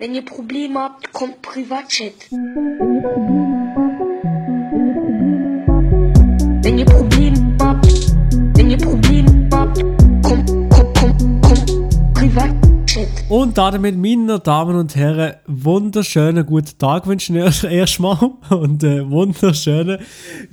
Wenn 0.00 0.14
ihr 0.14 0.24
Probleme 0.24 0.80
habt, 0.80 1.12
kommt 1.12 1.42
Privatchat. 1.42 2.14
Wenn 6.62 6.78
ihr 6.78 6.86
Probleme 6.86 7.56
habt, 7.60 7.86
wenn 8.56 8.70
ihr 8.70 8.78
Probleme 8.78 9.46
habt, 9.52 9.84
kommt, 10.22 10.48
kommt, 10.70 10.98
kommt, 10.98 11.42
kommt 11.42 12.14
Privatchat. 12.14 13.08
Und 13.28 13.58
damit, 13.58 13.98
meine 13.98 14.40
Damen 14.40 14.76
und 14.76 14.96
Herren, 14.96 15.34
wunderschönen 15.46 16.46
guten 16.46 16.78
Tag 16.78 17.06
wünschen 17.06 17.34
wir 17.34 17.44
euch 17.44 17.64
erstmal 17.64 18.16
und 18.48 18.82
äh, 18.82 19.06
wunderschöne 19.06 19.98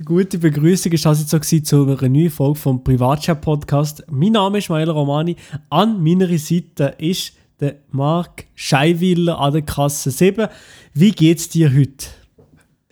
gute 0.04 0.36
Begrüßung 0.36 0.92
ist 0.92 1.06
das 1.06 1.20
jetzt 1.20 1.30
so 1.30 1.60
zu 1.60 1.86
einer 1.86 2.06
neuen 2.06 2.28
Folge 2.28 2.58
vom 2.58 2.84
Privatchat 2.84 3.40
Podcast. 3.40 4.04
Mein 4.10 4.32
Name 4.32 4.58
ist 4.58 4.68
Maela 4.68 4.92
Romani. 4.92 5.36
An 5.70 6.04
meiner 6.04 6.28
Seite 6.36 6.96
ist 6.98 7.32
der 7.60 7.76
Marc 7.90 8.46
Scheiwiller 8.54 9.38
an 9.38 9.52
der 9.52 9.62
Kasse 9.62 10.10
7. 10.10 10.48
Wie 10.94 11.12
geht's 11.12 11.48
dir 11.48 11.70
heute? 11.74 12.06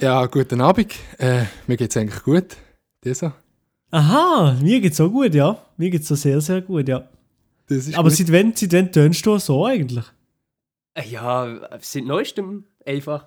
Ja, 0.01 0.27
guten 0.27 0.61
Abend. 0.61 0.95
Äh, 1.19 1.45
mir 1.67 1.77
geht's 1.77 1.97
eigentlich 1.97 2.23
gut. 2.23 2.57
Dir 3.05 3.15
so? 3.15 3.33
Aha, 3.91 4.57
mir 4.61 4.81
geht's 4.81 4.97
so 4.97 5.11
gut, 5.11 5.35
ja. 5.35 5.65
Mir 5.77 5.91
geht's 5.91 6.09
so 6.09 6.15
sehr, 6.15 6.41
sehr 6.41 6.61
gut, 6.63 6.89
ja. 6.89 7.09
Das 7.69 7.87
ist 7.87 7.97
Aber 7.97 8.09
gut. 8.09 8.19
seit 8.19 8.33
wann, 8.33 8.55
seit 8.55 8.73
wann 8.73 8.93
tönst 8.93 9.25
du 9.25 9.39
so 9.39 9.65
eigentlich? 9.67 10.05
Äh, 10.95 11.09
Ja, 11.09 11.69
seit 11.81 12.05
neuestem 12.05 12.65
einfach. 12.85 13.27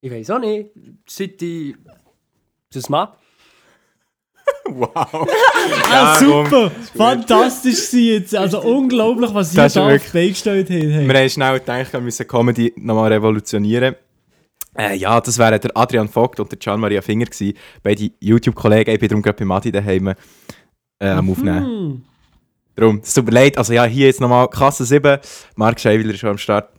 Ich 0.00 0.10
weiß 0.10 0.30
auch 0.30 0.40
nicht. 0.40 0.70
Seit 1.08 1.40
ich 1.40 1.74
das 2.72 2.88
mache. 2.88 3.16
Wow. 4.70 5.28
Ah, 5.92 6.18
super! 6.18 6.70
Fantastisch 6.96 7.80
sie 7.88 8.12
jetzt. 8.14 8.34
Also 8.34 8.62
unglaublich, 8.62 9.32
was 9.34 9.48
ist 9.48 9.58
da 9.58 9.66
auf 9.66 9.74
wirklich- 9.90 10.02
die 10.10 10.12
Beine 10.18 10.28
gestellt 10.30 10.70
habt. 10.70 10.80
Hey. 10.80 11.08
Wir 11.08 11.18
haben 11.20 11.28
schnell 11.28 11.58
gedacht, 11.60 11.92
wir 11.92 12.00
müssen 12.00 12.26
Comedy 12.26 12.72
nochmal 12.76 13.12
revolutionieren. 13.12 13.94
Äh, 14.76 14.96
ja, 14.96 15.20
das 15.20 15.38
wären 15.38 15.60
der 15.60 15.70
Adrian 15.76 16.08
Vogt 16.08 16.40
und 16.40 16.50
der 16.50 16.58
Gian-Maria 16.58 17.02
Finger 17.02 17.26
gewesen. 17.26 17.56
Beide 17.82 18.10
YouTube-Kollegen. 18.20 18.90
Ich 18.94 19.00
bin 19.00 19.08
darum 19.08 19.22
gerade 19.22 19.36
bei 19.38 19.44
Mati 19.44 19.70
daheim 19.70 20.14
äh, 20.98 21.08
am 21.08 21.30
Aufnehmen. 21.30 21.64
Hm. 21.64 22.02
Darum, 22.74 23.00
es 23.02 23.14
tut 23.14 23.26
mir 23.26 23.32
leid. 23.32 23.56
Also 23.58 23.72
ja, 23.72 23.84
hier 23.84 24.06
jetzt 24.06 24.20
nochmal 24.20 24.48
Kasse 24.48 24.84
7. 24.84 25.18
Marc 25.56 25.78
Scheiwiller 25.78 26.14
ist 26.14 26.20
schon 26.20 26.30
am 26.30 26.38
Start. 26.38 26.70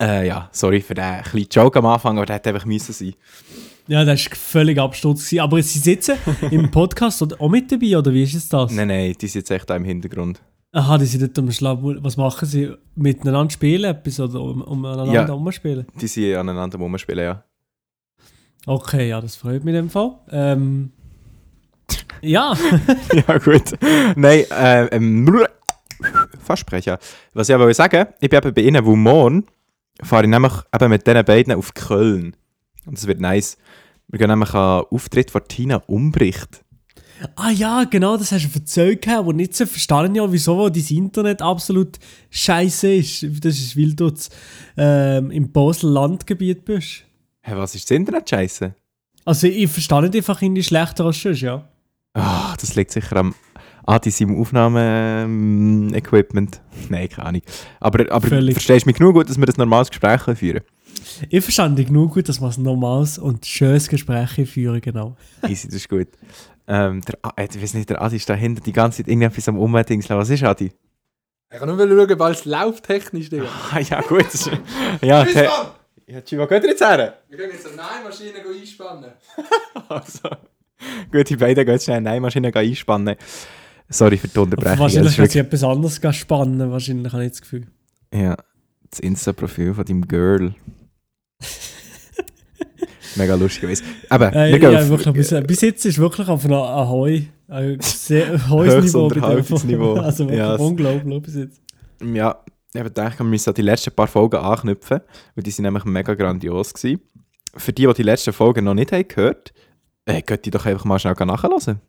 Äh, 0.00 0.26
ja, 0.28 0.48
sorry 0.52 0.80
für 0.80 0.94
den 0.94 1.22
kleinen 1.22 1.48
Joke 1.50 1.78
am 1.78 1.86
Anfang, 1.86 2.16
aber 2.16 2.26
der 2.26 2.36
hätte 2.36 2.50
einfach 2.50 2.64
müssen 2.66 2.92
sein. 2.92 3.14
Ja, 3.86 4.04
das 4.04 4.24
war 4.30 4.36
völlig 4.36 4.78
Absturz. 4.78 5.32
Aber 5.38 5.62
sie 5.62 5.78
sitzen 5.78 6.16
im 6.50 6.70
Podcast 6.70 7.20
oder 7.22 7.40
auch 7.40 7.48
mit 7.50 7.70
dabei, 7.70 7.98
oder 7.98 8.12
wie 8.12 8.22
ist 8.22 8.34
es 8.34 8.48
das? 8.48 8.72
Nein, 8.72 8.88
nein, 8.88 9.14
die 9.20 9.26
jetzt 9.26 9.50
echt 9.50 9.68
da 9.68 9.76
im 9.76 9.84
Hintergrund. 9.84 10.40
Aha, 10.72 10.98
die 10.98 11.04
sind 11.06 11.22
dort 11.22 11.38
am 11.38 11.52
Schlag. 11.52 11.78
Was 11.80 12.16
machen 12.16 12.46
sie? 12.48 12.72
Miteinander 12.96 13.50
spielen 13.50 13.84
etwas 13.84 14.18
oder 14.18 14.40
um, 14.40 14.62
umeinander 14.62 15.12
Ja. 15.12 15.32
umspielen? 15.32 15.86
Die 16.00 16.06
sind 16.08 16.34
aneinander 16.34 16.78
rumspielen, 16.78 17.24
ja. 17.24 17.44
Okay, 18.66 19.08
ja, 19.10 19.20
das 19.20 19.36
freut 19.36 19.62
mich 19.64 19.74
in 19.74 19.82
dem 19.82 19.90
Fall. 19.90 20.12
Ähm, 20.30 20.90
ja, 22.22 22.54
ja, 23.28 23.38
gut. 23.38 23.74
Nein, 24.16 24.44
äh, 24.50 24.86
ähm, 24.86 25.46
Versprecher. 26.38 26.98
Was 27.34 27.48
ich 27.48 27.54
aber 27.54 27.72
sagen, 27.74 28.06
ich 28.20 28.30
bin 28.30 28.38
eben 28.38 28.54
bei 28.54 28.62
Ihnen, 28.62 28.84
wo 28.84 28.96
morgen 28.96 29.44
fahre 30.02 30.24
ich 30.24 30.30
nämlich 30.30 30.52
eben 30.74 30.88
mit 30.90 31.06
diesen 31.06 31.24
beiden 31.24 31.54
auf 31.54 31.74
Köln. 31.74 32.34
Und 32.86 32.98
das 32.98 33.06
wird 33.06 33.20
nice. 33.20 33.56
Wir 34.08 34.18
gehen 34.18 34.28
nämlich 34.28 34.52
an 34.54 34.84
Auftritt 34.90 35.30
von 35.30 35.42
Tina 35.48 35.76
Umbricht. 35.86 36.62
ah 37.36 37.50
ja, 37.50 37.84
genau, 37.84 38.16
das 38.16 38.32
hast 38.32 38.46
du 38.46 38.58
erzählt, 38.58 39.06
aber 39.08 39.32
nicht 39.32 39.54
so 39.54 39.66
verstanden, 39.66 40.16
ja, 40.16 40.30
wieso 40.30 40.68
dein 40.68 40.84
Internet 40.88 41.42
absolut 41.42 41.98
scheiße 42.30 42.94
ist. 42.94 43.22
Das 43.44 43.58
ist, 43.58 43.76
weil 43.76 43.94
du 43.94 44.08
jetzt, 44.08 44.34
ähm, 44.76 45.30
im 45.30 45.50
Basel-Landgebiet 45.50 46.64
bist. 46.64 47.04
Hey, 47.40 47.56
was 47.56 47.74
ist 47.74 47.90
das 47.90 47.96
Internet 47.96 48.28
scheiße? 48.28 48.74
Also 49.24 49.46
ich 49.46 49.70
verstehe 49.70 50.02
nicht 50.02 50.16
einfach 50.16 50.42
irgendwie 50.42 50.62
schlechter 50.62 51.06
als 51.06 51.22
sonst, 51.22 51.40
ja. 51.40 51.66
Ah, 52.12 52.54
das 52.60 52.74
liegt 52.74 52.90
sicher 52.92 53.16
am 53.16 53.34
an 53.86 54.00
seinem 54.02 54.40
Aufnahme-Equipment. 54.40 56.60
Nein, 56.88 57.06
keine 57.08 57.28
Ahnung. 57.28 57.42
Aber, 57.80 58.10
aber 58.10 58.26
Völlig. 58.26 58.54
verstehst 58.54 58.86
du 58.86 58.88
mich 58.88 58.96
genug 58.96 59.14
gut, 59.14 59.28
dass 59.28 59.36
wir 59.36 59.46
ein 59.46 59.54
normales 59.58 59.90
Gespräch 59.90 60.22
können 60.22 60.38
führen 60.38 60.62
Ich 61.28 61.42
verstand 61.44 61.78
dich 61.78 61.86
genug 61.86 62.14
gut, 62.14 62.28
dass 62.28 62.40
wir 62.40 62.48
ein 62.48 62.62
normales 62.62 63.18
und 63.18 63.44
schönes 63.46 63.88
Gespräch 63.88 64.30
führen, 64.48 64.80
genau. 64.80 65.16
Easy, 65.48 65.66
das 65.68 65.76
ist 65.76 65.88
gut. 65.88 66.08
Ähm, 66.66 67.02
der, 67.02 67.18
äh, 67.36 67.46
ich 67.52 67.62
weiß 67.62 67.74
nicht, 67.74 67.90
der 67.90 68.00
Adi 68.00 68.16
ist 68.16 68.28
da 68.28 68.34
hinten 68.34 68.62
die 68.62 68.72
ganze 68.72 68.98
Zeit 68.98 69.08
irgendetwas 69.08 69.48
am 69.48 69.58
Umdingseln. 69.58 70.18
Was 70.18 70.30
ist 70.30 70.42
Adi? 70.42 70.72
Ich 71.52 71.58
kann 71.58 71.68
nur 71.68 71.78
schauen, 71.78 72.18
weil 72.18 72.32
es 72.32 72.44
läuft 72.46 72.84
technisch, 72.84 73.28
Digga. 73.30 73.44
Ah, 73.72 73.80
ja, 73.80 74.00
gut. 74.00 74.24
das 74.24 74.34
ist- 74.46 74.50
ja, 75.02 75.24
der, 75.24 75.50
ja, 76.06 76.20
Chivo, 76.22 76.46
geht 76.46 76.62
ihr 76.64 76.70
jetzt 76.70 76.80
her? 76.84 77.18
Wir 77.28 77.38
können 77.38 77.52
jetzt 77.52 77.66
eine 77.66 77.76
Nähmaschine 77.76 78.38
einspannen. 78.60 79.10
Also, 79.88 80.28
gut, 81.12 81.28
die 81.28 81.36
beiden 81.36 81.64
gehen 81.64 81.74
jetzt 81.74 81.84
schnell 81.84 81.98
eine 81.98 82.10
Nähmaschine 82.10 82.54
einspannen. 82.54 83.16
Sorry 83.88 84.16
für 84.16 84.28
die 84.28 84.38
Unterbrechung. 84.38 84.78
wahrscheinlich 84.78 85.10
das 85.12 85.18
wird 85.18 85.26
ist 85.28 85.32
sie 85.34 85.38
etwas 85.40 85.62
anderes 85.62 86.00
gehen 86.00 86.12
spannen, 86.14 86.70
wahrscheinlich 86.70 87.12
habe 87.12 87.24
ich 87.24 87.32
das 87.32 87.42
Gefühl. 87.42 87.66
ja, 88.14 88.34
das 88.90 89.00
Insta-Profil 89.00 89.74
von 89.74 89.84
deinem 89.84 90.08
Girl. 90.08 90.54
Mega 93.16 93.34
lustig 93.36 93.62
gewesen. 93.62 93.84
Aber 94.08 94.32
Äh, 94.34 94.52
wir 94.60 94.72
ja, 94.72 94.88
wirklich, 94.88 95.14
bis, 95.14 95.34
bis 95.46 95.60
jetzt 95.60 95.84
ist 95.86 95.98
wirklich 95.98 96.28
auf 96.28 96.44
einem 96.44 96.54
Ahoi. 96.54 97.28
Ein 97.48 97.78
sehr 97.80 98.26
Höchstes 98.48 98.94
hohes 98.94 99.64
Niveau. 99.64 99.94
Also 100.00 100.24
wirklich 100.24 100.38
Ja, 100.38 100.54
es- 100.54 100.60
unglaublich 100.60 101.22
bis 101.22 101.34
jetzt. 101.36 101.60
Ja, 102.02 102.38
ich 102.72 102.80
habe 102.80 102.90
gedacht, 102.90 103.18
wir 103.18 103.24
müssen 103.24 103.50
an 103.50 103.54
die 103.54 103.62
letzten 103.62 103.92
paar 103.94 104.08
Folgen 104.08 104.36
anknüpfen, 104.36 105.00
weil 105.36 105.42
die 105.44 105.50
sind 105.52 105.62
nämlich 105.64 105.84
mega 105.84 106.14
grandios 106.14 106.74
gewesen. 106.74 107.00
Für 107.56 107.72
die, 107.72 107.86
die 107.86 107.94
die 107.94 108.02
letzten 108.02 108.32
Folgen 108.32 108.64
noch 108.64 108.74
nicht 108.74 108.90
haben 108.90 109.06
gehört, 109.06 109.52
äh, 110.06 110.20
könnt 110.22 110.44
ihr 110.46 110.50
doch 110.52 110.66
einfach 110.66 110.84
mal 110.84 110.98
schnell 110.98 111.14
nachhören. 111.24 111.80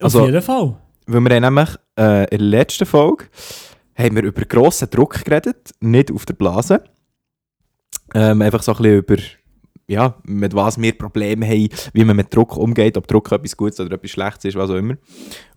Also- 0.00 0.20
auf 0.20 0.26
jeden 0.26 0.42
Fall. 0.42 0.76
Weil 1.06 1.20
wir 1.20 1.36
haben 1.36 1.42
nämlich 1.42 1.68
äh, 1.98 2.24
in 2.24 2.38
der 2.38 2.48
letzten 2.48 2.84
Folge 2.84 3.24
haben 3.96 4.16
wir 4.16 4.24
über 4.24 4.42
grossen 4.44 4.90
Druck 4.90 5.24
geredet, 5.24 5.70
nicht 5.80 6.10
auf 6.12 6.26
der 6.26 6.34
Blase. 6.34 6.82
Ähm, 8.18 8.40
einfach 8.40 8.62
so 8.62 8.72
ein 8.72 8.78
bisschen 8.78 8.96
über, 8.98 9.16
ja, 9.88 10.14
mit 10.24 10.54
was 10.54 10.80
wir 10.80 10.96
Probleme 10.96 11.46
haben, 11.46 11.68
wie 11.92 12.04
man 12.04 12.16
mit 12.16 12.34
Druck 12.34 12.56
umgeht, 12.56 12.96
ob 12.96 13.06
Druck 13.06 13.30
etwas 13.30 13.56
Gutes 13.56 13.78
oder 13.78 13.92
etwas 13.92 14.10
Schlechtes 14.10 14.46
ist, 14.46 14.56
was 14.56 14.70
auch 14.70 14.76
immer. 14.76 14.96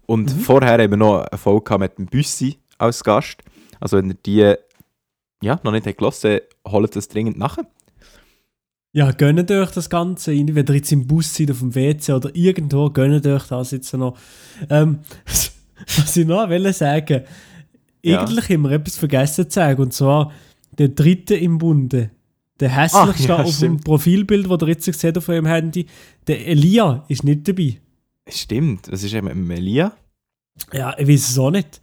Und 0.05 0.29
vorher 0.29 0.73
haben 0.83 0.91
wir 0.91 0.97
noch 0.97 1.21
eine 1.21 1.37
Folge 1.37 1.77
mit 1.77 1.97
dem 1.97 2.07
Büssi 2.07 2.57
als 2.77 3.01
Gast. 3.03 3.37
Also 3.79 3.97
wenn 3.97 4.09
ihr 4.09 4.17
die 4.25 4.55
ja, 5.41 5.57
noch 5.63 5.71
nicht 5.71 5.87
habt 5.87 5.97
gehört 5.97 6.43
holt 6.67 6.95
das 6.95 7.07
dringend 7.07 7.37
nachher. 7.37 7.65
Ja, 8.91 9.11
gönnt 9.11 9.49
euch 9.51 9.71
das 9.71 9.89
Ganze. 9.89 10.33
Entweder 10.33 10.73
jetzt 10.73 10.91
im 10.91 11.07
Bus 11.07 11.33
seid, 11.33 11.51
auf 11.51 11.59
dem 11.59 11.75
WC 11.75 12.11
oder 12.11 12.35
irgendwo, 12.35 12.89
gönnt 12.89 13.25
euch 13.25 13.43
das 13.43 13.71
jetzt 13.71 13.93
noch. 13.93 14.17
Ähm, 14.69 14.99
was 15.25 16.17
ich 16.17 16.27
noch 16.27 16.49
wollte 16.49 16.73
sagen, 16.73 17.23
Ja. 18.03 18.21
eigentlich 18.21 18.49
haben 18.49 18.63
wir 18.63 18.71
etwas 18.71 18.97
vergessen 18.97 19.49
zu 19.49 19.55
sagen, 19.55 19.81
und 19.81 19.93
zwar 19.93 20.33
der 20.77 20.89
dritte 20.89 21.35
im 21.35 21.57
Bunde. 21.57 22.09
Der 22.59 22.69
hässlichste 22.69 23.33
Ach, 23.33 23.39
ja, 23.39 23.43
auf 23.43 23.59
dem. 23.59 23.79
Profilbild, 23.79 24.49
das 24.49 24.61
ihr 24.61 24.67
jetzt 24.69 24.99
seht 24.99 25.17
auf 25.17 25.29
eurem 25.29 25.45
Handy, 25.45 25.85
der 26.27 26.45
Elia 26.47 27.03
ist 27.07 27.23
nicht 27.23 27.47
dabei. 27.47 27.79
Stimmt, 28.27 28.91
was 28.91 29.03
ist 29.03 29.13
denn 29.13 29.25
mit 29.25 29.33
dem 29.33 29.49
Elia? 29.49 29.93
Ja, 30.73 30.93
ich 30.97 31.07
weiß 31.07 31.29
es 31.29 31.39
auch 31.39 31.51
nicht. 31.51 31.81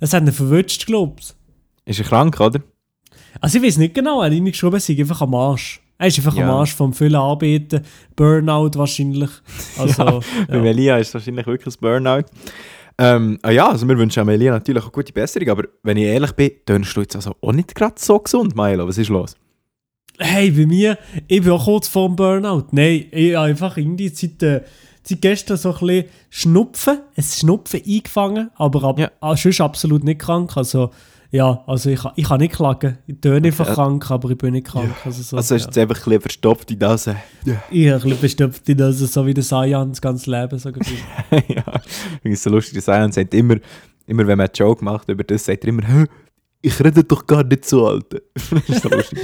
Es 0.00 0.12
hat 0.12 0.22
ihn 0.22 0.32
verwünscht, 0.32 0.86
glaube 0.86 1.16
ich. 1.18 1.34
Ist 1.86 1.98
er 1.98 2.04
krank, 2.04 2.38
oder? 2.38 2.60
Also 3.40 3.58
ich 3.58 3.64
weiß 3.64 3.78
nicht 3.78 3.94
genau, 3.94 4.20
er 4.20 4.26
hat 4.26 4.32
reingeschrieben, 4.32 4.74
er 4.74 4.80
sei 4.80 4.96
einfach 4.98 5.22
am 5.22 5.34
Arsch. 5.34 5.80
Er 5.96 6.06
ist 6.06 6.18
einfach 6.18 6.34
am 6.34 6.40
Ja. 6.40 6.52
Arsch 6.52 6.74
vom 6.74 6.92
vielen 6.92 7.16
Arbeiten, 7.16 7.82
Burnout 8.14 8.72
wahrscheinlich. 8.74 9.30
Also, 9.78 10.20
Beim 10.48 10.64
Elia 10.64 10.98
ist 10.98 11.08
es 11.08 11.14
wahrscheinlich 11.14 11.46
wirklich 11.46 11.74
ein 11.74 11.80
Burnout. 11.80 12.24
Ähm, 13.00 13.38
ah 13.42 13.50
ja, 13.50 13.68
also 13.68 13.86
wir 13.88 13.96
wünschen 13.96 14.28
Elia 14.28 14.52
natürlich 14.52 14.82
eine 14.82 14.90
gute 14.92 15.12
Besserung, 15.12 15.48
aber 15.48 15.64
wenn 15.82 15.96
ich 15.96 16.04
ehrlich 16.04 16.32
bin, 16.32 16.50
tönst 16.66 16.96
du 16.96 17.00
jetzt 17.00 17.14
also 17.16 17.34
auch 17.40 17.52
nicht 17.52 17.74
gerade 17.74 17.94
so 17.96 18.18
gesund, 18.18 18.56
Milo. 18.56 18.86
Was 18.86 18.98
ist 18.98 19.08
los? 19.08 19.36
Hey, 20.18 20.50
bei 20.50 20.66
mir, 20.66 20.98
ich 21.28 21.42
bin 21.42 21.50
auch 21.52 21.64
kurz 21.64 21.86
vor 21.88 22.08
dem 22.08 22.16
Burnout. 22.16 22.64
Nein, 22.72 23.06
ich 23.12 23.34
habe 23.36 23.46
einfach 23.48 23.76
irgendwie 23.76 24.08
seit, 24.08 24.42
äh, 24.42 24.62
seit 25.04 25.20
gestern 25.22 25.56
so 25.56 25.72
ein 25.72 25.78
bisschen 25.86 26.04
Schnupfen, 26.30 26.98
ein 27.16 27.22
Schnupfen 27.22 27.80
eingefangen, 27.86 28.50
aber 28.56 28.82
ab, 28.84 28.98
Ja. 28.98 29.10
ah, 29.20 29.36
sonst 29.36 29.60
absolut 29.60 30.02
nicht 30.02 30.18
krank. 30.20 30.56
Also, 30.56 30.90
ja, 31.30 31.62
also 31.66 31.90
ich, 31.90 32.00
kann- 32.00 32.12
ich 32.16 32.24
kann 32.24 32.40
nicht 32.40 32.54
klagen. 32.54 32.98
Ich 33.06 33.20
töne 33.20 33.46
einfach 33.46 33.66
Okay. 33.66 33.74
krank, 33.74 34.10
aber 34.10 34.30
ich 34.30 34.38
bin 34.38 34.54
nicht 34.54 34.66
krank. 34.66 34.90
Also, 35.04 35.22
so, 35.22 35.36
Also 35.36 35.54
ist 35.54 35.62
ja. 35.62 35.66
jetzt 35.68 35.78
einfach 35.78 35.96
ein 35.98 36.04
bisschen 36.04 36.20
verstopft 36.22 36.70
in 36.72 36.78
Nase. 36.78 37.16
Ich 37.70 37.88
habe 37.90 38.10
ein 38.10 38.16
bisschen 38.16 38.52
in 38.66 38.76
das, 38.76 38.98
so 38.98 39.24
wie 39.24 39.34
der 39.34 39.44
Sayan 39.44 39.90
das 39.90 40.00
ganze 40.00 40.30
Leben. 40.30 40.58
So 40.58 40.70
ja, 40.70 40.78
ich 41.38 41.52
finde 42.22 42.34
es 42.34 42.42
so 42.42 42.50
lustig, 42.50 42.74
dass 42.74 42.88
er 42.88 43.12
sagt 43.12 43.34
immer, 43.34 43.56
immer 44.06 44.26
wenn 44.26 44.38
man 44.38 44.46
einen 44.48 44.54
Joke 44.54 44.84
macht 44.84 45.08
über 45.10 45.22
das, 45.22 45.44
sagt 45.44 45.62
er 45.64 45.68
immer, 45.68 45.86
Hä, 45.86 46.06
ich 46.60 46.78
rede 46.80 47.04
doch 47.04 47.26
gar 47.26 47.44
nicht 47.44 47.64
so, 47.64 47.86
Alter. 47.86 48.18
ist 48.68 48.82
so 48.82 48.88
lustig. 48.88 49.18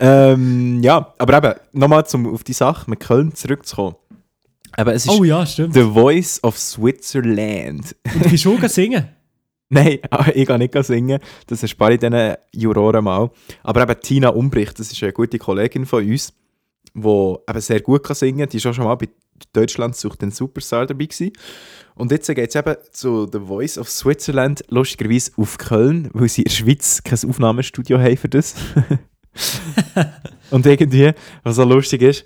ähm, 0.00 0.82
ja, 0.82 1.14
aber 1.18 1.36
eben, 1.38 1.54
nochmal 1.72 2.06
zum, 2.06 2.32
auf 2.32 2.44
die 2.44 2.52
Sache 2.52 2.88
mit 2.90 3.00
Köln 3.00 3.34
zurückzukommen. 3.34 3.96
Eben, 4.76 4.90
es 4.90 5.06
ist 5.06 5.10
oh 5.10 5.24
ja, 5.24 5.46
stimmt. 5.46 5.74
The 5.74 5.82
Voice 5.82 6.42
of 6.42 6.58
Switzerland. 6.58 7.94
Und 8.14 8.32
du 8.32 8.36
schon 8.36 8.68
singen. 8.68 9.08
Nein, 9.68 9.98
aber 10.10 10.34
ich 10.34 10.46
kann 10.46 10.58
nicht 10.58 10.74
singen. 10.84 11.20
Das 11.46 11.62
erspare 11.62 11.94
ich 11.94 12.00
diesen 12.00 12.34
Juroren 12.52 13.04
mal. 13.04 13.30
Aber 13.62 13.82
eben 13.82 14.00
Tina 14.00 14.28
Umbricht, 14.28 14.78
das 14.78 14.92
ist 14.92 15.02
eine 15.02 15.12
gute 15.12 15.38
Kollegin 15.38 15.86
von 15.86 16.04
uns, 16.04 16.32
die 16.92 17.34
eben 17.48 17.60
sehr 17.60 17.80
gut 17.80 18.04
kann 18.04 18.16
singen 18.16 18.40
kann. 18.40 18.48
Die 18.48 18.56
ist 18.58 18.66
auch 18.66 18.74
schon 18.74 18.84
mal 18.84 18.94
bei 18.96 19.08
Deutschland 19.52 19.96
sucht 19.96 20.22
den 20.22 20.30
Superstar 20.30 20.86
dabei 20.86 21.06
gewesen. 21.06 21.32
Und 21.94 22.10
jetzt 22.10 22.26
geht 22.26 22.48
es 22.48 22.54
eben 22.56 22.74
zu 22.92 23.28
The 23.30 23.38
Voice 23.40 23.78
of 23.78 23.88
Switzerland, 23.88 24.64
lustigerweise 24.68 25.32
auf 25.36 25.58
Köln, 25.58 26.10
weil 26.12 26.28
sie 26.28 26.42
in 26.42 26.46
der 26.48 26.52
Schweiz 26.54 27.02
kein 27.04 27.28
Aufnahmestudio 27.28 27.98
haben 27.98 28.16
für 28.16 28.28
das. 28.28 28.54
Und 30.50 30.66
irgendwie, 30.66 31.12
was 31.42 31.56
so 31.56 31.64
lustig 31.64 32.02
ist, 32.02 32.24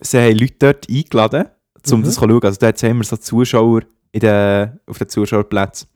sie 0.00 0.18
haben 0.18 0.36
Leute 0.36 0.54
dort 0.58 0.88
eingeladen, 0.88 1.44
um 1.90 2.00
Mhm. 2.00 2.04
das 2.04 2.14
zu 2.14 2.20
schauen. 2.20 2.42
Also 2.42 2.58
dort 2.60 2.82
haben 2.82 2.98
wir 2.98 3.04
so 3.04 3.16
Zuschauer 3.16 3.82
in 4.12 4.20
den, 4.20 4.80
auf 4.86 4.98
den 4.98 5.08
Zuschauerplätzen. 5.08 5.88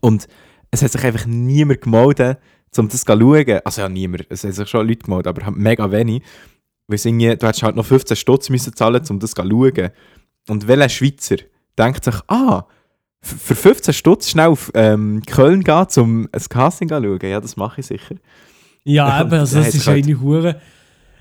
Und 0.00 0.26
es 0.70 0.82
hat 0.82 0.92
sich 0.92 1.04
einfach 1.04 1.26
niemand 1.26 1.80
gemeldet, 1.80 2.38
um 2.76 2.88
das 2.88 3.04
zu 3.04 3.06
schauen. 3.06 3.60
Also 3.64 3.80
ja, 3.82 3.88
niemand. 3.88 4.26
Es 4.28 4.44
haben 4.44 4.52
sich 4.52 4.68
schon 4.68 4.86
Leute 4.86 5.04
gemeldet, 5.04 5.26
aber 5.28 5.50
mega 5.50 5.90
wenig. 5.90 6.22
Weil 6.88 6.94
es 6.96 7.04
irgendwie, 7.04 7.36
du 7.36 7.46
hättest 7.46 7.62
halt 7.62 7.76
noch 7.76 7.84
15 7.86 8.16
Stutz 8.16 8.48
müssen 8.48 8.74
zahlen, 8.76 9.02
um 9.10 9.18
das 9.18 9.32
zu 9.32 9.42
schauen. 9.42 9.90
Und 10.48 10.68
welcher 10.68 10.88
Schweizer 10.88 11.36
denkt 11.78 12.04
sich, 12.04 12.14
ah, 12.28 12.64
für 13.20 13.54
15 13.56 13.92
Stutz 13.92 14.28
schnell 14.30 14.48
auf 14.48 14.70
ähm, 14.74 15.22
Köln 15.26 15.64
gehen, 15.64 15.86
um 15.96 16.28
ein 16.30 16.42
Casting 16.48 16.88
zu 16.88 16.94
schauen? 16.94 17.18
Ja, 17.22 17.40
das 17.40 17.56
mache 17.56 17.80
ich 17.80 17.86
sicher. 17.86 18.14
Ja, 18.84 19.20
eben, 19.22 19.32
also 19.32 19.58
das 19.58 19.74
ist 19.74 19.86
halt- 19.86 20.04
eine 20.04 20.20
Hure. 20.20 20.60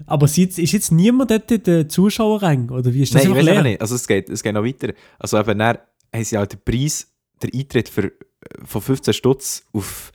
Aber 0.06 0.26
ist 0.26 0.36
jetzt, 0.38 0.92
niemand 0.92 1.32
dort 1.32 1.50
in 1.52 1.64
den 1.64 1.90
Zuschauerrängen? 1.90 2.70
Oder 2.70 2.94
wie 2.94 3.04
ist 3.04 3.16
das 3.16 3.24
Nein, 3.24 3.32
ich 3.32 3.38
weiß 3.38 3.46
leer? 3.46 3.64
nicht. 3.64 3.82
Also 3.82 3.96
es 3.96 4.06
geht, 4.06 4.30
es 4.30 4.44
geht 4.44 4.54
noch 4.54 4.66
weiter. 4.66 4.94
Also 5.18 5.40
eben, 5.40 5.58
dann 5.58 5.78
haben 6.14 6.24
sie 6.24 6.38
halt 6.38 6.52
den 6.52 6.60
Preis, 6.66 7.08
der 7.42 7.50
Eintritt 7.54 7.88
für, 7.90 8.12
von 8.66 8.82
15 8.82 9.14
Stutz 9.14 9.66
auf 9.72 10.12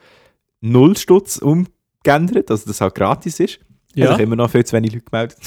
0 0.61 0.97
Stutz 0.99 1.38
umgeändert, 1.38 2.50
also 2.50 2.67
das 2.67 2.81
halt 2.82 2.94
gratis 2.94 3.41
ist. 3.41 3.58
Ja. 3.94 4.04
Ja. 4.04 4.10
Haben 4.10 4.16
sich 4.19 4.25
immer 4.26 4.37
noch 4.37 4.50
viel 4.50 4.64
zu 4.64 4.76
wenig 4.76 4.92
Leute 4.92 5.04
gemeldet. 5.04 5.38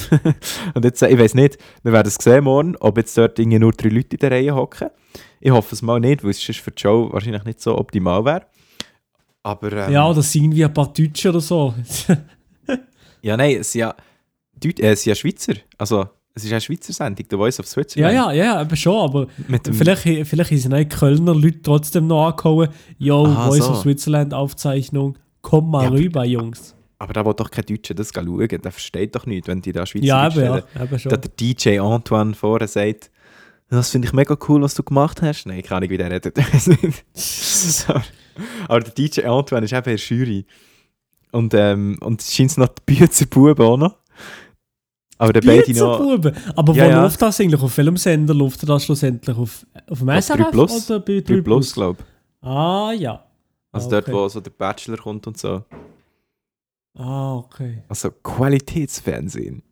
Und 0.73 0.83
jetzt, 0.85 1.01
äh, 1.01 1.09
ich 1.09 1.17
weiß 1.19 1.33
nicht, 1.35 1.57
wir 1.83 1.93
werden 1.93 2.07
es 2.07 2.15
sehen 2.15 2.43
morgen, 2.43 2.75
ob 2.77 2.97
jetzt 2.97 3.17
dort 3.17 3.39
irgendwie 3.39 3.59
nur 3.59 3.71
drei 3.71 3.89
Leute 3.89 4.15
in 4.15 4.19
der 4.19 4.31
Reihe 4.31 4.53
hocken. 4.55 4.89
Ich 5.39 5.51
hoffe 5.51 5.73
es 5.75 5.81
mal 5.81 5.99
nicht, 5.99 6.23
weil 6.23 6.31
es 6.31 6.41
für 6.41 6.71
die 6.71 6.81
Show 6.81 7.09
wahrscheinlich 7.11 7.43
nicht 7.45 7.61
so 7.61 7.77
optimal 7.77 8.25
wäre. 8.25 8.45
Aber 9.43 9.71
ähm, 9.71 9.91
Ja, 9.93 10.09
oder 10.09 10.21
sind 10.21 10.55
wie 10.55 10.63
ein 10.65 10.73
paar 10.73 10.91
Deutsche 10.91 11.29
oder 11.29 11.41
so. 11.41 11.73
ja, 13.21 13.37
nein, 13.37 13.57
es 13.59 13.71
sind 13.71 13.79
ja, 13.81 13.95
Deut 14.61 14.79
äh, 14.79 14.91
es 14.91 15.03
sind 15.03 15.11
ja 15.11 15.15
Schweizer. 15.15 15.53
Also, 15.77 16.05
es 16.33 16.43
ist 16.45 16.51
eine 16.51 16.61
Schweizer 16.61 16.93
Sendung, 16.93 17.25
The 17.29 17.35
Voice 17.35 17.59
of 17.59 17.65
ja, 17.65 17.71
Switzerland. 17.71 18.13
ja, 18.15 18.31
ja, 18.31 18.61
eben 18.61 18.75
schon, 18.75 18.95
aber 18.97 19.27
vielleicht, 19.71 20.27
vielleicht 20.27 20.57
sind 20.57 20.73
auch 20.73 20.89
Kölner 20.89 21.35
Leute 21.35 21.61
trotzdem 21.61 22.07
noch 22.07 22.27
angehauen. 22.27 22.69
Yo, 22.97 23.25
Ah, 23.25 23.47
Voice 23.49 23.65
so. 23.65 23.71
of 23.71 23.81
Switzerland 23.81 24.33
Aufzeichnung. 24.33 25.17
Komm 25.41 25.69
mal 25.71 25.83
Ja, 25.83 25.89
rüber, 25.89 26.23
Jungs. 26.25 26.75
Aber 27.03 27.11
da 27.11 27.25
will 27.25 27.33
doch 27.33 27.51
kein 27.51 27.65
Deutscher 27.65 27.93
das 27.93 28.11
schauen. 28.15 28.47
Der 28.47 28.71
versteht 28.71 29.13
doch 29.13 29.25
nicht, 29.25 29.45
wenn 29.49 29.61
die 29.61 29.73
da 29.73 29.85
Schweizer 29.85 30.05
Ja, 30.05 30.23
eben, 30.27 30.31
stellen. 30.31 30.63
ja, 30.73 30.83
eben 30.83 30.99
schon. 30.99 31.09
Da 31.09 31.17
der 31.17 31.31
DJ 31.37 31.79
Antoine 31.79 32.33
vorher 32.33 32.65
sagt, 32.69 33.11
das 33.69 33.89
finde 33.89 34.07
ich 34.07 34.13
mega 34.13 34.37
cool, 34.47 34.61
was 34.61 34.73
du 34.73 34.83
gemacht 34.83 35.21
hast. 35.21 35.45
Nein, 35.45 35.59
ich 35.59 35.65
kann 35.65 35.81
nicht, 35.81 35.89
wie 35.89 35.97
der 35.97 36.09
redet. 36.09 36.37
Aber 38.69 38.79
der 38.79 38.93
DJ 38.93 39.25
Antoine 39.25 39.65
ist 39.65 39.73
eben 39.73 39.83
der 39.83 39.95
Jury. 39.97 40.45
Und, 41.33 41.53
ähm, 41.55 41.97
und 41.99 42.21
es 42.21 42.33
scheint 42.33 42.57
noch 42.57 42.69
die 42.69 42.95
Büzerbuben 42.95 43.65
auch 43.65 43.75
noch. 43.77 43.97
Aber 45.17 45.33
der 45.33 45.41
beide 45.41 45.73
noch... 45.77 45.99
Buben. 45.99 46.33
Aber 46.55 46.73
Ja, 46.73 46.85
wo 46.85 46.89
ja. 46.89 47.01
läuft 47.03 47.21
das 47.21 47.39
eigentlich? 47.41 47.61
Auf 47.61 47.77
welchem 47.77 47.97
Sender 47.97 48.33
läuft 48.33 48.67
das 48.67 48.85
schlussendlich? 48.85 49.35
Auf, 49.37 49.65
auf 49.89 49.99
dem 49.99 50.09
Auf 50.09 50.23
SRF 50.23 50.37
3 50.45 50.51
Plus. 50.51 50.89
oder 50.89 50.99
bei 51.01 51.19
3 51.19 51.41
Plus, 51.41 51.73
glaube 51.73 51.99
ich. 52.41 52.47
Ah, 52.47 52.93
ja. 52.93 53.21
Also 53.73 53.87
Ah, 53.87 53.91
dort, 53.91 54.03
okay. 54.07 54.13
wo 54.13 54.27
so 54.29 54.39
der 54.39 54.51
Bachelor 54.51 54.97
kommt 54.97 55.27
und 55.27 55.37
so. 55.37 55.63
Ah, 56.95 57.35
okay. 57.35 57.83
Also 57.87 58.11
Qualitätsfernsehen. 58.11 59.63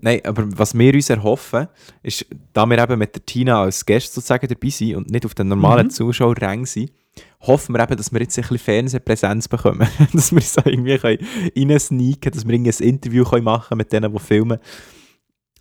Nein, 0.00 0.20
aber 0.24 0.46
was 0.58 0.76
wir 0.76 0.92
uns 0.92 1.08
erhoffen, 1.08 1.68
ist, 2.02 2.26
da 2.52 2.66
wir 2.66 2.76
eben 2.76 2.98
mit 2.98 3.14
der 3.14 3.24
Tina 3.24 3.62
als 3.62 3.86
Gast 3.86 4.12
sozusagen 4.12 4.46
dabei 4.46 4.68
sind 4.68 4.96
und 4.96 5.10
nicht 5.10 5.24
auf 5.24 5.34
den 5.34 5.48
normalen 5.48 5.86
Mhm. 5.86 5.90
Zuschauerrängen 5.90 6.66
sind, 6.66 6.92
hoffen 7.40 7.74
wir 7.74 7.82
eben, 7.82 7.96
dass 7.96 8.12
wir 8.12 8.20
jetzt 8.20 8.36
ein 8.36 8.42
bisschen 8.42 8.58
Fernsehpräsenz 8.58 9.48
bekommen. 9.48 9.88
dass 10.12 10.32
wir 10.32 10.42
da 10.56 10.68
irgendwie 10.68 10.98
können 10.98 11.26
dass 11.60 11.90
wir 11.90 12.54
irgendwie 12.54 12.70
ein 12.70 12.88
Interview 12.88 13.24
können 13.24 13.44
machen 13.44 13.78
mit 13.78 13.92
denen, 13.92 14.12
die 14.12 14.18
filmen. 14.18 14.58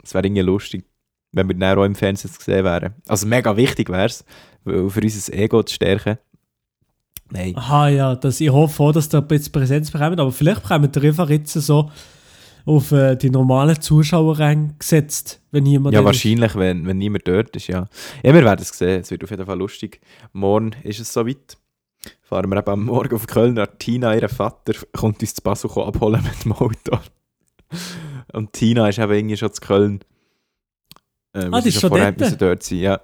Das 0.02 0.14
wäre 0.14 0.26
irgendwie 0.26 0.42
lustig, 0.42 0.84
wenn 1.32 1.48
wir 1.48 1.56
dann 1.56 1.78
auch 1.78 1.86
im 1.86 1.96
Fernsehen 1.96 2.32
zu 2.32 2.42
sehen 2.42 2.66
wären. 2.66 2.96
Also 3.08 3.26
mega 3.28 3.56
wichtig 3.56 3.88
wäre 3.88 4.06
es, 4.06 4.26
für 4.64 4.84
unser 4.84 5.34
Ego 5.34 5.64
zu 5.64 5.76
stärken. 5.76 6.18
Nein. 7.34 7.58
Aha, 7.58 7.90
ja, 7.90 8.16
das, 8.16 8.40
ich 8.40 8.50
hoffe 8.52 8.84
auch, 8.84 8.92
dass 8.92 9.12
ihr 9.14 9.18
ein 9.20 9.28
bisschen 9.28 9.52
Präsenz 9.52 9.90
bekommt, 9.92 10.20
aber 10.20 10.32
vielleicht 10.32 10.62
bekommen 10.62 10.90
ihr 10.96 11.04
einfach 11.04 11.30
jetzt 11.30 11.54
so 11.54 11.90
auf 12.66 12.92
äh, 12.92 13.16
die 13.16 13.30
normalen 13.30 13.82
Zuschauerränge 13.82 14.76
gesetzt, 14.80 15.42
wenn 15.52 15.66
jemand 15.66 15.94
Ja, 15.96 16.00
ist. 16.02 16.06
wahrscheinlich, 16.06 16.56
wenn, 16.56 16.86
wenn 16.86 16.98
niemand 16.98 17.28
dort 17.28 17.56
ist, 17.56 17.68
ja. 17.68 17.88
Ja, 18.24 18.34
wir 18.34 18.44
werden 18.46 18.62
es 18.62 18.70
sehen. 18.70 19.02
Es 19.02 19.12
wird 19.12 19.24
auf 19.24 19.32
jeden 19.32 19.46
Fall 19.46 19.58
lustig. 19.58 20.00
Morgen 20.32 20.72
ist 20.84 21.00
es 21.00 21.12
soweit. 21.12 21.58
Fahren 22.22 22.50
wir 22.50 22.58
eben 22.58 22.70
am 22.70 22.86
Morgen 22.86 23.16
auf 23.16 23.28
Köln. 23.28 23.60
Tina, 23.80 24.16
ihr 24.16 24.30
Vater, 24.30 24.74
kommt 24.96 25.22
uns 25.22 25.34
zu 25.34 25.42
Basel 25.42 25.72
abholen 25.72 26.22
mit 26.24 26.46
dem 26.46 26.54
Auto. 26.54 27.00
Und 28.32 28.54
Tina 28.54 28.88
ist 28.90 29.00
eben 29.00 29.12
irgendwie 29.12 29.38
schon 29.38 29.52
zu 29.54 29.62
Köln. 29.62 30.00
Äh, 31.34 31.50
Ah, 31.52 31.62
die 31.62 31.70
ist 31.70 31.82
schon 31.82 31.90
vorher 31.90 32.12
dort? 32.12 32.20
müssen 32.20 32.38
dort 32.38 32.64
sein, 32.64 32.78
ja. 32.80 33.00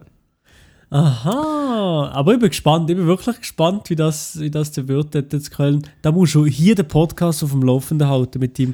Aha, 0.92 2.10
aber 2.14 2.34
ich 2.34 2.40
bin 2.40 2.50
gespannt, 2.50 2.90
ich 2.90 2.96
bin 2.96 3.06
wirklich 3.06 3.38
gespannt, 3.38 3.90
wie 3.92 3.96
das, 3.96 4.40
wie 4.40 4.50
das 4.50 4.72
der 4.72 4.88
wird 4.88 5.14
in 5.14 5.44
Köln. 5.44 5.88
Da 6.02 6.12
musst 6.12 6.34
du 6.34 6.46
hier 6.46 6.74
den 6.74 6.88
Podcast 6.88 7.44
auf 7.44 7.52
dem 7.52 7.62
Laufenden 7.62 8.08
halten 8.08 8.40
mit 8.40 8.58
dem 8.58 8.74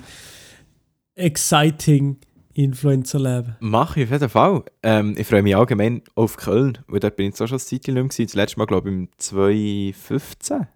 exciting 1.15 2.17
Influencer-Leben. 2.53 3.57
Mache 3.59 3.99
ich 3.99 4.05
auf 4.05 4.11
jeden 4.13 4.29
Fall. 4.29 4.63
Ähm, 4.81 5.15
ich 5.17 5.27
freue 5.27 5.41
mich 5.41 5.57
allgemein 5.57 6.03
auf 6.15 6.37
Köln, 6.37 6.77
weil 6.87 7.01
dort 7.01 7.17
bin 7.17 7.25
ich 7.25 7.37
jetzt 7.37 7.49
schon 7.49 7.57
ein 7.57 7.59
Zeit 7.59 7.87
lang 7.87 8.07
gewesen. 8.07 8.27
Das 8.27 8.35
letzte 8.35 8.59
Mal, 8.59 8.65
glaube 8.65 8.89
ich, 8.89 8.95
im 8.95 9.09
2015. 9.17 10.67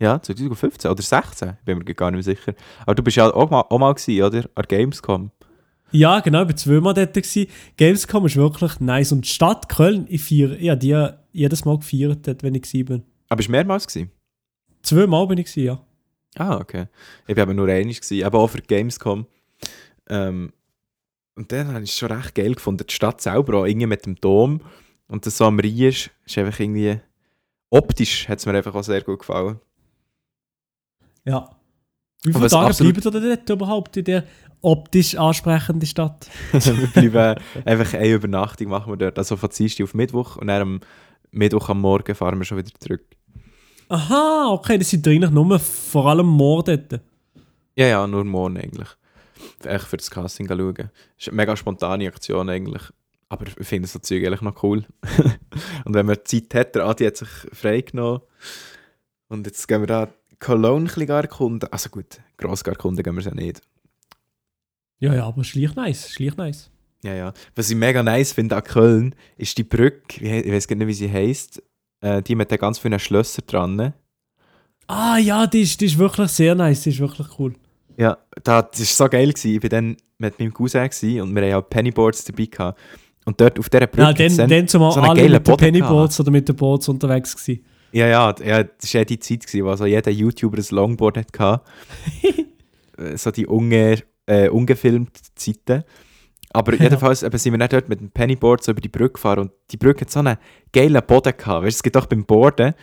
Ja, 0.00 0.22
2015 0.22 0.90
oder 0.90 1.02
16, 1.02 1.58
bin 1.64 1.78
mir 1.78 1.84
gar 1.84 2.10
nicht 2.10 2.26
mehr 2.26 2.34
sicher. 2.34 2.54
Aber 2.82 2.94
du 2.94 3.02
bist 3.02 3.16
ja 3.16 3.30
auch 3.30 3.50
mal, 3.50 3.62
auch 3.68 3.78
mal 3.78 3.92
gewesen, 3.92 4.22
oder? 4.22 4.48
An 4.54 4.64
Gamescom. 4.66 5.32
Ja, 5.90 6.20
genau, 6.20 6.42
ich 6.42 6.48
war 6.48 6.56
zweimal 6.56 6.94
dort. 6.94 7.14
Gewesen. 7.14 7.46
Gamescom 7.76 8.26
ist 8.26 8.36
wirklich 8.36 8.80
nice. 8.80 9.12
Und 9.12 9.24
die 9.24 9.28
Stadt 9.28 9.68
Köln, 9.68 10.06
ich 10.08 10.22
feiere, 10.22 10.52
ich 10.58 10.68
habe 10.68 10.78
die 10.78 11.08
jedes 11.32 11.64
Mal 11.64 11.78
gefeiert, 11.78 12.26
dort, 12.26 12.42
wenn 12.42 12.54
ich 12.54 12.70
bin. 12.70 13.02
Aber 13.28 13.36
bist 13.36 13.48
du 13.48 13.52
mehrmals 13.52 13.86
gewesen? 13.86 14.10
Zweimal 14.82 15.26
bin 15.26 15.38
ich 15.38 15.46
gewesen, 15.46 15.66
ja. 15.66 15.84
Ah, 16.36 16.58
okay. 16.58 16.86
Ich 17.26 17.36
war 17.36 17.44
eben 17.44 17.56
nur 17.56 17.68
einig, 17.68 18.00
gewesen, 18.00 18.24
aber 18.24 18.38
auch 18.38 18.48
für 18.48 18.60
die 18.60 18.66
Gamescom. 18.66 19.26
Ähm, 20.08 20.52
und 21.34 21.52
dann 21.52 21.68
habe 21.68 21.84
ich 21.84 21.90
es 21.90 21.96
schon 21.96 22.12
recht 22.12 22.34
geil 22.34 22.54
gefunden. 22.54 22.84
Die 22.86 22.94
Stadt 22.94 23.20
selber 23.20 23.58
auch, 23.58 23.64
irgendwie 23.64 23.86
mit 23.86 24.06
dem 24.06 24.16
Dom 24.16 24.60
und 25.06 25.24
das 25.24 25.38
so 25.38 25.44
am 25.44 25.58
Rhein 25.58 25.78
ist, 25.78 26.10
ist 26.24 26.38
einfach 26.38 26.60
irgendwie... 26.60 27.00
Optisch 27.70 28.28
hat 28.28 28.38
es 28.38 28.46
mir 28.46 28.54
einfach 28.54 28.74
auch 28.74 28.82
sehr 28.82 29.02
gut 29.02 29.18
gefallen. 29.18 29.60
Ja. 31.26 31.50
Wie 32.22 32.34
Aber 32.34 32.48
viele 32.48 32.50
Tage 32.50 32.92
bleiben 32.92 33.14
ihr 33.14 33.36
dort 33.36 33.50
überhaupt 33.50 33.96
in 33.98 34.04
der 34.04 34.24
optisch 34.62 35.16
ansprechenden 35.16 35.86
Stadt? 35.86 36.28
wir 36.52 36.86
bleiben 36.88 37.42
einfach 37.64 37.94
eine 37.94 38.08
Übernachtung 38.08 38.68
machen 38.68 38.92
wir 38.92 38.96
dort. 38.96 39.18
Also 39.18 39.36
von 39.36 39.50
Dienstag 39.50 39.84
auf 39.84 39.94
Mittwoch 39.94 40.36
und 40.36 40.48
dann 40.48 40.62
am 40.62 40.80
Mittwoch 41.30 41.68
am 41.68 41.80
Morgen 41.80 42.14
fahren 42.14 42.38
wir 42.38 42.44
schon 42.44 42.58
wieder 42.58 42.70
zurück. 42.78 43.04
Aha, 43.88 44.48
okay, 44.50 44.76
das 44.78 44.90
sind 44.90 45.06
eigentlich 45.08 45.30
nur 45.30 45.58
vor 45.58 46.06
allem 46.06 46.26
Morde 46.26 46.78
dort. 46.78 47.02
Ja, 47.74 47.86
ja, 47.86 48.06
nur 48.06 48.24
morgen 48.24 48.58
eigentlich. 48.58 48.88
Echt 49.64 49.84
für 49.84 49.96
das 49.96 50.10
Casting 50.10 50.48
schauen. 50.48 50.74
Das 50.74 50.88
ist 51.18 51.28
eine 51.28 51.36
mega 51.36 51.56
spontane 51.56 52.08
Aktion 52.08 52.50
eigentlich. 52.50 52.82
Aber 53.28 53.46
ich 53.46 53.66
finde 53.66 53.88
so 53.88 53.98
Zeug 53.98 54.26
eigentlich 54.26 54.40
noch 54.40 54.62
cool. 54.62 54.84
und 55.84 55.94
wenn 55.94 56.06
man 56.06 56.18
Zeit 56.24 56.54
hat, 56.54 56.74
der 56.74 56.86
Adi 56.86 57.04
hat 57.04 57.16
sich 57.16 57.28
freigenommen. 57.52 58.20
Und 59.28 59.46
jetzt 59.46 59.68
gehen 59.68 59.82
wir 59.82 59.86
da 59.86 60.08
Cologne 60.40 60.88
ein 60.88 60.94
bisschen 60.94 61.08
erkunden. 61.08 61.72
Also 61.72 61.90
gut, 61.90 62.20
gross 62.36 62.62
erkunden 62.62 63.02
gehen 63.02 63.14
wir 63.14 63.20
es 63.20 63.26
ja 63.26 63.34
nicht. 63.34 63.62
Ja, 65.00 65.14
ja, 65.14 65.26
aber 65.26 65.44
schlicht 65.44 65.76
nice, 65.76 66.10
schlicht 66.10 66.38
nice. 66.38 66.70
Ja, 67.04 67.14
ja. 67.14 67.32
Was 67.54 67.70
ich 67.70 67.76
mega 67.76 68.02
nice 68.02 68.32
finde 68.32 68.56
an 68.56 68.64
Köln, 68.64 69.14
ist 69.36 69.56
die 69.56 69.64
Brücke, 69.64 70.24
ich 70.24 70.52
weiß 70.52 70.66
gar 70.66 70.76
nicht, 70.76 70.88
wie 70.88 70.94
sie 70.94 71.10
heisst, 71.10 71.62
äh, 72.00 72.22
die 72.22 72.34
mit 72.34 72.50
den 72.50 72.58
ganz 72.58 72.78
vielen 72.78 72.98
Schlössern 72.98 73.44
dran. 73.46 73.94
Ah 74.88 75.18
ja, 75.18 75.46
die 75.46 75.62
ist, 75.62 75.80
die 75.80 75.86
ist 75.86 75.98
wirklich 75.98 76.30
sehr 76.30 76.54
nice, 76.54 76.82
die 76.82 76.90
ist 76.90 76.98
wirklich 76.98 77.28
cool. 77.38 77.54
Ja, 77.96 78.16
da, 78.42 78.62
das 78.62 78.80
war 78.80 79.06
so 79.06 79.10
geil. 79.10 79.32
Gewesen. 79.32 79.56
Ich 79.56 79.62
war 79.62 79.68
dann 79.68 79.96
mit 80.18 80.38
meinem 80.38 80.52
Cousin 80.52 80.88
gewesen 80.88 81.20
und 81.20 81.34
wir 81.34 81.42
hatten 81.42 81.54
auch 81.54 81.68
Pennyboards 81.68 82.24
dabei. 82.24 82.46
Gehabt. 82.46 82.78
Und 83.24 83.40
dort 83.40 83.58
auf 83.58 83.68
dieser 83.68 83.86
Brücke 83.86 84.22
Ja, 84.24 84.36
dann, 84.36 84.48
dann 84.48 84.68
zumal 84.68 84.92
so 84.92 85.00
alle 85.00 85.28
mit 85.28 85.46
den 85.46 85.56
Pennyboards 85.56 86.18
oder 86.20 86.30
mit 86.30 86.48
den 86.48 86.56
Boards 86.56 86.88
unterwegs 86.88 87.36
gewesen. 87.36 87.64
Ja, 87.92 88.06
ja, 88.06 88.34
ja, 88.44 88.62
das 88.64 88.94
war 88.94 89.00
ja 89.00 89.04
die 89.04 89.18
Zeit, 89.18 89.46
gewesen, 89.46 89.64
wo 89.64 89.76
so 89.76 89.86
jeder 89.86 90.10
YouTuber 90.10 90.58
ein 90.58 90.64
Longboard 90.70 91.18
hatte. 91.18 91.62
Äh, 92.98 93.16
so 93.16 93.30
die 93.30 93.46
unge, 93.46 94.02
äh, 94.28 94.48
ungefilmten 94.48 95.22
Zeiten. 95.34 95.84
Aber 96.52 96.74
Ja. 96.74 96.84
jedenfalls 96.84 97.22
eben, 97.22 97.36
sind 97.38 97.52
wir 97.52 97.58
dann 97.58 97.68
dort 97.68 97.88
mit 97.88 98.00
dem 98.00 98.10
Pennyboard 98.10 98.62
so 98.62 98.72
über 98.72 98.80
die 98.80 98.88
Brücke 98.88 99.14
gefahren 99.14 99.40
und 99.40 99.50
die 99.70 99.76
Brücke 99.76 100.02
hat 100.02 100.10
so 100.10 100.20
einen 100.20 100.36
geilen 100.72 101.02
Boden 101.06 101.32
gehabt. 101.36 101.64
Weißt, 101.66 101.76
es 101.76 101.82
gibt 101.82 101.96
auch 101.96 102.06
beim 102.06 102.24
Boarden 102.24 102.74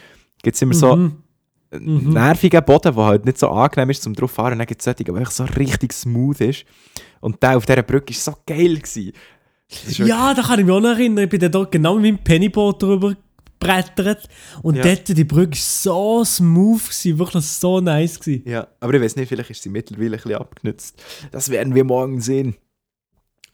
gibt 0.44 0.56
es 0.56 0.62
immer 0.62 0.74
so 0.76 0.96
Mhm. 0.96 1.24
einen 1.72 2.14
nervigen 2.14 2.64
Boden, 2.64 2.94
der 2.94 3.04
halt 3.06 3.26
nicht 3.26 3.40
so 3.40 3.50
angenehm 3.50 3.90
ist 3.90 4.04
zum 4.04 4.14
drauf 4.14 4.32
fahren. 4.32 4.54
Und 4.54 4.60
dann 4.60 4.68
gibt 4.68 4.82
es 4.82 4.86
solche, 4.86 5.12
einfach 5.14 5.32
so 5.32 5.44
richtig 5.58 5.94
smooth 5.94 6.40
ist. 6.42 6.66
Und 7.22 7.42
der 7.42 7.58
auf 7.58 7.66
dieser 7.66 7.82
Brücke 7.82 8.14
war 8.14 8.20
so 8.22 8.34
geil. 8.46 8.76
Gewesen. 8.78 9.14
Ja, 10.06 10.34
da 10.36 10.44
kann 10.44 10.60
ich 10.60 10.66
mich 10.66 10.76
auch 10.76 10.80
noch 10.80 10.90
erinnern. 10.92 11.24
Ich 11.24 11.30
bin 11.32 11.52
dort 11.52 11.72
genau 11.72 11.96
mit 11.96 12.04
meinem 12.04 12.24
Pennyboard 12.24 12.84
drüber 12.84 13.16
gebrettert. 13.68 14.30
Und 14.62 14.76
Ja. 14.76 14.84
dort, 14.84 15.08
die 15.08 15.24
Brücke 15.24 15.58
so 15.58 16.24
smooth, 16.24 16.84
gewesen, 16.84 17.20
wirklich 17.20 17.46
so 17.46 17.80
nice. 17.82 18.20
Gewesen. 18.20 18.44
Ja, 18.48 18.68
aber 18.80 18.94
ich 18.94 19.02
weiß 19.02 19.16
nicht, 19.16 19.30
vielleicht 19.30 19.50
ist 19.50 19.64
sie 19.64 19.70
mittlerweile 19.70 20.18
ein 20.18 20.22
bisschen 20.22 20.36
abgenutzt. 20.36 21.02
Das 21.32 21.50
werden 21.50 21.74
wir 21.76 21.84
morgen 21.84 22.22
sehen. 22.22 22.56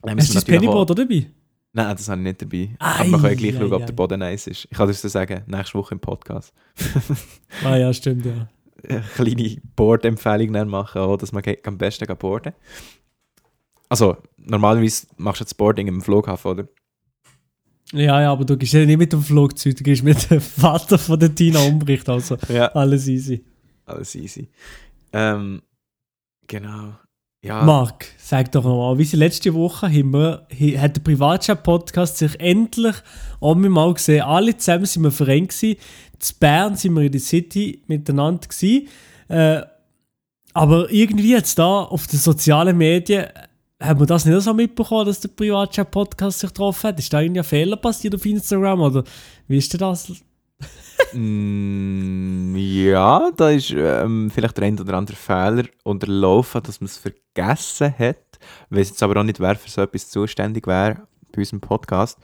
Dann 0.02 0.18
Hast 0.18 0.30
du 0.30 0.34
das 0.34 0.44
Pennyboard 0.44 0.90
auch 0.90 0.94
dabei? 0.94 1.26
Nein, 1.74 1.96
das 1.96 2.08
habe 2.08 2.20
ich 2.20 2.24
nicht 2.24 2.42
dabei. 2.42 2.70
Ei, 2.78 3.00
aber 3.00 3.10
wir 3.10 3.18
können 3.20 3.36
gleich 3.36 3.54
ei, 3.54 3.58
schauen, 3.58 3.72
ob 3.72 3.82
ei. 3.82 3.86
der 3.86 3.92
Boden 3.94 4.18
nice 4.20 4.46
ist. 4.46 4.64
Ich 4.70 4.76
kann 4.76 4.88
das 4.88 5.00
so 5.00 5.08
sagen, 5.08 5.42
nächste 5.46 5.78
Woche 5.78 5.94
im 5.94 6.00
Podcast. 6.00 6.52
Ah 7.64 7.76
ja, 7.76 7.92
stimmt, 7.92 8.26
ja. 8.26 8.48
Eine 8.88 9.02
kleine 9.14 9.56
Board-Empfehlung 9.76 10.68
machen, 10.68 11.00
auch, 11.00 11.16
dass 11.16 11.32
man 11.32 11.42
am 11.64 11.78
besten 11.78 12.06
boarden 12.16 12.52
Also, 13.88 14.16
normalerweise 14.36 15.06
machst 15.16 15.40
du 15.40 15.44
das 15.44 15.54
Boarding 15.54 15.86
im 15.86 16.00
Flughafen, 16.00 16.50
oder? 16.50 16.68
Ja, 17.92 18.20
ja, 18.22 18.32
aber 18.32 18.44
du 18.44 18.56
gehst 18.56 18.72
ja 18.72 18.84
nicht 18.86 18.98
mit 18.98 19.12
dem 19.12 19.22
Flugzeug, 19.22 19.76
du 19.76 19.82
gehst 19.84 20.02
mit 20.02 20.30
dem 20.30 20.40
Vater 20.40 20.98
von 20.98 21.18
der 21.18 21.34
Tina 21.34 21.60
umbricht, 21.60 22.08
also 22.08 22.36
Ja. 22.48 22.68
alles 22.72 23.06
easy. 23.08 23.44
Alles 23.84 24.14
easy. 24.14 24.48
Ähm, 25.12 25.60
genau. 26.46 26.94
Ja, 27.44 27.64
Marc, 27.64 28.06
sag 28.18 28.52
doch 28.52 28.62
nochmal, 28.64 28.96
wie 28.98 29.04
sie 29.04 29.16
letzte 29.16 29.52
Woche 29.52 29.88
haben 29.88 30.12
wir, 30.12 30.46
hat 30.80 30.96
der 30.96 31.02
Privatchat-Podcast 31.02 32.16
sich 32.18 32.38
endlich 32.38 32.94
einmal 33.40 33.92
gesehen. 33.94 34.22
Alle 34.22 34.56
zusammen 34.56 34.86
sind 34.86 35.02
wir 35.02 35.08
im 35.08 35.14
Verein 35.14 35.48
gewesen. 35.48 35.72
In 36.12 36.36
Bern 36.38 36.76
sind 36.76 36.94
wir 36.94 37.02
in 37.02 37.10
der 37.12 37.20
City 37.20 37.82
miteinander 37.88 38.46
gewesen. 38.46 38.86
Äh, 39.28 39.62
aber 40.54 40.90
irgendwie 40.92 41.32
jetzt 41.32 41.58
da 41.58 41.80
auf 41.82 42.06
den 42.06 42.20
sozialen 42.20 42.78
Medien 42.78 43.26
haben 43.82 44.00
wir 44.00 44.06
das 44.06 44.24
nicht 44.24 44.40
so 44.40 44.54
mitbekommen, 44.54 45.06
dass 45.06 45.20
der 45.20 45.28
Privatchat-Podcast 45.28 46.40
sich 46.40 46.50
getroffen 46.50 46.88
hat. 46.88 46.98
Ist 46.98 47.12
da 47.12 47.20
irgendwie 47.20 47.40
ein 47.40 47.44
Fehler 47.44 47.76
passiert 47.76 48.14
auf 48.14 48.24
Instagram 48.24 48.80
oder 48.80 49.04
wie 49.48 49.58
ist 49.58 49.72
denn 49.72 49.80
das? 49.80 50.12
Mm, 51.14 52.56
ja, 52.56 53.30
da 53.36 53.50
ist 53.50 53.70
ähm, 53.76 54.30
vielleicht 54.30 54.56
der 54.56 54.64
ein 54.64 54.80
oder 54.80 54.94
andere 54.94 55.16
Fehler 55.16 55.64
unterlaufen, 55.84 56.62
dass 56.62 56.80
man 56.80 56.86
es 56.86 56.96
vergessen 56.96 57.94
hat. 57.98 58.38
Ich 58.70 58.76
weiß 58.78 58.88
jetzt 58.90 59.02
aber 59.02 59.20
auch 59.20 59.24
nicht, 59.24 59.40
wer 59.40 59.56
für 59.56 59.68
so 59.68 59.82
etwas 59.82 60.08
zuständig 60.08 60.66
wäre 60.66 61.02
bei 61.32 61.38
unserem 61.38 61.60
Podcast. 61.60 62.18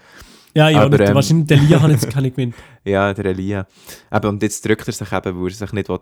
Ja, 0.55 0.69
ja, 0.71 0.83
Aber, 0.83 0.97
nicht, 0.97 1.09
ähm, 1.09 1.15
wahrscheinlich 1.15 1.47
der 1.49 1.59
Lia 1.59 1.81
hat 1.83 1.91
jetzt 1.91 2.11
keine 2.11 2.31
gewinnt. 2.31 2.55
Ja, 2.85 3.12
der 3.12 3.27
Elia. 3.27 3.67
Eben, 4.12 4.29
und 4.29 4.43
jetzt 4.43 4.65
drückt 4.65 4.87
er 4.87 4.93
sich 4.93 5.12
eben, 5.12 5.41
weil 5.41 5.49
er 5.49 5.55
sich 5.55 5.73
nicht 5.73 5.88
will, 5.88 6.00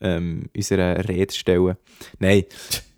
ähm, 0.00 0.50
unserer 0.54 1.08
Rede 1.08 1.34
stellen 1.34 1.76
Nein. 2.18 2.44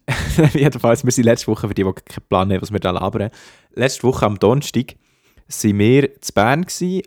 Jedenfalls, 0.54 1.04
wir 1.04 1.12
sind 1.12 1.24
letzte 1.24 1.48
Woche, 1.48 1.68
für 1.68 1.74
die, 1.74 1.84
die 1.84 1.92
keinen 1.92 2.28
Plan 2.28 2.52
haben, 2.52 2.62
was 2.62 2.72
wir 2.72 2.80
da 2.80 2.90
labern. 2.90 3.30
Letzte 3.74 4.04
Woche 4.04 4.24
am 4.24 4.38
Donnerstag 4.38 4.94
waren 5.48 5.78
wir 5.78 6.20
zu 6.20 6.32
Bern 6.32 6.62
gewesen, 6.62 7.02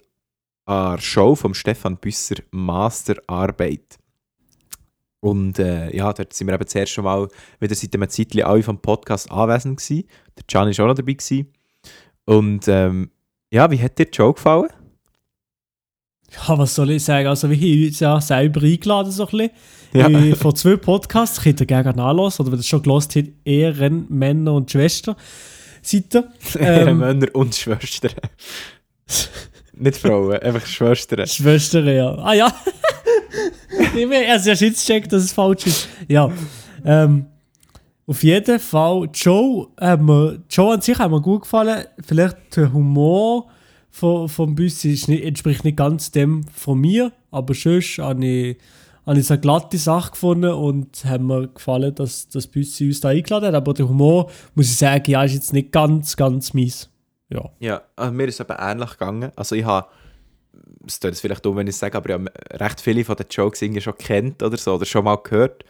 an 0.65 0.95
der 0.95 1.01
Show 1.01 1.35
von 1.35 1.53
Stefan 1.53 1.97
Büsser 1.97 2.35
Masterarbeit. 2.51 3.97
Und 5.19 5.59
äh, 5.59 5.95
ja, 5.95 6.11
dort 6.13 6.33
sind 6.33 6.47
wir 6.47 6.53
eben 6.53 6.67
zuerst 6.67 6.91
schon 6.91 7.03
mal 7.03 7.27
wieder 7.59 7.75
seit 7.75 7.93
einem 7.93 8.09
Zeitchen 8.09 8.43
alle 8.43 8.63
vom 8.63 8.79
Podcast 8.79 9.31
anwesend 9.31 9.79
gewesen. 9.79 10.07
Der 10.35 10.43
Can 10.47 10.67
war 10.67 10.85
auch 10.85 10.87
noch 10.89 10.95
dabei. 10.95 11.13
Gewesen. 11.13 11.53
Und 12.25 12.67
ähm, 12.67 13.11
ja, 13.51 13.69
wie 13.69 13.81
hat 13.81 13.99
dir 13.99 14.05
die 14.05 14.15
Show 14.15 14.33
gefallen? 14.33 14.69
Ja, 16.33 16.57
was 16.57 16.75
soll 16.75 16.91
ich 16.91 17.03
sagen? 17.03 17.27
Also, 17.27 17.49
wir 17.49 17.57
haben 17.57 17.87
uns 17.87 17.99
ja 17.99 18.21
selber 18.21 18.61
eingeladen, 18.61 19.11
so 19.11 19.25
ein 19.25 19.31
bisschen. 19.31 19.49
Ja. 19.93 20.07
Äh, 20.07 20.35
Von 20.35 20.55
zwei 20.55 20.77
Podcasts, 20.77 21.41
könnt 21.41 21.59
ihr 21.59 21.65
gerne 21.65 21.89
anhören, 21.89 22.31
oder 22.39 22.51
wenn 22.51 22.59
ihr 22.59 22.63
schon 22.63 22.81
gelost 22.81 23.15
habt, 23.15 23.27
Ehren, 23.43 24.05
Männer 24.09 24.53
und 24.53 24.71
Schwester. 24.71 25.15
Seite. 25.81 26.29
Ähm, 26.59 26.99
Männer 26.99 27.27
und 27.33 27.55
Schwestern. 27.55 28.11
Nicht 29.73 29.97
Frauen, 29.97 30.37
einfach 30.37 30.65
Schwestern. 30.65 31.25
Schwestern, 31.27 31.87
ja. 31.87 32.15
Ah 32.15 32.33
ja. 32.33 32.53
ich 33.95 34.03
habe 34.03 34.15
erst 34.15 34.47
erst 34.47 34.61
jetzt 34.61 34.85
gecheckt, 34.85 35.11
dass 35.11 35.23
es 35.23 35.33
falsch 35.33 35.65
ist. 35.65 35.89
Ja. 36.07 36.31
Ähm, 36.85 37.25
auf 38.05 38.23
jeden 38.23 38.59
Fall, 38.59 39.09
Joe, 39.13 39.67
wir, 39.79 40.41
Joe 40.49 40.73
an 40.73 40.81
sich 40.81 40.97
hat 40.97 41.09
mir 41.09 41.21
gut 41.21 41.43
gefallen. 41.43 41.85
Vielleicht 42.05 42.55
der 42.55 42.71
Humor 42.71 43.47
von, 43.91 44.29
von 44.29 44.55
Büssi 44.55 44.91
ist 44.93 45.07
nicht, 45.07 45.23
entspricht 45.23 45.63
nicht 45.63 45.77
ganz 45.77 46.11
dem 46.11 46.43
von 46.47 46.79
mir, 46.79 47.11
aber 47.29 47.53
sonst 47.53 47.97
habe 47.97 48.25
ich, 48.25 48.57
habe 49.05 49.19
ich 49.19 49.25
so 49.27 49.33
eine 49.33 49.41
glatte 49.41 49.77
Sache 49.77 50.11
gefunden 50.11 50.51
und 50.51 51.03
hat 51.05 51.21
mir 51.21 51.47
gefallen, 51.47 51.93
dass 51.95 52.29
das 52.29 52.47
Büssi 52.47 52.87
uns 52.87 53.01
da 53.01 53.09
eingeladen 53.09 53.47
hat. 53.47 53.55
Aber 53.55 53.73
der 53.73 53.87
Humor, 53.89 54.29
muss 54.55 54.67
ich 54.67 54.77
sagen, 54.77 55.09
ja, 55.11 55.23
ist 55.23 55.33
jetzt 55.33 55.53
nicht 55.53 55.71
ganz, 55.71 56.15
ganz 56.15 56.53
mies. 56.53 56.89
Ja. 57.29 57.49
Ja, 57.59 57.81
also 57.95 58.11
mir 58.13 58.27
ist 58.27 58.39
es 58.39 58.45
eben 58.45 58.57
ähnlich 58.59 58.91
gegangen. 58.91 59.31
Also 59.35 59.55
ich 59.55 59.65
habe, 59.65 59.87
es 60.85 60.99
tut 60.99 61.11
jetzt 61.11 61.21
vielleicht 61.21 61.45
dumm, 61.45 61.57
wenn 61.57 61.67
ich 61.67 61.75
es 61.75 61.79
sage, 61.79 61.97
aber 61.97 62.09
ich 62.09 62.13
habe 62.15 62.31
recht 62.63 62.81
viele 62.81 63.03
von 63.05 63.15
den 63.15 63.27
Jokes 63.29 63.61
irgendwie 63.61 63.81
schon 63.81 63.95
kennt 63.97 64.41
oder 64.43 64.57
so, 64.57 64.75
oder 64.75 64.85
schon 64.85 65.03
mal 65.05 65.17
gehört. 65.17 65.63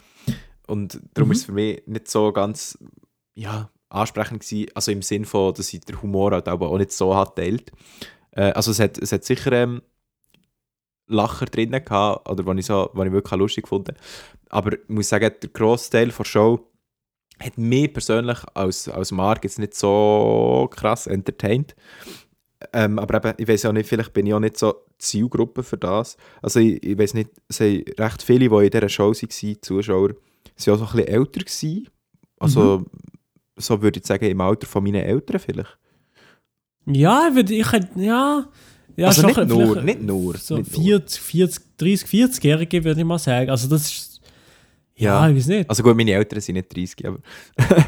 Und 0.67 0.99
darum 1.13 1.29
Mhm. 1.29 1.31
ist 1.33 1.39
es 1.39 1.45
für 1.45 1.51
mich 1.51 1.83
nicht 1.85 2.07
so 2.09 2.31
ganz, 2.31 2.77
ja, 3.35 3.69
ansprechend 3.91 4.41
gewesen. 4.41 4.71
Also 4.73 4.91
im 4.91 5.01
Sinn 5.01 5.25
von, 5.25 5.53
dass 5.53 5.73
ich 5.73 5.81
den 5.81 6.01
Humor 6.01 6.31
halt 6.31 6.47
auch 6.47 6.77
nicht 6.77 6.91
so 6.91 7.15
hat 7.15 7.35
teilt. 7.35 7.71
Äh, 8.31 8.51
also 8.51 8.71
es 8.71 8.79
hat, 8.79 8.97
es 8.97 9.11
hat 9.11 9.23
sicher 9.23 9.51
ähm, 9.51 9.81
Lacher 11.07 11.45
drin 11.45 11.71
gehabt, 11.71 12.29
oder 12.29 12.43
die 12.43 12.59
ich, 12.59 12.65
so, 12.65 12.89
die 12.95 13.07
ich 13.07 13.11
wirklich 13.11 13.39
lustig 13.39 13.63
gefunden 13.65 13.95
Aber 14.49 14.73
ich 14.73 14.87
muss 14.87 15.09
sagen, 15.09 15.31
der 15.41 15.49
Großteil 15.49 16.09
der 16.09 16.23
Show 16.23 16.67
hat 17.39 17.57
mich 17.57 17.91
persönlich 17.91 18.39
als, 18.53 18.87
als 18.87 19.11
Mark 19.11 19.43
jetzt 19.43 19.59
nicht 19.59 19.73
so 19.73 20.69
krass 20.71 21.07
entertained. 21.07 21.75
Ähm, 22.73 22.99
aber 22.99 23.17
eben, 23.17 23.33
ich 23.37 23.47
weiß 23.47 23.65
auch 23.65 23.73
nicht, 23.73 23.89
vielleicht 23.89 24.13
bin 24.13 24.27
ich 24.27 24.33
auch 24.33 24.39
nicht 24.39 24.57
so 24.57 24.75
Zielgruppe 24.99 25.63
für 25.63 25.77
das. 25.77 26.15
Also 26.41 26.59
ich, 26.59 26.81
ich 26.83 26.97
weiß 26.97 27.15
nicht, 27.15 27.31
es 27.49 27.59
haben 27.59 27.83
recht 27.97 28.21
viele, 28.21 28.49
die 28.49 28.65
in 28.65 28.69
dieser 28.69 28.89
Show 28.89 29.11
waren, 29.11 29.61
Zuschauer, 29.61 30.09
sind 30.55 30.73
auch 30.73 30.77
so 30.77 30.85
ein 30.85 30.91
bisschen 30.91 31.07
älter 31.07 31.39
gewesen. 31.39 31.89
Also, 32.39 32.85
so 33.61 33.81
würde 33.81 33.99
ich 33.99 34.05
sagen, 34.05 34.25
im 34.25 34.41
Alter 34.41 34.67
von 34.67 34.83
meinen 34.83 35.03
Eltern 35.03 35.39
vielleicht. 35.39 35.77
Ja, 36.85 37.27
ich 37.29 37.35
würde, 37.35 37.53
ich 37.53 37.71
hätte, 37.71 37.89
ja. 37.99 38.45
ja 38.95 39.07
also 39.07 39.27
nicht 39.27 39.47
nur, 39.47 39.81
nicht 39.81 40.01
nur. 40.01 40.37
So 40.37 40.57
nicht 40.57 40.75
nur. 40.75 40.83
40, 40.83 41.21
40, 41.21 41.63
30, 41.77 42.09
40-Jährige 42.09 42.83
würde 42.83 43.01
ich 43.01 43.05
mal 43.05 43.19
sagen. 43.19 43.49
Also 43.49 43.67
das 43.69 43.83
ist. 43.83 44.21
Ja, 44.95 45.25
Ja. 45.25 45.29
ich 45.29 45.37
weiß 45.37 45.47
nicht. 45.47 45.69
Also 45.69 45.83
gut, 45.83 45.95
meine 45.95 46.11
Eltern 46.11 46.41
sind 46.41 46.55
nicht 46.55 46.75
30, 46.75 47.07
aber 47.07 47.19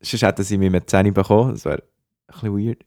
sonst 0.00 0.22
hätten 0.22 0.44
sie 0.44 0.58
mich 0.58 0.70
mit 0.70 0.88
10 0.88 1.12
bekommen. 1.14 1.52
Das 1.52 1.64
wäre 1.64 1.82
ein 2.28 2.32
bisschen 2.32 2.66
weird. 2.66 2.84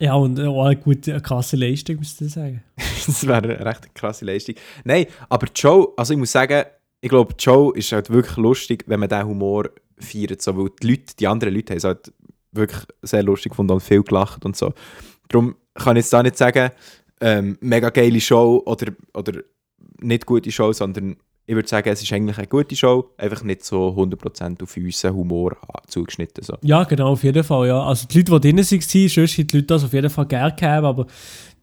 Ja, 0.00 0.14
und 0.14 0.40
auch 0.40 0.64
eine 0.64 0.76
gute, 0.76 1.12
eine 1.12 1.20
krasse 1.22 1.56
Leistung, 1.56 1.96
müsste 1.96 2.24
ich 2.24 2.32
sagen. 2.32 2.62
das 3.06 3.26
wäre 3.26 3.38
eine 3.38 3.64
recht 3.64 3.94
krasse 3.94 4.24
Leistung. 4.24 4.56
Nein, 4.84 5.06
aber 5.28 5.46
Joe, 5.54 5.88
also 5.96 6.12
ich 6.12 6.18
muss 6.18 6.32
sagen, 6.32 6.64
ich 7.00 7.08
glaube, 7.08 7.34
Joe 7.38 7.76
ist 7.76 7.92
halt 7.92 8.10
wirklich 8.10 8.36
lustig, 8.36 8.84
wenn 8.86 9.00
man 9.00 9.08
diesen 9.08 9.26
Humor 9.26 9.70
feiert. 10.00 10.42
So, 10.42 10.56
weil 10.56 10.70
die 10.82 10.88
Leute, 10.88 11.14
die 11.18 11.26
anderen 11.26 11.54
Leute 11.54 11.72
haben 11.72 11.78
es 11.78 11.84
halt 11.84 12.12
wirklich 12.52 12.82
sehr 13.02 13.22
lustig 13.22 13.50
gefunden 13.50 13.72
und 13.72 13.82
viel 13.82 14.02
gelacht 14.02 14.44
und 14.44 14.56
so. 14.56 14.72
Darum 15.28 15.56
kann 15.74 15.96
ich 15.96 16.04
jetzt 16.04 16.12
da 16.12 16.22
nicht 16.22 16.36
sagen, 16.36 16.70
ähm, 17.20 17.58
mega 17.60 17.90
geile 17.90 18.20
Show 18.20 18.62
oder, 18.64 18.92
oder 19.14 19.40
nicht 20.00 20.26
gute 20.26 20.50
Show, 20.50 20.72
sondern 20.72 21.16
ich 21.46 21.54
würde 21.54 21.68
sagen, 21.68 21.88
es 21.88 22.02
ist 22.02 22.12
eigentlich 22.12 22.36
eine 22.36 22.46
gute 22.46 22.76
Show, 22.76 23.10
einfach 23.16 23.42
nicht 23.42 23.64
so 23.64 23.88
100% 23.96 24.62
auf 24.62 24.76
unseren 24.76 25.14
Humor 25.14 25.56
zugeschnitten. 25.86 26.44
So. 26.44 26.56
Ja, 26.62 26.84
genau, 26.84 27.12
auf 27.12 27.24
jeden 27.24 27.42
Fall, 27.42 27.68
ja. 27.68 27.82
Also 27.82 28.06
die 28.06 28.18
Leute, 28.18 28.32
die 28.32 28.48
drinnen 28.48 28.70
waren, 28.70 29.08
sonst 29.08 29.38
haben 29.38 29.46
die 29.46 29.56
Leute 29.56 29.62
das 29.62 29.84
auf 29.84 29.92
jeden 29.92 30.10
Fall 30.10 30.26
gerne 30.26 30.54
gehabt, 30.54 30.84
aber 30.84 31.06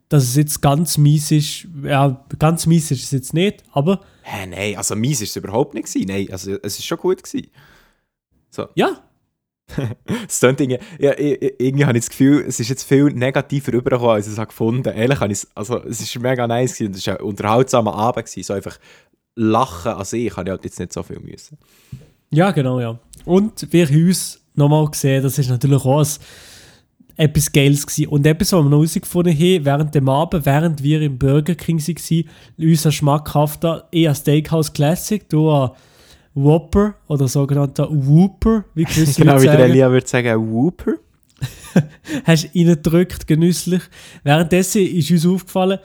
dass 0.10 0.24
es 0.24 0.36
jetzt 0.36 0.62
ganz 0.62 0.98
mies 0.98 1.32
ist, 1.32 1.68
ja, 1.84 2.26
ganz 2.40 2.66
mies 2.66 2.92
ist 2.92 3.04
es 3.04 3.12
jetzt 3.12 3.34
nicht, 3.34 3.64
aber 3.72 4.02
Hä, 4.28 4.48
nein, 4.48 4.76
also 4.76 4.96
mies 4.96 5.20
war 5.20 5.26
es 5.26 5.36
überhaupt 5.36 5.76
nicht. 5.76 5.86
Gewesen. 5.86 6.08
Nein, 6.08 6.28
also 6.32 6.58
es 6.64 6.80
ist 6.80 6.86
schon 6.86 6.98
gut. 6.98 7.22
Gewesen. 7.22 7.48
Ja, 8.76 9.00
irgendwie, 10.28 10.78
ja, 11.00 11.18
i- 11.18 11.34
i- 11.34 11.54
irgendwie 11.58 11.86
habe 11.86 11.98
ich 11.98 12.04
das 12.06 12.10
Gefühl, 12.12 12.46
es 12.48 12.60
ist 12.60 12.70
jetzt 12.70 12.84
viel 12.84 13.06
negativer 13.06 13.74
rübergekommen, 13.74 14.16
als 14.16 14.28
ich 14.28 14.34
es 14.34 14.38
habe 14.40 14.48
gefunden 14.50 14.94
Ehrlich 14.94 15.20
habe 15.20 15.32
ich 15.34 15.40
es, 15.40 15.48
also 15.56 15.82
es 15.84 16.00
ist 16.02 16.20
mega 16.20 16.48
nice 16.48 16.74
gewesen, 16.78 16.88
und 16.92 16.96
es 16.98 17.08
war 17.08 17.20
ein 17.20 17.26
unterhaltsamer 17.26 17.94
Abend 17.96 18.26
gewesen, 18.28 18.44
so 18.46 18.54
einfach 18.54 18.78
lachen 19.36 19.92
an 19.94 20.06
sich, 20.06 20.32
habe 20.38 20.48
ich 20.48 20.52
halt 20.52 20.64
jetzt 20.66 20.80
nicht 20.80 20.94
so 20.94 21.02
viel 21.04 21.20
müssen. 21.20 21.58
ja, 22.30 22.52
genau, 22.52 22.80
ja. 22.80 23.00
Und 23.26 23.72
wir 23.74 23.88
haben 23.88 24.06
uns 24.08 24.40
nochmal 24.54 24.86
gesehen, 24.90 25.24
das 25.24 25.38
ist 25.40 25.50
natürlich 25.50 25.84
auch 25.84 26.00
ein, 26.00 26.08
etwas 27.18 27.52
Geiles 27.52 27.88
gewesen. 27.88 28.10
Und 28.10 28.26
etwas, 28.28 28.52
was 28.52 28.62
wir 28.64 28.70
noch 28.70 28.78
herausgefunden 28.78 29.34
haben, 29.34 29.66
während 29.66 29.96
dem 29.96 30.08
Abend, 30.10 30.46
während 30.46 30.84
wir 30.84 31.02
im 31.02 31.18
Burger 31.18 31.56
King 31.56 31.80
waren, 31.80 32.30
unser 32.58 32.92
schmackhafter 32.92 33.88
eher 33.92 34.14
Steakhouse 34.14 34.72
Classic, 34.74 35.28
du 35.30 35.50
ein 35.52 35.72
Whopper 36.36 36.96
oder 37.08 37.28
sogenannter 37.28 37.88
Whooper, 37.90 38.66
wie 38.76 38.84
gewisse 38.86 39.22
Genau, 39.22 39.42
wie 39.42 39.46
der. 39.46 39.60
Elia 39.60 39.90
würde 39.90 40.08
sagen, 40.08 40.52
Whooper. 40.52 40.94
hast 42.26 42.50
reingedrückt, 42.56 43.26
genüsslich. 43.28 43.82
Währenddessen 44.24 44.82
ist 44.82 45.12
uns 45.12 45.26
aufgefallen, 45.26 45.80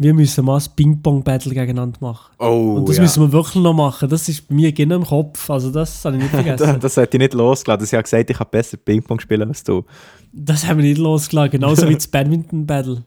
wir 0.00 0.14
müssen 0.14 0.44
mal 0.44 0.58
ein 0.58 0.64
Ping-Pong-Battle 0.76 1.52
gegeneinander 1.54 1.98
machen. 2.00 2.32
Oh, 2.38 2.74
Und 2.76 2.88
das 2.88 2.96
ja. 2.98 3.02
müssen 3.02 3.20
wir 3.20 3.32
wirklich 3.32 3.60
noch 3.62 3.74
machen. 3.74 4.08
Das 4.08 4.28
ist 4.28 4.46
bei 4.46 4.54
mir 4.54 4.70
genau 4.72 4.94
im 4.96 5.04
Kopf. 5.04 5.50
Also 5.50 5.70
das 5.72 6.04
habe 6.04 6.16
ich 6.16 6.22
nicht 6.22 6.30
vergessen. 6.34 6.78
das 6.80 6.96
hätte 6.96 7.16
ich 7.16 7.20
nicht 7.20 7.34
losgelassen. 7.34 7.86
Sie 7.86 7.96
hat 7.96 8.04
gesagt, 8.04 8.30
ich 8.30 8.36
kann 8.38 8.46
besser 8.48 8.76
Ping-Pong 8.76 9.18
spielen 9.18 9.48
als 9.48 9.64
du. 9.64 9.84
das 10.32 10.64
haben 10.68 10.78
wir 10.78 10.84
nicht 10.84 10.98
losgelassen. 10.98 11.50
Genauso 11.50 11.88
wie 11.88 11.94
das 11.94 12.06
Badminton-Battle. 12.06 13.02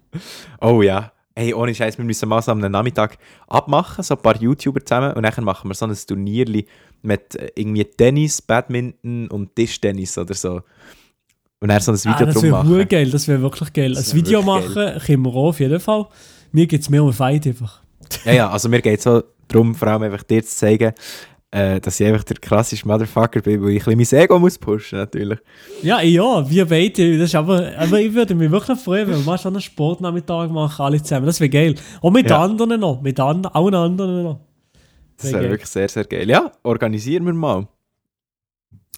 Oh 0.59 0.81
ja. 0.81 1.13
Hey, 1.41 1.55
ohne 1.55 1.73
Scheiß, 1.73 1.97
wir 1.97 2.05
müssen 2.05 2.29
mal 2.29 2.39
so 2.43 2.51
am 2.51 2.59
Nachmittag 2.59 3.17
abmachen, 3.47 4.03
so 4.03 4.13
ein 4.13 4.21
paar 4.21 4.39
YouTuber 4.39 4.85
zusammen 4.85 5.13
und 5.13 5.23
dann 5.23 5.43
machen 5.43 5.67
wir 5.67 5.73
so 5.73 5.87
ein 5.87 5.97
Turnierli 6.07 6.67
mit 7.01 7.33
äh, 7.33 7.49
irgendwie 7.55 7.83
Tennis, 7.83 8.43
Badminton 8.43 9.27
und 9.27 9.55
Tischtennis 9.55 10.19
oder 10.19 10.35
so. 10.35 10.61
Und 11.59 11.69
dann 11.69 11.81
so 11.81 11.93
ein 11.93 11.97
Video 11.97 12.13
Ah, 12.13 12.25
das 12.25 12.35
drum 12.35 12.43
wäre 12.43 12.53
machen. 12.57 12.69
hure 12.69 12.85
geil. 12.85 13.09
Das 13.09 13.27
wäre 13.27 13.41
wirklich 13.41 13.73
geil. 13.73 13.91
Das 13.95 14.11
Ein 14.11 14.17
Video 14.17 14.43
machen 14.43 14.99
können 15.03 15.25
wir 15.25 15.31
auch 15.31 15.47
auf 15.47 15.59
jeden 15.59 15.79
Fall. 15.79 16.05
Mir 16.51 16.67
geht 16.67 16.81
es 16.81 16.91
mehr 16.91 17.03
um 17.03 17.11
Fight 17.11 17.47
einfach. 17.47 17.81
Ja, 18.23 18.33
ja, 18.33 18.49
also 18.51 18.69
mir 18.69 18.81
geht 18.83 18.99
es 18.99 19.03
so 19.05 19.23
darum, 19.47 19.73
vor 19.73 19.87
allem 19.87 20.03
einfach 20.03 20.21
dir 20.21 20.43
zu 20.43 20.55
zeigen, 20.55 20.93
äh, 21.51 21.81
dass 21.81 21.99
ich 21.99 22.07
einfach 22.07 22.23
der 22.23 22.37
krasseste 22.37 22.87
Motherfucker 22.87 23.41
bin, 23.41 23.61
weil 23.61 23.71
ich 23.71 23.85
ein 23.85 23.97
bisschen 23.97 24.17
mein 24.17 24.23
Ego 24.25 24.39
muss 24.39 24.57
pushen 24.57 24.99
natürlich. 24.99 25.39
Ja, 25.83 26.01
ja, 26.01 26.49
wir 26.49 26.65
beide. 26.65 27.17
Das 27.17 27.27
ist 27.29 27.35
aber, 27.35 27.71
aber 27.77 27.99
ich 27.99 28.13
würde 28.13 28.35
mich 28.35 28.49
wirklich 28.49 28.79
freuen, 28.79 29.07
wenn 29.09 29.17
wir 29.17 29.25
mal 29.25 29.37
so 29.37 29.49
einen 29.49 29.59
Sportnachmittag 29.61 30.49
machen, 30.49 30.81
alle 30.81 31.01
zusammen. 31.03 31.25
Das 31.25 31.39
wäre 31.41 31.49
geil. 31.49 31.75
Und 31.99 32.13
mit 32.13 32.29
Ja. 32.29 32.41
anderen 32.41 32.79
noch. 32.79 33.01
Mit 33.01 33.19
an, 33.19 33.45
allen 33.45 33.75
anderen 33.75 34.23
noch. 34.23 34.39
Das 35.17 35.25
Wär 35.25 35.33
wäre 35.33 35.41
geil. 35.43 35.51
wirklich 35.51 35.69
sehr, 35.69 35.89
sehr 35.89 36.05
geil. 36.05 36.29
Ja, 36.29 36.51
organisieren 36.63 37.25
wir 37.25 37.33
mal. 37.33 37.67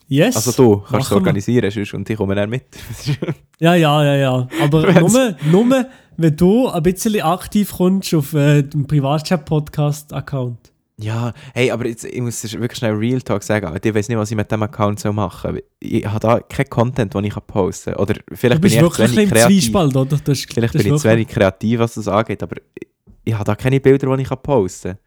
Yes. 0.07 0.35
Also 0.35 0.51
du 0.51 0.77
kannst 0.81 1.07
es 1.07 1.11
organisieren 1.13 1.71
sonst, 1.71 1.93
und 1.93 2.07
ich 2.09 2.17
komme 2.17 2.35
dann 2.35 2.49
mit. 2.49 2.65
Ja, 3.59 3.75
ja, 3.75 4.03
ja, 4.03 4.15
ja. 4.15 4.47
Aber 4.61 4.91
nur, 4.99 5.35
nur, 5.49 5.85
wenn 6.17 6.35
du 6.35 6.67
ein 6.67 6.83
bisschen 6.83 7.21
aktiv 7.21 7.71
kommst 7.71 8.13
auf 8.13 8.33
äh, 8.33 8.61
dem 8.61 8.85
Privatchat-Podcast-Account. 8.85 10.72
Ja, 11.03 11.33
hey, 11.53 11.71
aber 11.71 11.87
jetzt, 11.87 12.05
ich 12.05 12.21
muss 12.21 12.43
wirklich 12.53 12.77
schnell 12.77 12.93
Real 12.93 13.21
Talk 13.21 13.43
sagen, 13.43 13.75
ich 13.81 13.95
weiß 13.95 14.09
nicht, 14.09 14.17
was 14.17 14.31
ich 14.31 14.37
mit 14.37 14.51
dem 14.51 14.63
Account 14.63 14.99
soll 14.99 15.13
machen 15.13 15.51
soll. 15.51 15.63
Ich 15.79 16.05
habe 16.05 16.19
da 16.19 16.39
keinen 16.39 16.69
Content, 16.69 17.13
den 17.13 17.23
ich 17.25 17.35
posten 17.47 17.93
kann. 17.93 18.01
Oder 18.01 18.13
Du 18.13 18.35
vielleicht 18.35 18.61
bin 18.61 18.71
bist 18.71 18.75
ich 18.75 18.81
zu 18.81 18.97
wenig 18.99 19.17
im 19.17 19.29
kreativ. 19.29 19.71
Das, 20.23 20.45
Vielleicht 20.53 20.73
bin 20.73 20.93
ich 20.93 21.01
zu 21.01 21.09
wenig 21.09 21.27
kreativ, 21.27 21.79
was 21.79 21.93
das 21.95 22.07
angeht, 22.07 22.41
aber 22.43 22.55
ich, 23.23 23.33
habe 23.33 23.43
da 23.43 23.55
keine 23.55 23.79
Bilder, 23.79 24.15
die 24.15 24.23
ich 24.23 24.29
posten 24.43 24.91
kann. 24.91 24.99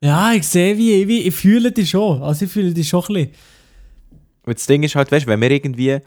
Ja, 0.00 0.32
ich 0.32 0.46
sehe, 0.46 0.78
wie, 0.78 1.08
wie 1.08 1.22
ich 1.22 1.34
fühle 1.34 1.72
dich 1.72 1.90
schon. 1.90 2.22
Also 2.22 2.44
ich 2.44 2.52
fühle 2.52 2.72
dich 2.72 2.88
schon 2.88 3.02
ein 3.02 3.14
bisschen. 3.14 3.30
Und 4.46 4.56
das 4.56 4.66
Ding 4.66 4.82
ist 4.82 4.94
halt, 4.94 5.10
weißt, 5.10 5.26
wenn 5.26 5.40
wir 5.40 5.50
irgendwie, 5.50 5.98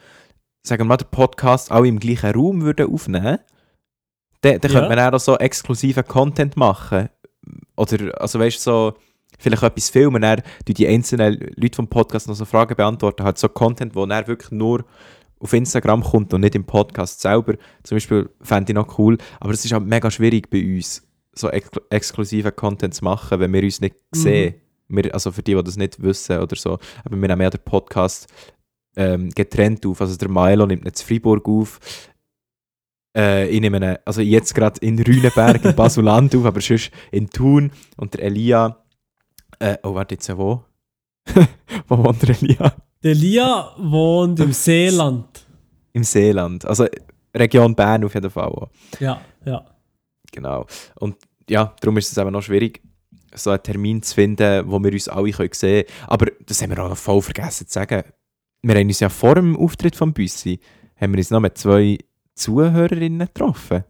sagen 0.63 0.82
wir 0.82 0.86
mal, 0.86 0.98
den 0.98 1.10
Podcast 1.12 1.72
alle 1.72 1.88
im 1.88 2.00
gleichen 2.00 2.32
Raum 2.32 2.62
würden 2.62 2.91
aufnehmen, 2.91 3.39
dann, 4.41 4.60
dann 4.60 4.72
Ja. 4.72 4.80
könnte 4.80 4.96
man 4.96 5.13
auch 5.13 5.20
so 5.20 5.38
exklusiven 5.38 6.06
Content 6.06 6.56
machen. 6.58 7.10
Oder, 7.75 8.21
also 8.21 8.39
weißt 8.39 8.57
du, 8.57 8.62
so, 8.62 8.93
vielleicht 9.39 9.63
etwas 9.63 9.89
filmen, 9.89 10.21
dann 10.21 10.41
die, 10.67 10.74
die 10.74 10.88
einzelnen 10.88 11.39
Leute 11.55 11.75
vom 11.75 11.88
Podcast 11.88 12.27
noch 12.27 12.36
so 12.36 12.45
Fragen 12.45 12.75
beantworten, 12.75 13.24
halt 13.24 13.38
so 13.38 13.50
Content, 13.50 13.95
wo 13.95 14.05
dann 14.05 14.27
wirklich 14.27 14.51
nur 14.51 14.86
auf 15.39 15.53
Instagram 15.53 16.03
kommt 16.03 16.33
und 16.33 16.41
nicht 16.41 16.55
im 16.55 16.65
Podcast 16.65 17.21
selber. 17.21 17.55
Zum 17.83 17.95
Beispiel 17.95 18.29
fände 18.41 18.71
ich 18.71 18.75
noch 18.75 18.98
cool, 19.00 19.17
aber 19.39 19.53
es 19.53 19.65
ist 19.65 19.71
halt 19.71 19.86
mega 19.86 20.12
schwierig 20.12 20.50
bei 20.50 20.75
uns, 20.75 21.07
so 21.33 21.50
ex 21.50 21.69
exklusiven 21.89 22.55
Content 22.55 22.93
zu 22.93 23.03
machen, 23.03 23.39
wenn 23.39 23.53
wir 23.53 23.63
uns 23.63 23.81
nicht 23.81 23.95
sehen. 24.12 24.55
Wir, 24.88 25.13
also 25.13 25.31
für 25.31 25.41
die, 25.41 25.55
die 25.55 25.63
das 25.63 25.77
nicht 25.77 26.01
wissen 26.03 26.39
oder 26.39 26.55
so, 26.55 26.77
aber 27.03 27.19
wir 27.19 27.27
nehmen 27.27 27.41
ja 27.41 27.50
den 27.50 27.63
Podcast 27.63 28.27
ähm, 28.95 29.29
getrennt 29.29 29.86
auf. 29.86 30.01
Also 30.01 30.17
der 30.17 30.29
Milo 30.29 30.65
nimmt 30.65 30.83
nicht 30.83 31.00
in 31.00 31.07
Freiburg 31.07 31.48
auf. 31.48 31.79
Äh, 33.13 33.60
nehme 33.60 33.77
ihn, 33.77 33.98
also 34.06 34.22
jetzt 34.22 34.56
gerade 34.56 34.80
in 34.80 34.98
Rüneberg, 35.00 35.65
in 35.65 35.75
Basuland 35.75 36.36
auf, 36.36 36.46
aber 36.46 36.62
sonst 36.62 36.91
in 37.12 37.30
Thun. 37.30 37.72
Und 37.98 38.13
der 38.13 38.24
Elia, 38.24 38.77
äh, 39.60 39.77
oh 39.84 39.94
warte 39.94 40.15
jetzt, 40.15 40.38
wo? 40.38 40.63
wo 41.88 41.98
wohnt 41.98 42.22
der 42.22 42.30
Elia? 42.41 42.74
Der 43.03 43.15
Lia 43.15 43.74
wohnt 43.77 44.39
im 44.39 44.53
Seeland. 44.53 45.46
Im 45.94 46.03
Seeland. 46.03 46.66
Also 46.66 46.88
Region 47.35 47.75
Bern 47.75 48.03
auf 48.05 48.14
jeden 48.14 48.29
Fall. 48.29 48.48
Auch. 48.48 48.70
Ja, 49.00 49.22
ja. 49.46 49.66
Genau. 50.31 50.66
Und 50.96 51.18
ja, 51.50 51.75
darum 51.81 51.98
ist 51.98 52.12
es 52.12 52.18
eben 52.18 52.31
noch 52.31 52.42
schwierig, 52.42 52.81
so 53.33 53.50
einen 53.50 53.64
Termin 53.64 54.03
zu 54.03 54.16
finden, 54.16 54.70
wo 54.70 54.79
wir 54.79 54.92
uns 54.92 55.07
alle 55.07 55.31
können 55.31 55.50
sehen 55.53 55.85
können. 55.85 56.07
Aber 56.07 56.27
das 56.46 56.62
haben 56.62 56.70
wir 56.70 56.83
auch 56.83 56.90
noch 56.90 56.98
voll 56.98 57.22
vergessen 57.22 57.68
zu 57.68 57.74
sagen. 57.74 58.03
Wir 58.62 58.75
haben 58.75 58.88
uns 58.88 59.00
ja 59.00 59.09
vor 59.09 59.35
dem 59.35 59.57
Auftritt 59.57 59.96
von 59.96 60.14
Büssi, 60.14 60.59
haben 60.96 61.14
wir 61.14 61.18
uns 61.18 61.31
noch 61.31 61.40
mit 61.40 61.57
zwei 61.57 61.98
Zuhörerinnen 62.42 63.27
getroffen. 63.27 63.84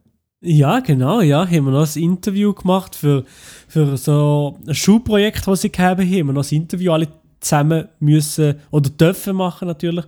Ja, 0.44 0.80
genau, 0.80 1.22
ja. 1.22 1.46
Haben 1.46 1.66
wir 1.66 1.72
noch 1.72 1.96
ein 1.96 2.02
Interview 2.02 2.54
gemacht 2.54 2.96
für, 2.96 3.26
für 3.68 3.96
so 3.98 4.58
ein 4.68 4.74
Schulprojekt, 4.74 5.46
das 5.48 5.62
sie 5.62 5.72
gegeben 5.72 6.02
haben. 6.02 6.20
Haben 6.20 6.28
wir 6.28 6.34
noch 6.34 6.52
ein 6.52 6.56
Interview 6.56 6.92
alle 6.94 7.08
zusammen 7.40 7.88
müssen 8.00 8.56
oder 8.72 8.90
dürfen 8.90 9.36
machen 9.36 9.68
natürlich. 9.68 10.06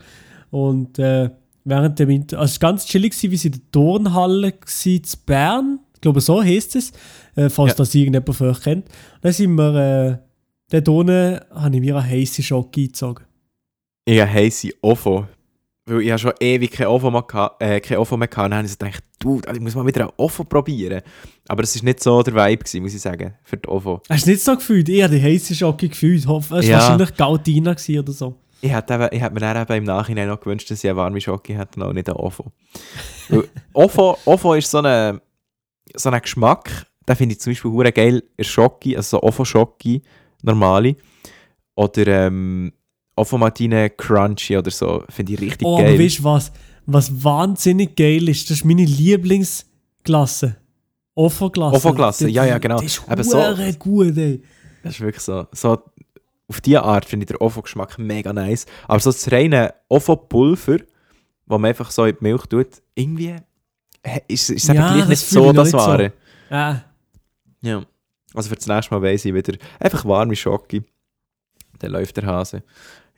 Und 0.50 0.98
äh, 1.00 1.30
während 1.64 2.00
dem 2.00 2.10
Inter 2.10 2.40
also 2.40 2.52
es 2.52 2.62
war 2.62 2.72
ganz 2.72 2.86
chillig, 2.86 3.14
wie 3.22 3.38
sie 3.38 3.48
in 3.50 3.54
der 3.54 3.72
Turnhalle 3.72 4.54
war 4.54 4.86
in 4.86 5.02
Bern. 5.26 5.80
Ich 5.96 6.02
glaube, 6.02 6.20
so 6.22 6.44
heisst 6.44 6.76
es, 6.76 6.92
äh, 7.36 7.50
falls 7.50 7.72
Ja. 7.72 7.78
das 7.78 7.96
irgendjemand 7.96 8.36
von 8.36 8.50
euch 8.50 8.62
kennt. 8.62 8.88
Dann 9.22 9.32
sind 9.34 9.56
wir, 9.56 10.20
äh, 10.72 10.82
dort 10.84 10.90
unten 10.90 11.40
habe 11.52 11.76
ich 11.76 11.82
mir 11.82 11.96
eine 11.96 12.08
heisse 12.10 12.42
Schocke 12.44 12.82
eingezogen. 12.82 13.24
Ich 14.06 14.20
habe 14.20 14.32
heisse 14.34 14.70
OFO. 14.82 15.28
Weil 15.86 16.02
ich 16.02 16.10
habe 16.12 16.20
schon 16.20 16.34
ewig 16.40 16.72
kein 16.72 16.88
OFO 16.88 17.12
mehr, 17.12 17.24
geha- 17.24 17.56
äh, 17.60 17.82
kein 17.82 17.98
mehr. 17.98 18.30
Und 18.30 18.38
dann 18.38 18.56
habe 18.56 18.66
ich 18.68 18.78
gedacht, 18.78 19.04
du, 19.20 19.42
ich 19.54 19.60
muss 19.60 19.76
mal 19.76 19.86
wieder 19.86 20.06
ein 20.06 20.14
OFO 20.18 20.46
probieren. 20.46 21.02
Aber 21.50 21.64
es 21.64 21.76
war 21.76 21.84
nicht 21.84 22.02
so 22.02 22.24
der 22.24 22.34
Vibe, 22.34 22.64
gewesen, 22.64 22.82
muss 22.84 22.94
ich 22.94 23.02
sagen, 23.02 23.34
für 23.44 23.58
die 23.58 23.68
OFO. 23.68 24.02
Hast 24.10 24.26
du 24.26 24.30
nicht 24.32 24.42
so 24.42 24.56
gefühlt? 24.56 24.88
Ich 24.88 25.04
habe 25.04 25.16
die 25.16 25.22
heisse 25.22 25.54
Schocke 25.54 25.90
gefühlt. 25.90 26.22
Es 26.22 26.28
war 26.28 26.64
Ja. 26.64 26.78
wahrscheinlich 26.80 27.16
Gautina 27.16 27.72
oder 28.00 28.12
so. 28.14 28.36
Ich 28.62 28.72
hätte, 28.72 28.94
eben, 28.94 29.10
ich 29.12 29.22
hätte 29.22 29.34
mir 29.34 29.42
dann 29.42 29.62
eben 29.62 29.74
im 29.74 29.84
Nachhinein 29.84 30.30
noch 30.30 30.40
gewünscht, 30.40 30.72
dass 30.72 30.82
ich 30.82 30.90
eine 30.90 30.96
warme 30.98 31.20
Schocke 31.20 31.54
hätte 31.58 31.82
und 31.82 31.86
auch 31.86 31.92
nicht 31.92 32.10
ein. 32.10 32.16
Weil 32.16 33.50
OFO, 33.74 34.18
OFO 34.24 34.54
ist 34.54 34.72
so 34.72 34.80
ein 34.80 35.20
so 35.96 36.10
ein 36.10 36.22
Geschmack, 36.22 36.88
den 37.08 37.16
finde 37.18 37.34
ich 37.34 37.42
zum 37.42 37.52
Beispiel 37.52 37.72
hure 37.72 37.92
geil 37.92 38.24
in 38.38 38.44
Schocke, 38.46 38.96
also 38.96 39.18
so 39.18 39.24
OFO-Schocke, 39.24 40.02
normale. 40.44 40.96
Oder 41.76 42.08
ähm, 42.28 42.72
OFO 43.16 43.38
Martine 43.38 43.90
Crunchy 43.92 44.58
oder 44.58 44.72
so, 44.72 45.04
finde 45.10 45.34
ich 45.34 45.42
richtig 45.42 45.68
Oh, 45.68 45.78
geil. 45.78 45.90
aber 45.94 46.00
weißt 46.04 46.20
du 46.20 46.24
was? 46.24 46.52
Was 46.86 47.24
wahnsinnig 47.24 47.96
geil 47.96 48.28
ist, 48.28 48.50
das 48.50 48.58
ist 48.58 48.66
meine 48.66 48.84
Lieblingsklasse. 48.86 50.58
Ofo-Klasse, 51.16 52.28
ja, 52.30 52.44
ja, 52.46 52.58
genau. 52.58 52.78
Das 52.78 52.86
ist 52.86 53.04
Aber 53.08 53.24
so- 53.24 53.40
gut, 53.80 54.18
ey. 54.18 54.42
Das 54.82 54.96
ist 54.96 55.02
wirklich 55.02 55.24
so. 55.24 55.46
so 55.52 55.82
auf 56.48 56.60
diese 56.60 56.84
Art 56.84 57.06
finde 57.06 57.24
ich 57.24 57.28
den 57.28 57.38
OFO-Geschmack 57.38 57.98
mega 58.00 58.34
nice. 58.34 58.66
Aber 58.88 59.00
so 59.00 59.12
das 59.12 59.32
reine 59.32 59.74
OFO-Pulver, 59.90 60.80
das 60.80 60.86
man 61.48 61.66
einfach 61.66 61.92
so 61.92 62.06
in 62.06 62.16
die 62.20 62.24
Milch 62.24 62.46
tut, 62.48 62.68
irgendwie 62.96 63.36
ist, 64.28 64.50
ist 64.50 64.64
es 64.64 64.70
eben 64.70 64.78
Ja, 64.80 64.98
das 64.98 65.08
nicht 65.08 65.20
so 65.26 65.54
das 65.54 65.66
nicht 65.66 65.72
so. 65.72 65.78
Wahre. 65.78 66.14
Ah, 66.50 66.82
Ja. 67.62 67.84
Also 68.34 68.50
für 68.50 68.56
das 68.56 68.66
nächste 68.68 68.94
Mal 68.94 69.02
weiss 69.04 69.24
ich 69.24 69.34
wieder, 69.34 69.54
einfach 69.80 70.04
warme 70.06 70.36
Schocke. 70.36 70.84
Dann 71.80 71.92
läuft 71.92 72.18
der 72.18 72.26
Hase. 72.26 72.64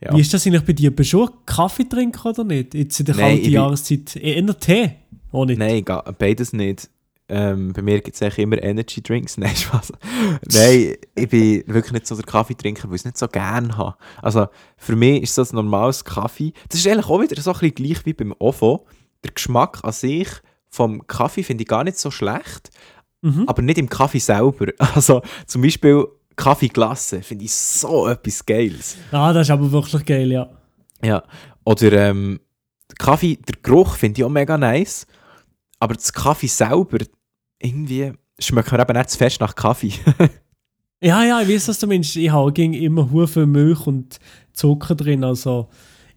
Ja. 0.00 0.14
Wie 0.14 0.20
ist 0.20 0.32
das 0.34 0.46
eigentlich 0.46 0.64
bei 0.64 0.72
dir? 0.74 0.94
Bist 0.94 1.12
du 1.12 1.28
Kaffee 1.46 1.84
trinken 1.88 2.26
oder 2.28 2.44
nicht? 2.44 2.74
Jetzt 2.74 3.00
in 3.00 3.06
der 3.06 3.16
Nein, 3.16 3.36
kalten 3.36 3.50
Jahreszeit. 3.50 4.16
Eher 4.16 4.36
in 4.36 4.46
der 4.46 4.58
Tee? 4.58 4.92
Auch 5.32 5.44
nicht? 5.46 5.58
Nein, 5.58 5.84
beides 6.18 6.52
nicht. 6.52 6.90
Ähm, 7.28 7.72
bei 7.72 7.82
mir 7.82 8.00
gibt 8.02 8.14
es 8.14 8.22
eigentlich 8.22 8.38
immer 8.38 8.62
Energy 8.62 9.02
Drinks. 9.02 9.36
Nein, 9.38 9.56
Spaß. 9.56 9.92
Nein, 10.52 10.94
ich 11.14 11.28
bin 11.28 11.64
wirklich 11.66 11.92
nicht 11.92 12.06
so 12.06 12.14
der 12.14 12.24
Kaffeetrinker, 12.24 12.88
weil 12.88 12.94
ich 12.96 13.00
es 13.00 13.04
nicht 13.06 13.18
so 13.18 13.26
gerne 13.26 13.76
habe. 13.76 13.96
Also 14.22 14.46
für 14.76 14.94
mich 14.96 15.22
ist 15.22 15.36
das 15.38 15.52
ein 15.52 15.56
normales 15.56 16.04
Kaffee. 16.04 16.52
Das 16.68 16.78
ist 16.78 16.86
eigentlich 16.86 17.06
auch 17.06 17.20
wieder 17.20 17.40
so 17.40 17.52
ein 17.52 17.58
bisschen 17.58 17.74
gleich 17.74 18.06
wie 18.06 18.12
beim 18.12 18.34
OFO. 18.38 18.86
Der 19.24 19.32
Geschmack 19.32 19.80
an 19.82 19.92
sich 19.92 20.28
vom 20.68 21.06
Kaffee 21.06 21.42
finde 21.42 21.62
ich 21.62 21.68
gar 21.68 21.84
nicht 21.84 21.98
so 21.98 22.10
schlecht, 22.10 22.70
Mhm. 23.22 23.44
aber 23.48 23.62
nicht 23.62 23.78
im 23.78 23.88
Kaffee 23.88 24.18
selber. 24.20 24.66
Also 24.94 25.22
zum 25.46 25.62
Beispiel 25.62 26.04
Kaffeeglasse 26.36 27.22
finde 27.22 27.44
ich 27.44 27.54
so 27.54 28.06
etwas 28.06 28.44
Geiles. 28.44 28.96
Ah, 29.10 29.32
das 29.32 29.46
ist 29.46 29.50
aber 29.50 29.70
wirklich 29.72 30.04
geil, 30.04 30.30
ja. 30.30 30.48
Ja. 31.02 31.22
Oder 31.64 31.92
ähm, 31.92 32.40
der 32.90 32.96
Kaffee, 32.96 33.36
der 33.36 33.56
Geruch 33.62 33.96
finde 33.96 34.20
ich 34.20 34.24
auch 34.24 34.30
mega 34.30 34.56
nice. 34.56 35.06
Aber 35.80 35.94
das 35.94 36.12
Kaffee 36.12 36.46
selber, 36.46 36.98
irgendwie 37.58 38.12
schmeckt 38.38 38.70
mir 38.70 38.80
eben 38.80 38.96
nicht 38.96 39.10
zu 39.10 39.18
fest 39.18 39.40
nach 39.40 39.54
Kaffee. 39.54 39.92
Ja, 41.02 41.22
ja, 41.24 41.42
ich 41.42 41.48
weiß, 41.48 41.68
was 41.68 41.78
du 41.78 41.86
meinst. 41.86 42.16
Ich 42.16 42.30
habe 42.30 42.58
immer 42.62 43.28
viel 43.28 43.46
Milch 43.46 43.86
und 43.86 44.18
Zucker 44.54 44.94
drin, 44.94 45.24
also 45.24 45.68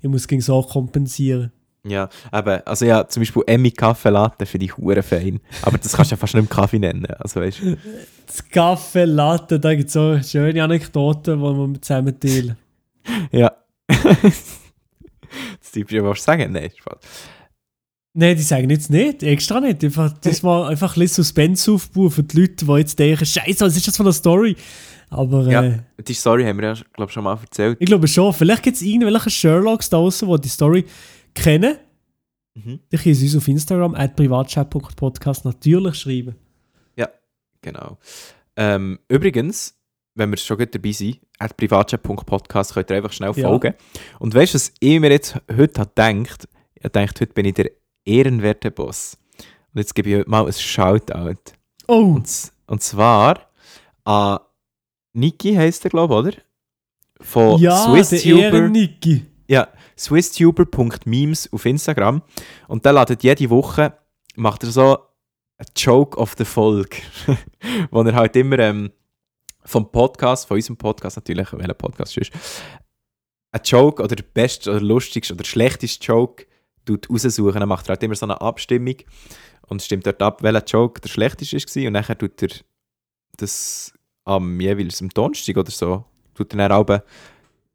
ich 0.02 0.10
muss 0.10 0.28
gegen 0.28 0.42
so 0.42 0.62
kompensieren. 0.62 1.52
Ja, 1.90 2.10
eben, 2.34 2.62
also 2.66 2.86
ja, 2.86 3.08
zum 3.08 3.22
Beispiel 3.22 3.44
Emmy 3.48 3.72
Kaffee 3.72 4.10
Latte 4.10 4.46
finde 4.46 4.66
ich 4.66 4.78
hure 4.78 5.04
fein. 5.04 5.40
Aber 5.62 5.78
das 5.78 5.94
kannst 5.94 6.12
du 6.12 6.16
ja 6.16 6.18
fast 6.20 6.34
nicht 6.34 6.44
im 6.44 6.50
Kaffee 6.50 6.80
nennen. 6.80 7.06
Also 7.20 7.42
weißt 7.42 7.62
du. 7.62 7.78
Das 8.26 8.48
Kaffee 8.50 9.06
Latte, 9.06 9.60
da 9.60 9.74
gibt 9.76 9.88
es 9.88 9.94
so 9.94 10.20
schöne 10.22 10.64
Anekdoten, 10.64 11.40
die 11.40 11.44
wir 11.44 11.82
zusammen 11.82 12.20
teilen. 12.20 12.58
Ja. 13.32 13.52
das 13.88 15.72
Typ, 15.72 15.92
was 15.92 16.24
sagen? 16.24 16.52
Nein, 16.52 16.70
Spaß. 16.76 16.98
Nein, 18.14 18.36
die 18.36 18.44
sagen 18.44 18.70
jetzt 18.70 18.90
nicht, 18.90 19.24
extra 19.24 19.60
nicht. 19.60 19.84
Einfach, 19.84 20.12
das 20.20 20.44
war 20.44 20.70
einfach 20.70 20.96
ein 20.96 21.00
bisschen 21.00 21.24
Suspense 21.24 21.72
aufbauen 21.72 22.12
für 22.12 22.24
die 22.24 22.42
Leute, 22.42 22.66
die 22.66 22.72
jetzt 22.74 23.00
denken, 23.00 23.26
Scheiße, 23.26 23.66
was 23.66 23.78
ist 23.78 23.88
das 23.88 23.98
für 23.98 24.04
eine 24.04 24.14
Story? 24.14 24.56
Aber 25.10 25.48
äh, 25.48 25.52
Ja, 25.52 25.74
die 26.06 26.14
Story 26.14 26.44
haben 26.44 26.60
wir 26.60 26.68
ja, 26.70 26.76
glaube 26.94 27.12
schon 27.12 27.24
mal 27.24 27.38
erzählt. 27.42 27.78
ich 27.80 27.86
glaube 27.88 28.08
schon, 28.08 28.34
vielleicht 28.34 28.64
gibt 28.64 28.76
es 28.78 28.82
irgendwelche 28.84 29.30
Sherlocks 29.30 29.90
da 29.90 29.98
draußen, 29.98 30.30
die 30.30 30.42
die 30.42 30.50
Story 30.50 30.86
kennen. 31.44 31.78
Mhm. 32.56 32.80
Die 32.92 32.98
können 32.98 33.22
uns 33.22 33.36
auf 33.36 33.48
Instagram, 33.48 33.96
at 33.96 34.16
privatchat.podcast, 34.16 35.46
natürlich 35.46 35.96
schreiben. 35.96 36.36
Genau. 37.62 37.98
Ähm, 38.56 39.00
übrigens, 39.10 39.78
wenn 40.16 40.30
wir 40.30 40.38
schon 40.38 40.58
gut 40.58 40.74
dabei 40.74 40.94
sind, 40.94 41.20
at 41.40 41.58
privatchat.podcast 41.58 42.74
könnt 42.74 42.90
ihr 42.90 42.96
einfach 42.96 43.12
schnell 43.12 43.34
Ja. 43.36 43.50
folgen. 43.50 43.74
Und 44.20 44.34
weißt 44.34 44.54
du, 44.54 44.56
was 44.56 44.72
ich 44.80 44.98
mir 44.98 45.12
jetzt 45.12 45.36
heute 45.54 45.82
habe 45.82 45.90
gedacht? 45.94 46.48
Ich 46.76 46.84
gedacht, 46.84 47.20
heute 47.20 47.34
bin 47.34 47.46
ich 47.48 47.56
der 47.56 47.72
ehrenwerte 48.06 48.72
Boss. 48.72 49.18
Und 49.74 49.80
jetzt 49.80 49.94
gebe 49.94 50.10
ich 50.10 50.16
heute 50.20 50.30
mal 50.30 50.46
ein 50.46 50.54
Shoutout. 50.54 51.52
Oh, 51.88 52.14
Und, 52.16 52.52
und 52.68 52.82
zwar 52.82 53.50
an 54.06 54.40
Niki 55.12 55.54
heisst 55.56 55.84
er, 55.84 55.90
glaube 55.90 56.14
ich, 56.14 56.20
oder? 56.20 56.38
Von 57.20 57.60
ja, 57.60 57.76
SwissTuber. 57.94 58.40
Ehren-Niki. 58.40 59.26
Ja, 59.50 59.68
swisstuber.memes 59.98 61.52
auf 61.52 61.66
Instagram. 61.66 62.22
Und 62.68 62.86
der 62.86 62.94
ladet 62.94 63.24
jede 63.24 63.50
Woche, 63.50 63.98
macht 64.36 64.62
er 64.62 64.70
so 64.70 65.00
ein 65.58 65.66
Joke 65.76 66.16
of 66.20 66.36
the 66.38 66.46
Folge. 66.46 66.98
wo 67.90 68.04
er 68.04 68.14
halt 68.14 68.36
immer 68.36 68.60
ähm, 68.60 68.92
vom 69.66 69.92
Podcast, 69.92 70.48
von 70.48 70.56
unserem 70.56 70.78
Podcast 70.78 71.18
natürlich, 71.18 71.52
welcher 71.52 71.74
Podcast 71.74 72.16
ist, 72.18 72.32
ein 73.52 73.62
Joke 73.66 74.04
oder 74.04 74.16
der 74.16 74.24
beste 74.24 74.70
oder 74.70 74.82
lustigste 74.82 75.34
oder 75.34 75.44
schlechteste 75.44 76.06
Joke 76.06 76.46
tut 76.86 77.10
raussuchen. 77.10 77.60
Dann 77.60 77.70
macht 77.70 77.90
halt 77.90 78.04
immer 78.04 78.14
so 78.14 78.28
eine 78.28 78.40
Abstimmung 78.40 78.98
und 79.68 79.82
stimmt 79.82 80.06
dort 80.06 80.22
ab, 80.22 80.44
welcher 80.44 80.64
Joke 80.64 81.02
der 81.02 81.10
schlechteste 81.10 81.58
war. 81.58 81.88
Und 81.88 81.94
nachher 81.94 82.16
tut 82.16 82.40
er 82.44 82.50
das 83.38 83.94
am 84.26 84.62
jeweils 84.62 85.02
am 85.02 85.10
Donnerstag 85.10 85.58
oder 85.58 85.72
so, 85.72 86.06
tut 86.36 86.54
er 86.54 86.70
dann 86.70 86.72
auch 86.72 87.02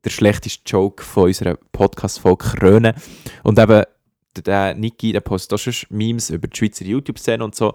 der 0.05 0.11
schlechteste 0.11 0.63
Joke 0.67 1.03
von 1.03 1.25
unserer 1.25 1.57
Podcast-Folge 1.73 2.45
krönen. 2.57 2.95
Und 3.43 3.59
eben, 3.59 3.83
der- 4.37 4.43
der 4.45 4.75
Niki, 4.75 5.13
der 5.13 5.21
postet 5.21 5.53
auch 5.55 5.59
schon 5.59 5.75
Memes 5.91 6.31
über 6.31 6.49
die 6.49 6.57
Schweizer 6.57 6.85
YouTube-Szene 6.85 7.45
und 7.45 7.55
so. 7.55 7.75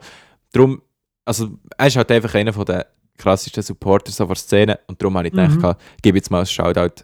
Darum, 0.51 0.81
also, 1.25 1.51
er 1.77 1.87
ist 1.87 1.95
halt 1.95 2.11
einfach 2.11 2.33
einer 2.35 2.53
von 2.53 2.65
den 2.65 2.83
krassesten 3.17 3.63
Supporters 3.63 4.17
von 4.17 4.27
der 4.27 4.35
Szene 4.35 4.79
und 4.87 5.01
darum 5.01 5.17
habe 5.17 5.27
ich 5.27 5.33
gedacht, 5.33 5.59
Mhm. 5.61 5.75
ich 5.97 6.01
gebe 6.01 6.17
jetzt 6.17 6.31
mal 6.31 6.39
ein 6.41 6.45
Shoutout 6.45 7.03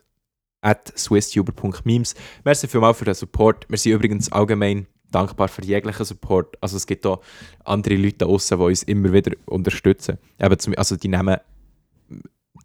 at 0.61 0.91
swisstuber.memes. 0.97 2.15
Merci 2.43 2.67
vielmals 2.67 2.97
für 2.97 3.05
den 3.05 3.13
Support. 3.13 3.65
Wir 3.69 3.77
sind 3.77 3.91
übrigens 3.93 4.31
allgemein 4.31 4.87
dankbar 5.11 5.47
für 5.47 5.63
jeglichen 5.63 6.03
Support. 6.05 6.57
Also 6.61 6.75
es 6.77 6.87
gibt 6.87 7.05
auch 7.05 7.21
andere 7.63 7.95
Leute 7.95 8.17
da 8.17 8.25
draussen, 8.25 8.57
die 8.57 8.63
uns 8.63 8.83
immer 8.83 9.13
wieder 9.13 9.33
unterstützen. 9.45 10.17
Eben 10.39 10.57
zum, 10.59 10.73
also 10.77 10.95
die 10.95 11.07
nehmen, 11.07 11.37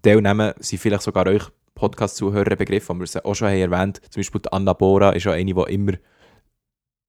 die 0.05 0.15
nehmen, 0.21 0.53
sind 0.59 0.79
vielleicht 0.81 1.03
sogar 1.03 1.27
euch 1.27 1.43
Podcast-Zuhörer 1.81 2.57
Begriff, 2.57 2.89
die 2.89 2.99
wir 2.99 3.07
sie 3.07 3.25
auch 3.25 3.35
schon 3.35 3.49
haben 3.49 3.73
erwähnt 3.73 4.03
Zum 4.11 4.21
Beispiel 4.21 4.43
die 4.43 4.53
Anna 4.53 4.75
Bora 4.75 5.13
ist 5.13 5.27
auch 5.27 5.33
eine, 5.33 5.55
die 5.55 5.75
immer 5.75 5.93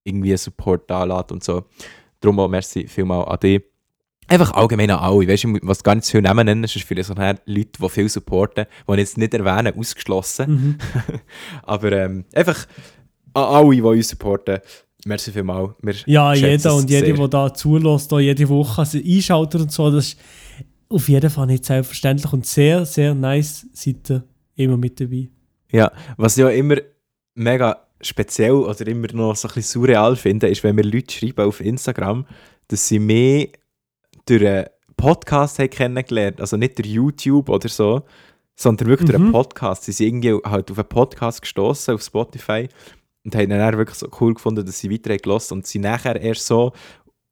irgendwie 0.06 0.38
Support 0.38 0.90
da 0.90 1.04
lässt 1.04 1.32
und 1.32 1.44
so. 1.44 1.66
Darum 2.22 2.40
auch 2.40 2.48
merci 2.48 2.88
vielmal 2.88 3.26
an 3.26 3.40
dich. 3.40 3.64
Einfach 4.28 4.54
allgemein 4.54 4.90
an 4.92 5.00
alle. 5.00 5.28
Weißt 5.28 5.44
du, 5.44 5.60
was 5.64 5.84
gar 5.84 5.96
nicht 5.96 6.06
zu 6.06 6.12
viel 6.12 6.22
Namen 6.22 6.46
nennen, 6.46 6.64
ist 6.64 6.72
vielleicht 6.84 7.08
so 7.08 7.14
Leute, 7.14 7.42
die 7.46 7.90
viel 7.90 8.08
supporten, 8.08 8.66
die 8.88 8.94
ich 8.94 9.00
jetzt 9.00 9.18
nicht 9.18 9.34
erwähnen, 9.34 9.78
ausgeschlossen. 9.78 10.52
Mhm. 10.52 10.78
Aber 11.64 11.92
ähm, 11.92 12.24
einfach 12.34 12.66
an 13.34 13.44
alle, 13.44 13.76
die 13.76 13.82
uns 13.82 14.08
supporten, 14.08 14.60
merci 15.06 15.34
vielmal. 15.34 15.76
Wir 15.82 15.96
Ja, 16.06 16.34
jeder 16.34 16.56
es 16.56 16.66
und 16.66 16.90
jede, 16.90 17.14
der 17.14 17.28
da 17.28 17.54
zulässt, 17.54 18.10
jede 18.14 18.48
Woche 18.48 18.80
also 18.80 18.98
einschaltet 18.98 19.62
und 19.62 19.72
so, 19.74 19.92
das 19.92 20.06
ist 20.08 20.18
auf 20.88 21.10
jeden 21.10 21.30
Fall 21.30 21.48
nicht 21.48 21.66
selbstverständlich 21.66 22.32
und 22.32 22.46
sehr, 22.46 22.86
sehr 22.86 23.14
nice, 23.14 23.68
seid 23.74 24.10
ihr 24.10 24.24
immer 24.56 24.78
mit 24.78 25.00
dabei. 25.00 25.30
Ja, 25.72 25.92
was 26.18 26.38
ich 26.38 26.42
ja 26.42 26.50
immer 26.50 26.76
mega 27.36 27.88
speziell 28.02 28.52
oder 28.52 28.88
immer 28.88 29.08
noch 29.14 29.36
so 29.36 29.48
ein 29.48 29.54
bisschen 29.54 29.82
surreal 29.82 30.16
finde, 30.16 30.50
ist, 30.50 30.64
wenn 30.64 30.76
mir 30.76 30.84
Leute 30.84 31.14
schreiben 31.14 31.46
auf 31.48 31.62
Instagram, 31.62 32.26
dass 32.68 32.88
sie 32.88 33.00
mehr 33.00 33.48
durch 34.26 34.46
einen 34.46 34.66
Podcast 34.98 35.60
haben 35.60 35.70
kennengelernt 35.70 36.42
Also 36.42 36.58
nicht 36.58 36.78
durch 36.78 36.88
YouTube 36.90 37.50
oder 37.50 37.70
so, 37.70 38.04
sondern 38.56 38.88
wirklich 38.90 39.10
durch 39.10 39.20
einen 39.20 39.30
Mhm. 39.30 39.34
Podcast. 39.34 39.84
Sie 39.84 39.92
sind 39.92 40.24
irgendwie 40.24 40.50
halt 40.50 40.70
auf 40.72 40.78
einen 40.78 40.90
Podcast 40.90 41.42
gestoßen 41.42 41.94
auf 41.94 42.02
Spotify 42.02 42.68
und 43.24 43.36
haben 43.36 43.50
dann 43.50 43.78
wirklich 43.78 43.98
so 43.98 44.08
cool 44.20 44.34
gefunden, 44.34 44.66
dass 44.66 44.80
sie 44.80 44.92
weiter 44.92 45.12
haben 45.12 45.22
gelassen 45.22 45.54
und 45.56 45.68
sie 45.68 45.80
nachher 45.80 46.20
erst 46.20 46.46
so 46.46 46.74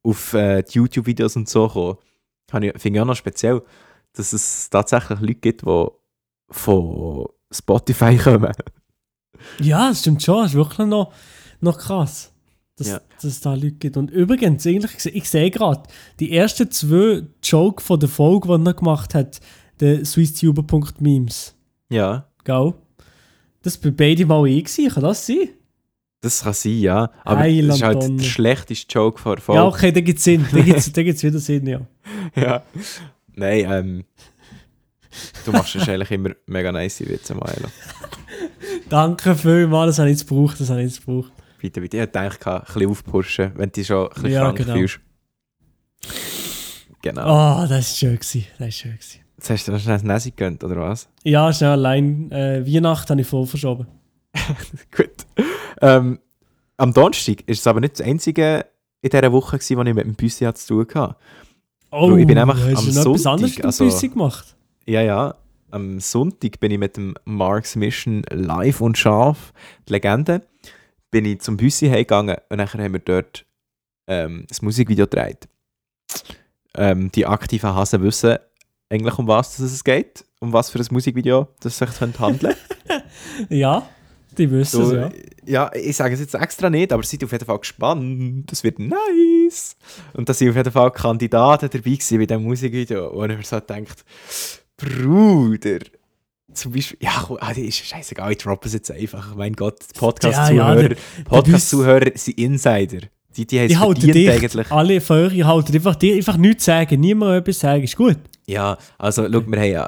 auf 0.04 0.34
äh, 0.34 0.64
die 0.64 0.78
YouTube-Videos 0.78 1.36
und 1.36 1.50
so 1.50 1.68
kommen. 1.68 1.98
Finde 2.78 2.98
ich 2.98 3.02
auch 3.02 3.06
noch 3.06 3.16
speziell, 3.16 3.62
dass 4.14 4.34
es 4.34 4.70
tatsächlich 4.70 5.20
Leute 5.20 5.36
gibt, 5.36 5.62
die 5.62 5.88
von 6.52 7.26
Spotify 7.52 8.18
kommen. 8.24 8.52
Ja, 9.60 9.90
das 9.90 10.00
stimmt 10.02 10.22
schon, 10.24 10.44
das 10.44 10.52
ist 10.52 10.58
wirklich 10.58 10.88
noch, 10.88 11.14
noch 11.62 11.78
krass, 11.78 12.32
dass, 12.76 12.88
Ja. 12.88 13.02
dass 13.16 13.24
es 13.26 13.42
da 13.42 13.54
Leute 13.54 13.72
gibt. 13.74 13.98
Und 13.98 14.12
übrigens, 14.12 14.66
eigentlich, 14.68 14.94
ich, 14.96 15.00
se- 15.04 15.10
ich 15.12 15.30
sehe 15.30 15.50
gerade, 15.52 15.84
die 16.20 16.32
ersten 16.36 16.70
zwei 16.72 17.24
Joke 17.44 17.82
von 17.82 18.00
der 18.00 18.10
Folge, 18.10 18.48
die 18.58 18.66
er 18.68 18.74
gemacht 18.74 19.14
hat, 19.16 19.40
der 19.80 20.04
swisstuber.memes, 20.06 21.56
Ja, 21.90 22.28
gell? 22.44 22.74
Das 23.62 23.84
war 23.84 23.92
beide 23.92 24.26
mal 24.26 24.46
ich, 24.48 24.66
kann 24.94 25.04
das 25.04 25.26
sein? 25.26 25.50
das 26.22 26.44
kann 26.44 26.54
sein, 26.54 26.80
ja. 26.80 27.12
Aber 27.24 27.40
Heiland 27.40 27.70
das 27.70 27.78
ist 27.78 27.84
halt 27.84 28.04
Donner. 28.04 28.18
der 28.18 28.24
schlechteste 28.26 28.94
Joke 28.94 29.22
von 29.22 29.36
der 29.36 29.40
Ja, 29.56 29.62
Folge. 29.62 29.68
okay, 29.78 29.92
da 29.94 30.02
gibt 30.02 30.18
es 30.18 30.24
Sinn, 30.26 30.46
da 30.52 30.62
gibt 30.62 31.18
es 31.18 31.24
wieder 31.24 31.40
Sinn, 31.40 31.66
ja. 31.68 31.82
Ja. 32.36 32.64
Nein, 33.36 33.66
ähm. 33.72 34.04
Du 35.46 35.52
machst 35.52 35.76
wahrscheinlich 35.76 36.12
immer 36.12 36.32
mega 36.46 36.72
nice 36.72 37.02
Witze, 37.02 37.34
Maelo. 37.36 37.68
Danke 38.90 39.36
vielmals, 39.36 39.96
das 39.96 40.00
habe 40.00 40.10
ich 40.10 40.18
jetzt 40.20 40.28
gebraucht, 40.28 40.60
das 40.60 40.70
habe 40.70 40.82
ich 40.82 40.88
jetzt 40.92 41.06
gebraucht. 41.06 41.32
Bitte, 41.60 41.82
bitte. 41.82 41.98
Ich 41.98 42.02
hätte 42.04 42.12
gedacht, 42.20 42.48
ein 42.48 42.62
bisschen 42.74 42.90
aufpushen, 42.90 43.52
wenn 43.56 43.70
du 43.70 43.74
dich 43.74 43.88
schon 43.88 44.08
ein 44.08 44.14
bisschen 44.14 44.32
Ja, 44.32 44.42
krank 44.44 44.58
genau. 44.58 44.74
fühlst. 44.74 45.00
Genau. 47.02 47.22
Ah, 47.24 47.68
das 47.68 47.92
ist 47.92 47.98
schön 48.00 48.16
gewesen, 48.16 48.46
das 48.58 48.68
ist 48.70 48.76
schön 48.76 48.92
gewesen. 48.94 49.20
Jetzt 49.38 49.50
hast 49.50 49.68
du 49.68 49.72
noch 49.72 49.80
schnell 49.80 49.96
das 49.96 50.04
Nasi 50.04 50.32
gegönnt, 50.32 50.64
oder 50.64 50.78
was? 50.78 51.08
Ja, 51.24 51.52
schnell 51.54 51.70
allein, 51.72 52.30
äh, 52.32 52.66
Weihnachten 52.66 53.10
habe 53.10 53.22
ich 53.22 53.28
voll 53.28 53.46
verschoben. 53.46 53.88
Gut. 54.96 55.10
Ähm, 55.82 56.20
am 56.78 56.94
Donnerstag 56.94 57.42
ist 57.48 57.60
es 57.60 57.68
aber 57.68 57.80
nicht 57.80 58.00
das 58.00 58.06
einzige 58.06 58.66
in 59.02 59.10
dieser 59.10 59.32
Woche, 59.32 59.58
gewesen, 59.58 59.78
wo 59.78 59.82
ich 59.84 59.94
mit 59.94 60.06
dem 60.06 60.16
Büssi 60.16 60.54
zu 60.54 60.84
tun 60.86 60.88
hatte. 61.02 61.16
Oh, 61.92 62.16
ich 62.18 62.28
bin 62.28 62.38
einfach 62.38 62.58
hast 62.60 62.78
am 62.78 62.86
du 62.86 62.92
noch 62.92 63.06
etwas 63.06 63.24
Sonntag, 63.24 63.32
anderes 63.32 63.50
mit 63.56 63.60
dem 63.60 63.66
also- 63.66 63.84
Büssi 63.86 64.08
gemacht? 64.10 64.56
Ja, 64.90 65.04
ja. 65.04 65.36
Am 65.70 66.00
Sonntag 66.00 66.60
bin 66.60 66.72
ich 66.72 66.80
mit 66.80 66.98
dem 66.98 67.14
Marks 67.24 67.76
Mission 67.76 68.24
live 68.32 68.82
und 68.82 68.98
scharf, 68.98 69.54
die 69.88 69.94
Legende, 69.94 70.42
bin 71.12 71.26
ich 71.26 71.42
zum 71.42 71.58
Büssi 71.58 71.90
heimgegangen 71.90 72.38
und 72.50 72.58
nachher 72.58 72.84
haben 72.84 72.94
wir 72.94 73.00
dort 73.00 73.46
ähm, 74.08 74.48
ein 74.50 74.58
Musikvideo 74.66 75.06
gedreht. 75.06 75.48
Ähm, 76.76 77.12
die 77.12 77.28
aktiven 77.28 77.76
Hasen 77.76 78.02
wissen 78.02 78.40
eigentlich, 78.90 79.16
um 79.20 79.28
was 79.28 79.60
es 79.60 79.84
geht, 79.84 80.26
um 80.40 80.54
was 80.54 80.72
für 80.72 80.80
ein 80.80 80.88
Musikvideo 80.90 81.50
das 81.60 81.78
sich 81.78 81.90
handeln 82.20 82.56
Ja, 83.50 83.88
die 84.40 84.50
wissen 84.50 84.82
es, 84.82 84.90
so, 84.90 84.96
ja. 84.96 85.12
ja, 85.46 85.72
ich 85.76 85.98
sage 85.98 86.16
es 86.16 86.20
jetzt 86.20 86.34
extra 86.34 86.72
nicht, 86.72 86.92
aber 86.92 87.04
seid 87.04 87.24
auf 87.24 87.32
jeden 87.32 87.46
Fall 87.46 87.60
gespannt. 87.60 88.52
Das 88.52 88.64
wird 88.64 88.80
nice. 88.80 89.76
Und 90.14 90.30
da 90.30 90.34
sind 90.34 90.50
auf 90.50 90.56
jeden 90.56 90.72
Fall 90.72 90.90
Kandidaten 90.90 91.70
dabei 91.70 91.92
gewesen 91.92 92.18
bei 92.18 92.26
diesem 92.26 92.44
Musikvideo, 92.44 93.12
wo 93.14 93.24
ich 93.26 93.38
mir 93.38 93.44
so 93.44 93.60
denkt, 93.60 94.04
Bruder, 94.80 95.80
zum 96.54 96.72
Beispiel, 96.72 96.98
ja, 97.02 97.28
ah, 97.40 97.54
die 97.54 97.66
ist 97.66 97.78
scheißegal, 97.78 98.32
ich 98.32 98.38
droppe 98.40 98.68
es 98.68 98.74
jetzt 98.74 98.92
einfach. 98.92 99.36
Mein 99.36 99.54
Gott, 99.54 99.80
Podcast-Zuhörer, 99.96 100.82
Ja, 100.82 100.90
ja, 100.90 100.96
Podcast-Zuhörer 101.26 102.12
sind 102.16 102.38
Insider. 102.40 103.02
Die, 103.38 103.46
die 103.46 103.68
Die 103.68 103.78
halten 103.78 104.12
dich, 104.12 104.30
eigentlich. 104.30 104.72
alle 104.72 105.00
von 105.02 105.18
euch, 105.18 105.34
ihr 105.34 105.46
haltet 105.46 105.76
einfach, 105.76 105.96
die, 105.96 106.14
einfach 106.14 106.38
nichts 106.38 106.66
sagen, 106.66 107.00
niemand 107.00 107.42
etwas 107.42 107.60
sagen, 107.60 107.84
ist 107.84 107.96
gut. 107.96 108.18
Ja, 108.48 108.78
also 108.98 109.24
schau, 109.32 109.46
wir 109.46 109.60
haben 109.60 109.72
ja 109.72 109.88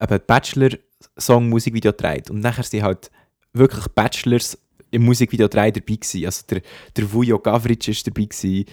eben 0.00 0.20
Bachelor-Song-Musikvideo 0.26 1.92
gedreht 1.92 2.30
und 2.30 2.40
nachher 2.40 2.62
sind 2.64 2.82
halt 2.82 3.10
wirklich 3.52 3.86
Bachelors 3.88 4.58
im 4.90 5.04
Musikvideo 5.04 5.48
3 5.48 5.72
dabei 5.72 5.94
gewesen. 5.94 6.24
Also 6.24 6.42
der, 6.48 6.62
der 6.96 7.12
Vujo 7.12 7.38
Gavric 7.38 7.88
ist 7.88 8.06
dabei 8.06 8.24
gewesen, 8.24 8.64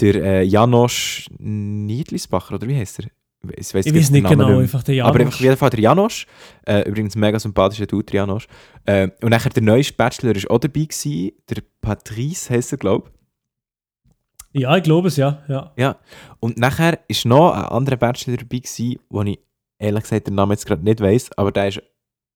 der 0.00 0.14
äh, 0.14 0.42
Janosch 0.44 1.26
Niedlisbacher, 1.38 2.54
oder 2.54 2.66
wie 2.66 2.76
heißt 2.76 3.00
er? 3.00 3.06
Ich 3.56 3.74
weiß 3.74 3.86
Ich 3.86 3.94
weiß 3.94 4.10
nicht 4.10 4.28
genau, 4.28 4.58
einfach 4.58 4.82
der 4.82 5.04
Aber 5.04 5.18
Janosch. 5.18 5.26
einfach 5.26 5.34
auf 5.34 5.40
jeden 5.40 5.56
Fall 5.56 5.70
der 5.70 5.80
Janosch, 5.80 6.26
äh, 6.66 6.88
übrigens 6.88 7.16
mega 7.16 7.38
sympathischer 7.38 7.86
Dude, 7.86 8.12
Janosch. 8.12 8.46
Äh, 8.84 9.08
und 9.20 9.30
nachher 9.30 9.50
der 9.50 9.62
neueste 9.62 9.94
Bachelor 9.94 10.36
ist 10.36 10.48
auch 10.48 10.58
dabei 10.58 10.80
gewesen, 10.84 11.32
der 11.48 11.62
Patrice 11.80 12.50
heisst 12.50 12.72
er, 12.72 12.78
glaube 12.78 13.08
ich. 14.52 14.60
Ja, 14.62 14.76
ich 14.76 14.82
glaube 14.82 15.08
es, 15.08 15.16
ja. 15.16 15.42
ja. 15.48 15.72
Ja, 15.76 15.96
und 16.38 16.58
nachher 16.58 16.92
war 17.08 17.28
noch 17.28 17.52
ein 17.52 17.64
anderer 17.64 17.96
Bachelor 17.96 18.36
dabei, 18.36 18.58
gewesen, 18.58 18.96
wo 19.08 19.22
ich 19.22 19.38
ehrlich 19.78 20.02
gesagt 20.02 20.26
den 20.28 20.34
Namen 20.34 20.52
jetzt 20.52 20.66
gerade 20.66 20.84
nicht 20.84 21.00
weiss, 21.00 21.30
aber 21.36 21.50
der 21.50 21.68
ist 21.68 21.82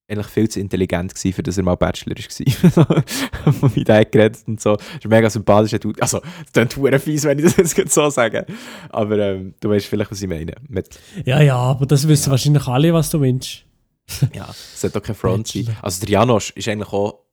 eigentlich 0.08 0.26
viel 0.28 0.48
zu 0.48 0.60
intelligent 0.60 1.14
gewesen, 1.14 1.32
für 1.32 1.42
dass 1.42 1.56
er 1.56 1.64
mal 1.64 1.74
Bachelor 1.74 2.14
war. 2.16 3.04
Von 3.52 3.74
wie 3.74 3.84
der 3.84 4.04
geredet 4.04 4.42
und 4.46 4.60
so. 4.60 4.76
Das 4.76 4.86
ist 4.86 5.04
ein 5.04 5.10
mega 5.10 5.28
sympathischer 5.28 5.78
Dude. 5.78 6.00
Also, 6.00 6.20
das 6.20 6.52
klingt 6.52 6.72
verdammt 6.72 7.02
fies, 7.02 7.24
wenn 7.24 7.38
ich 7.38 7.54
das 7.54 7.76
jetzt 7.76 7.94
so 7.94 8.08
sage. 8.10 8.46
Aber 8.90 9.18
ähm, 9.18 9.54
du 9.60 9.70
weißt 9.70 9.86
vielleicht, 9.86 10.10
was 10.10 10.22
ich 10.22 10.28
meine. 10.28 10.52
Mit, 10.68 10.98
Ja, 11.24 11.40
ja, 11.40 11.56
aber 11.56 11.86
das 11.86 12.06
wissen 12.06 12.30
wahrscheinlich 12.30 12.66
alle, 12.66 12.92
was 12.94 13.10
du 13.10 13.20
wünschst. 13.20 13.64
ja, 14.34 14.46
es 14.48 14.80
sollte 14.80 15.00
doch 15.00 15.06
kein 15.06 15.16
Front 15.16 15.48
sein. 15.48 15.76
Also 15.82 16.00
der 16.00 16.10
Janosch 16.10 16.50
ist 16.50 16.68
eigentlich 16.68 16.92
auch 16.92 17.26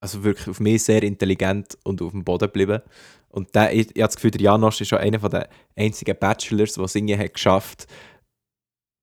also 0.00 0.24
wirklich 0.24 0.48
auf 0.48 0.60
mich 0.60 0.82
sehr 0.82 1.02
intelligent 1.02 1.76
und 1.84 2.00
auf 2.00 2.12
dem 2.12 2.24
Boden 2.24 2.46
geblieben. 2.46 2.80
Und 3.28 3.54
der, 3.54 3.72
ich, 3.72 3.94
ich 3.94 4.02
habe 4.02 4.08
das 4.08 4.16
Gefühl, 4.16 4.30
der 4.30 4.40
Janosch 4.40 4.80
ist 4.80 4.88
schon 4.88 4.98
einer 4.98 5.18
der 5.18 5.48
einzigen 5.76 6.16
Bachelors, 6.18 6.74
der 6.74 6.84
es 6.84 6.94
irgendwie 6.94 7.18
hat 7.18 7.34
geschafft 7.34 7.86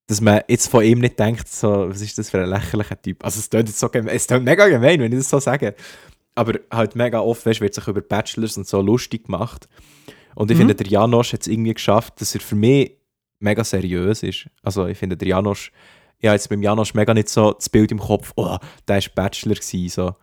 dass 0.08 0.22
man 0.22 0.42
jetzt 0.48 0.68
von 0.70 0.84
ihm 0.84 1.00
nicht 1.00 1.20
denkt, 1.20 1.48
so, 1.50 1.90
was 1.90 2.02
ist 2.02 2.18
das 2.18 2.30
für 2.30 2.42
ein 2.42 2.50
lächerlicher 2.50 3.02
Typ. 3.02 3.24
Also 3.24 3.40
es 3.40 3.50
klingt 3.50 3.68
jetzt 3.68 3.80
so 3.80 3.90
gemein, 3.90 4.16
es 4.16 4.26
klingt 4.28 4.46
mega 4.46 4.68
gemein, 4.68 5.00
wenn 5.02 5.12
ich 5.12 5.20
das 5.20 5.30
so 5.30 5.40
sage. 5.40 5.76
Aber 6.34 6.60
halt 6.72 6.96
mega 6.96 7.20
oft, 7.20 7.46
weißt, 7.46 7.62
wird 7.62 7.74
sich 7.74 7.88
über 7.88 8.02
Bachelors 8.02 8.58
und 8.58 8.68
so 8.68 8.80
lustig 8.82 9.26
gemacht. 9.26 9.68
Und 10.36 10.50
ich 10.52 10.56
Mhm. 10.56 10.62
finde, 10.62 10.76
der 10.76 10.88
Janosch 10.88 11.34
hat 11.34 11.42
es 11.42 11.48
irgendwie 11.48 11.74
geschafft, 11.74 12.22
dass 12.22 12.34
er 12.36 12.42
für 12.42 12.56
mich 12.56 12.96
mega 13.40 13.64
seriös 13.64 14.24
ist. 14.24 14.48
Also 14.64 14.86
ich 14.88 14.98
finde, 14.98 15.18
der 15.18 15.28
Janosch, 15.28 15.72
ich 16.20 16.28
habe 16.28 16.36
jetzt 16.36 16.50
beim 16.50 16.62
Janosch 16.64 16.94
mega 16.94 17.14
nicht 17.14 17.30
so 17.30 17.54
das 17.54 17.70
Bild 17.70 17.92
im 17.92 18.00
Kopf, 18.00 18.32
oh, 18.36 18.58
der 18.88 18.96
war 18.98 19.04
Bachelor 19.16 19.56
gewesen, 19.56 19.90
so. 19.90 20.14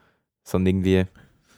Sondern 0.44 0.77
irgendwie, 0.77 1.05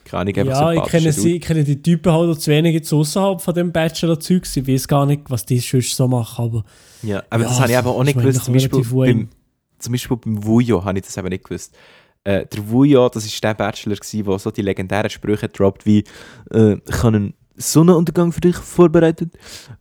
keine 0.06 0.20
Ahnung, 0.22 0.34
Ja, 0.34 0.72
ich 0.72 0.78
sympathischer 0.78 0.98
kenne, 0.98 1.12
sie, 1.12 1.36
ich 1.36 1.42
kenne 1.42 1.64
die 1.64 1.82
Typen 1.82 2.12
halt 2.12 2.40
zu 2.40 2.50
wenig 2.50 2.74
jetzt 2.74 2.92
außerhalb 2.92 3.40
von 3.40 3.54
dem 3.54 3.72
Bachelor-Zeug. 3.72 4.44
Ich 4.54 4.66
weiß 4.66 4.88
gar 4.88 5.06
nicht, 5.06 5.22
was 5.28 5.44
die 5.44 5.58
sonst 5.58 5.96
so 5.96 6.08
machen. 6.08 6.44
Aber 6.44 6.64
Ja, 7.02 7.22
aber 7.28 7.42
Ja, 7.42 7.48
das 7.48 7.60
habe 7.60 7.72
ich 7.72 7.78
eben 7.78 7.86
auch 7.86 7.98
das 7.98 8.06
nicht 8.06 8.18
gewusst. 8.18 8.44
Zum 8.44 8.54
Beispiel, 8.54 8.82
beim, 8.82 9.28
zum 9.78 9.92
Beispiel 9.92 10.16
beim 10.16 10.44
Wujo 10.44 10.84
habe 10.84 10.98
ich 10.98 11.04
das 11.04 11.16
eben 11.16 11.28
nicht 11.28 11.44
gewusst. 11.44 11.76
Äh, 12.24 12.46
der 12.46 12.68
Wujo, 12.68 13.08
das 13.08 13.24
war 13.24 13.50
der 13.50 13.54
Bachelor, 13.54 13.96
der 13.96 14.38
so 14.38 14.50
die 14.50 14.62
legendären 14.62 15.10
Sprüche 15.10 15.48
droppt 15.48 15.86
wie 15.86 16.04
äh, 16.52 16.76
«Ich 16.88 17.02
habe 17.02 17.16
einen 17.16 17.34
Sonnenuntergang 17.56 18.32
für 18.32 18.40
dich 18.40 18.56
vorbereitet». 18.56 19.34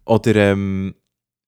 Oder 0.06 0.36
ähm, 0.36 0.96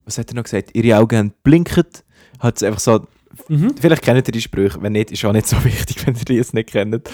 was 0.06 0.18
hat 0.18 0.32
er 0.32 0.36
noch 0.36 0.44
gesagt? 0.44 0.72
«Ihre 0.74 0.98
Augen 0.98 1.18
haben 1.18 1.34
blinket». 1.44 2.04
Hat 2.40 2.58
es 2.58 2.64
einfach 2.64 2.80
so... 2.80 3.06
Mhm. 3.48 3.76
Vielleicht 3.80 4.02
kennt 4.02 4.28
ihr 4.28 4.32
die 4.32 4.42
Sprüche, 4.42 4.82
wenn 4.82 4.94
nicht, 4.94 5.12
ist 5.12 5.24
auch 5.26 5.34
nicht 5.34 5.48
so 5.48 5.64
wichtig, 5.64 6.06
wenn 6.08 6.16
ihr 6.16 6.26
die 6.26 6.36
jetzt 6.36 6.54
nicht 6.54 6.70
kennt. 6.70 7.10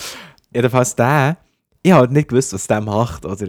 Jedenfalls 0.54 0.96
der, 0.96 1.38
ich 1.84 1.92
habe 1.92 2.02
halt 2.02 2.12
nicht 2.12 2.30
gewusst, 2.30 2.54
was 2.54 2.68
der 2.68 2.82
macht, 2.82 3.26
oder... 3.26 3.48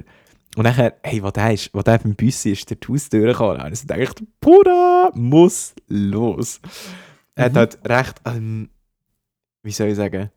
Und 0.57 0.62
nachher, 0.62 0.94
hey, 1.03 1.20
wo 1.20 1.31
der, 1.33 1.53
ist, 1.53 1.70
wo 1.75 1.83
der 1.83 1.99
beim 1.99 2.14
Büssi 2.14 2.53
ist, 2.53 2.70
der 2.70 2.77
die 2.77 2.87
Haustür 2.87 3.27
gekommen. 3.27 3.61
Und 3.61 3.73
ich 3.73 3.85
dachte, 3.87 4.25
Pura 4.40 5.11
muss 5.14 5.75
los. 5.88 6.61
Er 7.35 7.47
hat 7.47 7.53
Mhm. 7.55 7.57
halt 7.57 7.79
recht, 7.85 8.20
ähm, 8.25 8.68
wie 9.64 9.73
soll 9.73 9.88
ich 9.88 9.97
sagen, 9.97 10.31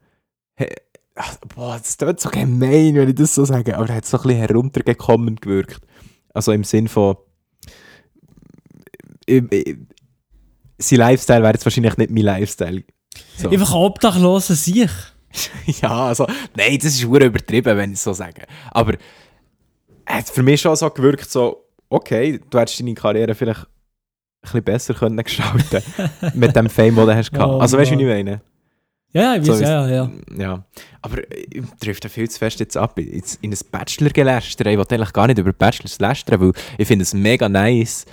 he, 0.56 0.66
ach, 1.14 1.36
boah, 1.54 1.78
das 1.78 1.98
tut 1.98 2.20
so 2.20 2.30
gemein, 2.30 2.96
wenn 2.96 3.10
ich 3.10 3.14
das 3.16 3.36
so 3.36 3.46
sage, 3.46 3.78
aber 3.78 3.90
er 3.90 3.98
hat 3.98 4.06
so 4.08 4.18
ein 4.18 4.24
bisschen 4.24 4.40
heruntergekommen 4.40 5.36
gewirkt. 5.36 5.82
Also 6.34 6.52
im 6.52 6.64
Sinn 6.64 6.88
von, 6.88 7.18
sein 9.30 11.00
Lifestyle 11.00 11.42
wäre 11.44 11.54
jetzt 11.54 11.66
wahrscheinlich 11.66 11.98
nicht 11.98 12.12
mein 12.12 12.24
Lifestyle. 12.24 12.84
So. 13.38 13.50
Einfach 13.50 13.74
obdachlose 13.74 14.56
sich. 14.56 14.90
Ja, 15.82 16.08
also, 16.08 16.26
nein, 16.56 16.78
das 16.78 16.86
ist 16.94 17.04
übertrieben, 17.04 17.78
wenn 17.78 17.92
ich 17.92 17.98
es 17.98 18.04
so 18.04 18.14
sage. 18.14 18.44
Aber 18.72 18.94
er 20.06 20.18
hat 20.18 20.30
für 20.30 20.44
mich 20.44 20.62
schon 20.62 20.76
so 20.76 20.90
gewirkt, 20.90 21.30
so, 21.30 21.66
okay, 21.90 22.40
du 22.50 22.58
hättest 22.60 22.80
deine 22.80 22.94
Karriere 22.94 23.36
vielleicht 23.36 23.62
ein 23.62 23.68
bisschen 24.42 24.64
besser 24.64 24.94
können 24.94 25.22
gestalten 25.24 25.84
mit 26.34 26.56
dem 26.56 26.70
Fame, 26.70 26.96
den 26.96 27.06
du 27.08 27.16
hast 27.16 27.32
gehabt. 27.32 27.52
Oh 27.52 27.60
also, 27.60 27.78
weißt 27.78 27.92
du, 27.92 27.98
wie 27.98 28.04
ich 28.04 28.08
meine? 28.08 28.42
Ja, 29.14 29.36
ich 29.36 29.46
So 29.46 29.54
weiß, 29.54 29.62
ist- 29.62 29.68
ja, 29.68 29.88
ja. 29.90 30.12
Ja. 30.38 30.66
Aber 31.02 31.18
ich 31.32 31.64
trifft 31.80 32.06
viel 32.06 32.30
zu 32.30 32.38
fest 32.40 32.60
jetzt 32.60 32.78
ab. 32.78 33.00
Jetzt 33.00 33.40
in 33.42 33.52
ein 33.52 33.58
Bachelor-Geläster. 33.72 34.66
Ich 34.66 34.78
will 34.78 34.86
eigentlich 34.90 35.14
gar 35.14 35.28
nicht 35.28 35.40
über 35.40 35.54
Bachelors 35.54 36.00
lästern, 36.00 36.40
weil 36.42 36.52
ich 36.78 36.88
finde 36.88 37.04
es 37.04 37.14
mega 37.14 37.48
nice, 37.50 38.06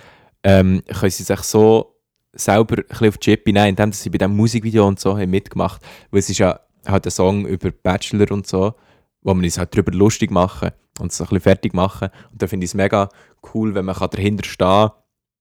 ähm, 0.43 0.81
können 0.99 1.11
sie 1.11 1.23
sich 1.23 1.39
so 1.41 1.95
selber 2.33 2.77
ein 2.77 2.85
bisschen 2.87 3.07
auf 3.09 3.17
die 3.17 3.31
Chip 3.31 3.43
hinein, 3.45 3.69
indem 3.69 3.91
sie 3.91 4.09
bei 4.09 4.17
diesem 4.17 4.35
Musikvideo 4.35 4.87
und 4.87 4.99
so 4.99 5.17
haben 5.17 5.29
mitgemacht 5.29 5.81
Weil 6.11 6.19
es 6.19 6.29
ist 6.29 6.37
ja 6.39 6.59
halt 6.87 7.05
ein 7.05 7.11
Song 7.11 7.45
über 7.45 7.71
Bachelor 7.71 8.31
und 8.31 8.47
so, 8.47 8.73
wo 9.21 9.33
man 9.33 9.43
uns 9.43 9.57
halt 9.57 9.73
darüber 9.73 9.91
lustig 9.91 10.31
machen 10.31 10.71
und 10.99 11.11
es 11.11 11.19
ein 11.19 11.25
bisschen 11.25 11.41
fertig 11.41 11.73
machen. 11.73 12.09
Und 12.31 12.41
da 12.41 12.47
finde 12.47 12.65
ich 12.65 12.71
es 12.71 12.75
mega 12.75 13.09
cool, 13.53 13.75
wenn 13.75 13.85
man 13.85 13.95
kann 13.95 14.09
dahinter 14.11 14.45
stehen 14.45 14.89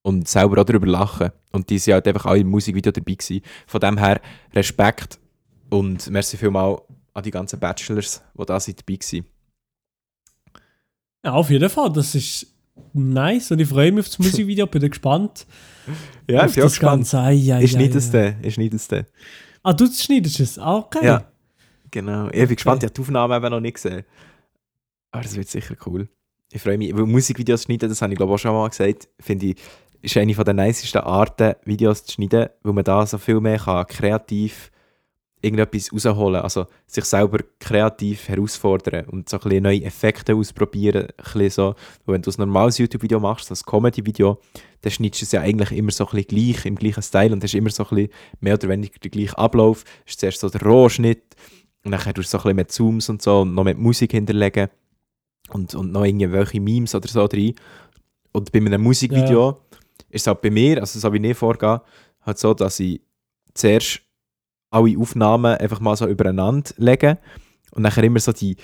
und 0.03 0.29
selber 0.29 0.61
auch 0.61 0.65
darüber 0.65 0.87
lachen. 0.87 1.31
Und 1.53 1.71
die 1.71 1.79
sind 1.79 1.95
halt 1.95 2.07
einfach 2.09 2.27
alle 2.27 2.41
im 2.41 2.51
Musikvideo 2.51 2.93
dabei 2.93 3.15
gewesen. 3.15 3.43
Von 3.67 3.81
dem 3.81 3.99
her 3.99 4.21
Respekt 4.53 5.19
und 5.71 6.09
merci 6.11 6.37
vielmal 6.37 6.81
an 7.15 7.23
die 7.23 7.31
ganzen 7.31 7.59
Bachelors, 7.59 8.23
die 8.39 8.45
da 8.45 8.61
sind 8.61 8.81
dabei 8.81 8.99
waren. 8.99 9.25
Ja, 11.25 11.33
auf 11.33 11.51
jeden 11.51 11.71
Fall. 11.71 11.93
Das 11.93 12.15
ist 12.15 12.47
nice 12.93 13.51
und 13.51 13.61
ich 13.61 13.69
freue 13.69 13.93
mich 13.93 14.01
auf 14.01 14.09
das 14.09 14.19
Musikvideo. 14.27 14.67
Bin 14.67 14.89
gespannt. 14.89 15.47
Ja, 16.29 16.47
ich 16.47 16.55
bin 16.55 16.65
auch 16.65 16.69
gespannt. 16.69 17.11
Ganze. 17.11 17.63
Ist 17.63 17.75
ei, 17.75 17.79
nicht 17.79 17.95
das 17.95 18.09
ei. 18.09 18.13
der, 18.13 18.45
ist 18.45 18.59
nicht 18.59 18.75
das 18.75 18.89
der. 18.89 19.07
Ah, 19.63 19.73
du 19.73 19.87
schneidest 19.91 20.41
es? 20.41 20.59
Ah, 20.59 20.77
okay. 20.77 21.07
Ja. 21.07 21.25
Genau. 21.95 22.27
Ich 22.33 22.49
bin 22.49 22.57
gespannt, 22.57 22.83
Okay. 22.83 22.87
ich 22.87 22.91
habe 22.91 22.95
die 22.95 23.01
Aufnahme 23.03 23.37
eben 23.37 23.51
noch 23.51 23.61
nicht 23.61 23.75
gesehen. 23.75 24.05
Aber 25.13 25.23
das 25.23 25.37
wird 25.37 25.49
sicher 25.49 25.77
cool. 25.87 26.09
Ich 26.51 26.61
freue 26.61 26.77
mich, 26.77 26.93
weil 26.93 27.07
Musikvideos 27.07 27.63
schneiden, 27.63 27.89
das 27.89 28.03
habe 28.03 28.13
ich 28.13 28.17
glaube 28.17 28.33
ich 28.33 28.35
auch 28.35 28.39
schon 28.39 28.53
mal 28.53 28.69
gesagt, 28.69 29.09
finde 29.21 29.47
ich, 29.47 29.57
ist 30.03 30.17
eine 30.17 30.35
von 30.35 30.45
der 30.45 30.55
nicesten 30.55 31.03
Arten, 31.03 31.55
Videos 31.65 32.05
zu 32.05 32.15
schneiden, 32.15 32.49
weil 32.65 32.73
man 32.73 32.83
da 32.83 33.07
so 33.07 33.17
viel 33.17 33.41
mehr 33.41 33.59
kann, 33.59 33.87
kreativ 33.87 34.73
irgendetwas 35.41 35.93
rausholen, 35.93 36.41
also 36.41 36.67
sich 36.87 37.05
selber 37.05 37.39
kreativ 37.61 38.29
herausfordern 38.29 39.05
und 39.07 39.29
so 39.29 39.37
ein 39.37 39.43
bisschen 39.43 39.63
neue 39.63 39.85
Effekte 39.85 40.35
ausprobieren, 40.35 41.05
ein 41.05 41.15
bisschen 41.17 41.51
so, 41.51 41.75
weil 42.07 42.15
wenn 42.15 42.23
du 42.23 42.31
ein 42.31 42.35
normales 42.39 42.79
YouTube-Video 42.79 43.21
machst, 43.21 43.51
das 43.51 43.65
Comedy-Video, 43.65 44.41
dann 44.81 44.91
schneidest 44.93 45.23
du 45.23 45.25
es 45.27 45.33
ja 45.33 45.43
eigentlich 45.43 45.71
immer 45.73 45.93
so 45.93 46.07
ein 46.09 46.11
bisschen 46.17 46.29
gleich, 46.29 46.67
im 46.67 46.75
gleichen 46.75 47.03
Style 47.03 47.33
und 47.33 47.45
hast 47.45 47.55
immer 47.55 47.71
so 47.71 47.85
ein 47.85 47.89
bisschen 47.91 48.11
mehr 48.41 48.55
oder 48.55 48.69
weniger 48.69 48.99
den 48.99 49.11
gleichen 49.11 49.35
Ablauf, 49.37 49.85
ist 50.07 50.19
zuerst 50.19 50.41
so 50.41 50.49
der 50.49 50.63
Rohschnitt 50.63 51.23
und 51.85 51.93
dann 51.93 52.01
tust 52.01 52.17
du 52.17 52.23
so 52.23 52.39
ein 52.39 52.43
bisschen 52.43 52.57
mit 52.57 52.73
Zooms 52.73 53.09
und 53.09 53.23
so 53.23 53.43
und 53.43 53.55
noch 53.55 53.65
mit 53.65 53.79
Musik 53.79 54.13
hinterlegen 54.13 54.69
und, 55.51 55.75
und 55.75 55.93
noch 55.93 56.05
irgendwelche 56.05 56.61
Memes 56.61 56.95
oder 56.95 57.09
so 57.09 57.27
drin. 57.29 57.55
Und 58.33 58.51
bei 58.51 58.59
einem 58.59 58.83
Musikvideo 58.83 59.61
ist 60.09 60.23
es 60.23 60.27
halt 60.27 60.41
bei 60.41 60.51
mir, 60.51 60.81
also 60.81 60.99
so 60.99 61.13
wie 61.13 61.27
ich 61.27 61.37
vorgehe, 61.37 61.83
halt 62.23 62.39
so, 62.39 62.55
dass 62.55 62.81
ich 62.81 63.03
zuerst 63.53 64.01
alle 64.71 64.99
Aufnahmen 64.99 65.57
einfach 65.57 65.81
mal 65.81 65.97
so 65.97 66.07
übereinander 66.07 66.71
lege 66.79 67.19
und 67.73 67.83
nachher 67.83 68.05
immer 68.05 68.19
so 68.19 68.33
die, 68.33 68.57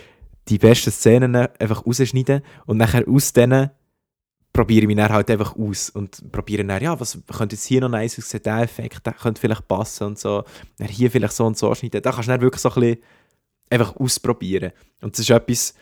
die 0.48 0.59
besten 0.59 0.90
Szenen 0.90 1.37
einfach 1.37 1.87
rausschneiden 1.87 2.42
und 2.66 2.78
nachher 2.78 3.06
aus 3.06 3.33
denen 3.33 3.70
probiere 4.60 4.82
ich 4.82 4.88
mich 4.88 4.96
dann 4.98 5.10
halt 5.10 5.30
einfach 5.30 5.56
aus 5.56 5.88
und 5.88 6.30
probiere 6.30 6.62
dann, 6.66 6.82
ja, 6.82 7.00
was 7.00 7.18
könnte 7.34 7.56
jetzt 7.56 7.64
hier 7.64 7.80
noch 7.80 7.88
nice 7.88 8.18
aussehen, 8.18 8.42
der 8.42 8.58
Effekt, 8.58 9.06
der 9.06 9.14
könnte 9.14 9.40
vielleicht 9.40 9.66
passen 9.66 10.08
und 10.08 10.18
so, 10.18 10.44
dann 10.76 10.88
hier 10.88 11.10
vielleicht 11.10 11.32
so 11.32 11.46
und 11.46 11.56
so 11.56 11.74
schneiden, 11.74 12.02
da 12.02 12.12
kannst 12.12 12.28
du 12.28 12.32
dann 12.32 12.42
wirklich 12.42 12.60
so 12.60 12.68
ein 12.68 12.74
bisschen 12.74 12.98
einfach 13.70 13.96
ausprobieren. 13.96 14.72
Und 15.00 15.14
das 15.14 15.20
ist 15.20 15.30
etwas, 15.30 15.74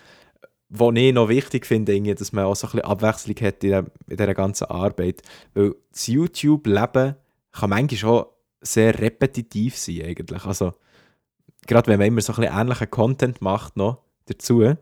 was 0.68 0.94
ich 0.94 1.12
noch 1.12 1.28
wichtig 1.28 1.66
finde, 1.66 2.14
dass 2.14 2.32
man 2.32 2.44
auch 2.44 2.54
so 2.54 2.68
ein 2.68 2.70
bisschen 2.70 2.88
Abwechslung 2.88 3.34
hat 3.40 3.64
in 3.64 3.84
dieser 4.08 4.34
ganzen 4.34 4.66
Arbeit, 4.66 5.22
weil 5.54 5.74
das 5.90 6.06
YouTube-Leben 6.06 7.16
kann 7.50 7.70
manchmal 7.70 7.98
schon 7.98 8.26
sehr 8.60 8.96
repetitiv 8.96 9.76
sein 9.76 10.02
eigentlich, 10.02 10.44
also 10.44 10.74
gerade 11.66 11.88
wenn 11.88 11.98
man 11.98 12.06
immer 12.06 12.20
so 12.20 12.32
ein 12.32 12.42
bisschen 12.42 12.56
ähnlichen 12.56 12.90
Content 12.92 13.42
macht 13.42 13.76
noch 13.76 14.04
dazu, 14.26 14.76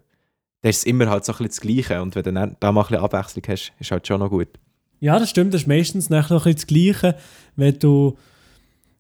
dann 0.63 0.71
ist 0.71 0.79
es 0.79 0.85
immer 0.85 1.09
halt 1.09 1.25
so 1.25 1.33
ein 1.33 1.39
bisschen 1.39 1.49
das 1.49 1.61
Gleiche 1.61 2.03
und 2.03 2.15
wenn 2.15 2.23
du 2.23 2.33
dann 2.33 2.57
da 2.61 2.73
mal 2.73 2.83
ein 2.83 2.87
bisschen 2.89 3.05
Abwechslung 3.05 3.45
hast, 3.49 3.73
ist 3.79 3.91
halt 3.91 4.07
schon 4.07 4.21
noch 4.21 4.31
gut. 4.31 4.49
Ja, 5.01 5.19
das 5.19 5.31
stimmt. 5.31 5.53
Das 5.55 5.63
ist 5.63 5.67
meistens 5.69 6.09
nachher 6.11 6.35
noch 6.35 6.47
ein 6.47 6.55
bisschen 6.55 6.91
das 6.93 7.01
Gleiche. 7.03 7.17
Wenn 7.55 7.79
du, 7.79 8.17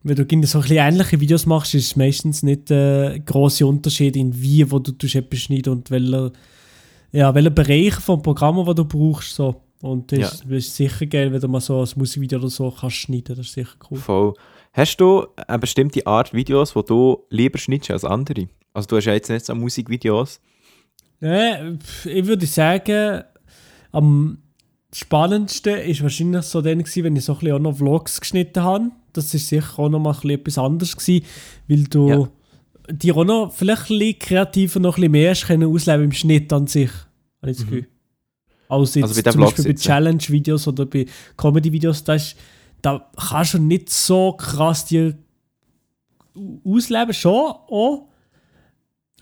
wenn 0.03 0.15
du 0.17 0.25
so 0.47 0.59
ein 0.59 0.63
bisschen 0.63 0.77
ähnliche 0.77 1.21
Videos 1.21 1.47
machst, 1.47 1.75
ist 1.75 1.87
es 1.87 1.97
meistens 1.97 2.43
nicht 2.43 2.69
der 2.71 3.15
äh, 3.15 3.21
grosse 3.21 3.67
Unterschied 3.67 4.15
in 4.17 4.41
wie, 4.41 4.71
wo 4.71 4.79
du 4.79 4.93
tust 4.93 5.15
etwas 5.15 5.41
schneiden 5.41 5.73
und 5.73 5.91
welcher, 5.91 6.33
ja, 7.13 7.35
welcher 7.35 7.51
Bereich 7.51 7.95
vom 7.95 8.23
Programm, 8.23 8.57
wo 8.57 8.73
du 8.75 8.85
brauchst. 8.85 9.35
So. 9.35 9.63
Und 9.81 10.13
das, 10.13 10.19
Ja. 10.19 10.27
ist, 10.29 10.45
das 10.45 10.51
ist 10.53 10.77
sicher 10.77 11.07
geil, 11.07 11.33
wenn 11.33 11.41
du 11.41 11.49
mal 11.49 11.61
so 11.61 11.81
ein 11.83 11.89
Musikvideo 11.97 12.39
oder 12.41 12.51
so 12.51 12.71
kannst 12.71 12.97
schneiden. 12.97 13.35
Das 13.37 13.47
ist 13.47 13.55
sicher 13.55 13.75
cool. 13.91 13.99
Voll. 13.99 14.35
Hast 14.75 14.99
du 14.99 15.27
eine 15.49 15.59
bestimmte 15.59 16.07
Art 16.07 16.35
Videos, 16.35 16.75
die 16.75 16.85
du 16.85 17.23
lieber 17.31 17.59
schneidest 17.59 17.91
als 17.91 18.05
andere? 18.05 18.49
Also 18.75 18.89
du 18.89 18.97
hast 18.97 19.07
ja 19.07 19.15
jetzt 19.15 19.31
nicht 19.31 19.47
so 19.47 19.55
Musikvideos. 19.55 20.41
Ja, 21.21 21.59
pf, 21.79 22.07
ich 22.07 22.27
würde 22.27 22.47
sagen, 22.47 23.25
am 23.93 24.39
spannendsten 24.93 25.77
ist 25.79 26.03
wahrscheinlich 26.03 26.43
so 26.45 26.61
dann 26.63 26.79
gewesen, 26.79 27.05
wenn 27.05 27.17
ich 27.17 27.25
so 27.25 27.33
ein 27.35 27.39
bisschen 27.39 27.55
auch 27.57 27.61
noch 27.61 27.77
Vlogs 27.77 28.21
geschnitten 28.21 28.63
habe. 28.63 28.91
Das 29.13 29.33
ist 29.35 29.49
sicher 29.49 29.79
auch 29.79 29.89
noch 29.89 29.99
mal 29.99 30.11
ein 30.11 30.15
bisschen 30.21 30.31
etwas 30.41 30.59
anderes 30.59 30.97
gewesen, 30.97 31.25
weil 31.69 31.85
du 31.85 32.09
Ja. 32.11 32.29
die 32.91 33.13
auch 33.13 33.25
noch 33.25 33.53
vielleicht 33.53 33.91
ein 33.91 33.99
bisschen 33.99 34.19
kreativer 34.19 34.81
noch 34.81 34.97
ein 34.99 35.01
bisschen 35.01 35.13
mehr 35.13 35.35
können 35.35 35.75
ausleben 35.75 36.05
im 36.05 36.13
Schnitt 36.13 36.53
an 36.53 36.67
sich, 36.67 36.91
habe 37.41 37.51
ich 37.51 37.57
das 37.57 37.67
Gefühl. 37.67 37.87
Als 38.69 38.95
jetzt 38.95 39.05
Also 39.09 39.23
bei 39.23 39.31
zum 39.31 39.41
Beispiel 39.41 39.65
bei. 39.65 39.75
Challenge-Videos 39.75 40.69
oder 40.69 40.87
bei 40.87 41.07
Comedy-Videos, 41.37 42.05
da, 42.05 42.15
ist, 42.15 42.37
da 42.83 43.11
kannst 43.17 43.55
du 43.55 43.59
nicht 43.59 43.91
so 43.91 44.33
krass 44.33 44.85
die 44.85 45.15
ausleben, 46.65 47.15
schon 47.15 47.33
auch. 47.33 48.09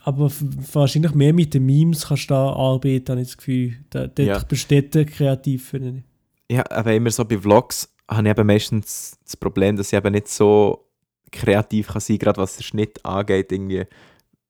Aber 0.07 0.31
wahrscheinlich 0.73 1.15
mehr 1.15 1.33
mit 1.33 1.55
den 1.55 1.65
Memes 1.65 2.07
kannst 2.07 2.29
du 2.29 2.35
da 2.35 2.49
arbeiten, 2.53 3.09
habe 3.09 3.21
ich 3.21 3.27
das 3.29 3.37
Gefühl. 3.37 3.73
Da, 3.89 4.01
dort 4.05 4.19
Ja. 4.19 4.39
besteht 4.43 4.93
der 4.93 5.05
kreativ, 5.05 5.69
finde 5.69 6.03
ich. 6.47 6.55
Ja, 6.55 6.63
aber 6.69 6.93
immer 6.93 7.09
so 7.09 7.25
bei 7.25 7.39
Vlogs 7.39 7.91
habe 8.07 8.27
ich 8.27 8.31
eben 8.37 8.45
meistens 8.45 9.17
das 9.23 9.35
Problem, 9.35 9.75
dass 9.75 9.91
ich 9.91 9.97
eben 9.97 10.11
nicht 10.13 10.27
so 10.27 10.87
kreativ 11.31 11.87
kann 11.87 12.01
sein, 12.01 12.19
gerade 12.19 12.39
was 12.39 12.55
den 12.55 12.61
Schnitt 12.63 13.03
angeht, 13.03 13.51
irgendwie. 13.51 13.85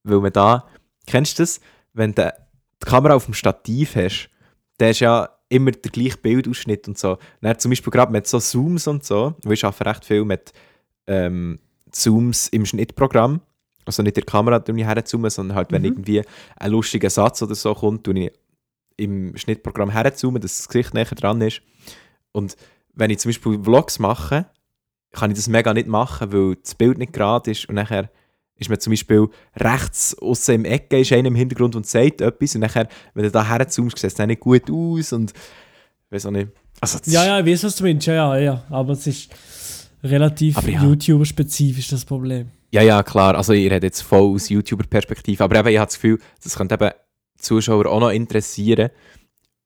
Weil 0.04 0.20
man 0.20 0.34
da, 0.34 0.68
kennst 1.08 1.40
du 1.40 1.44
das, 1.44 1.62
wenn 1.94 2.14
du 2.14 2.34
die 2.84 2.86
Kamera 2.86 3.14
auf 3.16 3.24
dem 3.24 3.34
Stativ 3.34 3.96
hast, 3.96 4.30
der 4.82 4.90
ist 4.90 5.00
ja 5.00 5.30
immer 5.48 5.72
der 5.72 5.90
gleiche 5.90 6.18
Bildausschnitt 6.18 6.90
und 6.90 6.98
so. 6.98 7.18
Dann 7.40 7.58
zum 7.60 7.72
Beispiel 7.72 7.92
gerade 7.92 8.12
mit 8.12 8.28
so 8.28 8.40
Zooms 8.40 8.88
und 8.88 9.06
so, 9.06 9.36
weil 9.44 9.54
ich 9.54 9.64
arbeite 9.64 9.86
recht 9.90 10.04
viel 10.04 10.26
mit 10.26 10.52
ähm, 11.08 11.60
Zooms 11.92 12.50
im 12.50 12.66
Schnittprogramm, 12.66 13.40
also 13.86 14.04
nicht 14.04 14.16
der 14.18 14.24
Kamera 14.24 14.64
herzoomen, 14.66 15.30
sondern 15.30 15.56
halt, 15.56 15.72
wenn 15.72 15.82
Mhm. 15.82 15.88
irgendwie 15.90 16.22
ein 16.58 16.72
lustiger 16.72 17.10
Satz 17.10 17.42
oder 17.42 17.56
so 17.56 17.74
kommt, 17.74 18.04
tue 18.04 18.20
ich 18.20 18.32
im 18.98 19.36
Schnittprogramm 19.38 19.90
herzoomen, 19.90 20.42
dass 20.42 20.58
das 20.58 20.68
Gesicht 20.68 20.94
näher 20.94 21.06
dran 21.06 21.42
ist. 21.42 21.62
Und 22.32 22.56
wenn 22.94 23.12
ich 23.12 23.20
zum 23.20 23.30
Beispiel 23.30 23.62
Vlogs 23.62 24.00
mache, 24.00 24.46
kann 25.12 25.32
ich 25.32 25.38
das 25.38 25.48
mega 25.48 25.74
nicht 25.74 25.88
machen, 25.88 26.32
weil 26.34 26.56
das 26.56 26.76
Bild 26.76 26.98
nicht 26.98 27.14
gerade 27.14 27.52
ist 27.52 27.68
und 27.70 27.76
nachher 27.76 28.10
ist 28.58 28.70
mir 28.70 28.80
zum 28.80 28.92
Beispiel 28.92 29.28
rechts 29.58 30.18
außen 30.18 30.56
im 30.56 30.66
Ecke 30.66 31.00
ist 31.00 31.12
einer 31.12 31.28
im 31.28 31.36
Hintergrund 31.36 31.76
und 31.76 31.86
sagt 31.86 32.22
etwas 32.22 32.56
und 32.56 32.62
nachher, 32.62 32.88
wenn 33.14 33.24
du 33.24 33.32
da 33.32 33.46
herzoomst, 33.46 33.98
sieht 34.00 34.18
es 34.18 34.18
nicht 34.18 34.40
gut 34.40 34.70
aus 34.72 35.12
und 35.12 35.34
weiß 36.10 36.26
auch 36.28 36.32
nicht. 36.32 36.50
Also 36.80 37.00
Ja, 37.06 37.26
ja, 37.26 37.40
ich 37.40 37.46
weiß, 37.46 37.66
was 37.66 37.76
du 37.76 37.84
meinst. 37.84 38.08
Ja, 38.08 38.14
ja, 38.14 38.38
ja. 38.38 38.64
Aber 38.70 38.94
es 38.94 39.08
ist 39.08 39.30
relativ 40.04 40.56
ja. 40.68 40.84
YouTuber-spezifisch, 40.84 41.90
das 41.90 42.06
Problem. 42.06 42.50
Ja, 42.76 42.82
ja, 42.82 43.04
klar. 43.04 43.36
Also 43.36 43.54
ich 43.54 43.72
rede 43.72 43.88
jetzt 43.88 44.02
voll 44.02 44.36
aus 44.36 44.50
YouTuber-Perspektive. 44.50 45.42
Aber 45.42 45.56
eben, 45.56 45.70
ich 45.70 45.78
habe 45.78 45.86
das 45.86 45.96
Gefühl, 45.96 46.20
das 46.44 46.58
könnte 46.58 46.76
eben 46.76 46.92
Zuschauer 47.38 47.86
auch 47.86 48.02
noch 48.02 48.10
interessieren. 48.10 48.90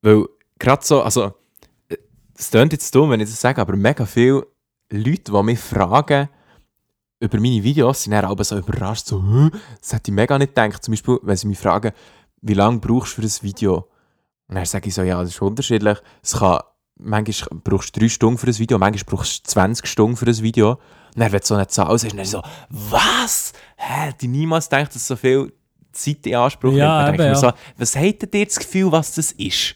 Weil 0.03 0.25
gerade 0.59 0.85
so, 0.85 1.01
also 1.01 1.33
äh, 1.89 1.97
es 2.37 2.51
klingt 2.51 2.71
jetzt 2.71 2.93
dumm, 2.93 3.09
wenn 3.09 3.19
ich 3.19 3.27
das 3.27 3.41
sage, 3.41 3.59
aber 3.59 3.75
mega 3.75 4.05
viele 4.05 4.45
Leute, 4.91 5.31
die 5.31 5.43
mich 5.43 5.59
fragen 5.59 6.29
über 7.19 7.39
meine 7.39 7.63
Videos, 7.63 8.03
sind 8.03 8.11
dann 8.11 8.25
aber 8.25 8.43
so 8.43 8.59
überrascht, 8.59 9.07
so, 9.07 9.23
«Hä? 9.23 9.49
das 9.81 9.91
hätte 9.91 10.11
ich 10.11 10.15
mega 10.15 10.37
nicht 10.37 10.53
gedacht. 10.53 10.83
Zum 10.83 10.91
Beispiel, 10.91 11.17
wenn 11.23 11.35
sie 11.35 11.47
mich 11.47 11.57
fragen, 11.57 11.93
wie 12.41 12.53
lange 12.53 12.77
brauchst 12.77 13.17
du 13.17 13.23
für 13.23 13.27
ein 13.27 13.33
Video? 13.41 13.89
Und 14.49 14.55
dann 14.55 14.65
sage 14.65 14.87
ich 14.87 14.93
so, 14.93 15.01
ja, 15.01 15.19
das 15.19 15.31
ist 15.31 15.41
unterschiedlich. 15.41 15.97
Es 16.21 16.33
kann, 16.33 16.59
manchmal 16.95 17.59
brauchst 17.63 17.95
du 17.95 18.01
drei 18.01 18.09
Stunden 18.09 18.37
für 18.37 18.45
ein 18.45 18.59
Video, 18.59 18.77
manchmal 18.77 19.17
brauchst 19.17 19.47
du 19.47 19.49
20 19.49 19.87
Stunden 19.87 20.15
für 20.15 20.27
ein 20.27 20.43
Video. 20.43 20.77
Dann, 21.19 21.32
du 21.32 21.39
so 21.41 21.55
eine 21.55 21.67
Zahl 21.67 21.97
sagst, 21.97 22.17
dann 22.17 22.25
so, 22.25 22.41
was? 22.69 23.53
Hä, 23.77 24.13
ich 24.19 24.27
niemals 24.27 24.69
gedacht, 24.69 24.93
dass 24.93 25.08
so 25.08 25.15
viel 25.15 25.51
Zeit 25.91 26.25
in 26.25 26.36
Anspruch 26.36 26.73
Ja, 26.73 27.05
nimmt. 27.05 27.19
Dann 27.19 27.25
eben, 27.27 27.34
ja. 27.34 27.36
so, 27.36 27.51
was 27.77 27.95
hättet 27.95 28.34
ihr 28.36 28.45
das 28.45 28.60
Gefühl, 28.60 28.91
was 28.91 29.15
das 29.15 29.32
ist? 29.34 29.75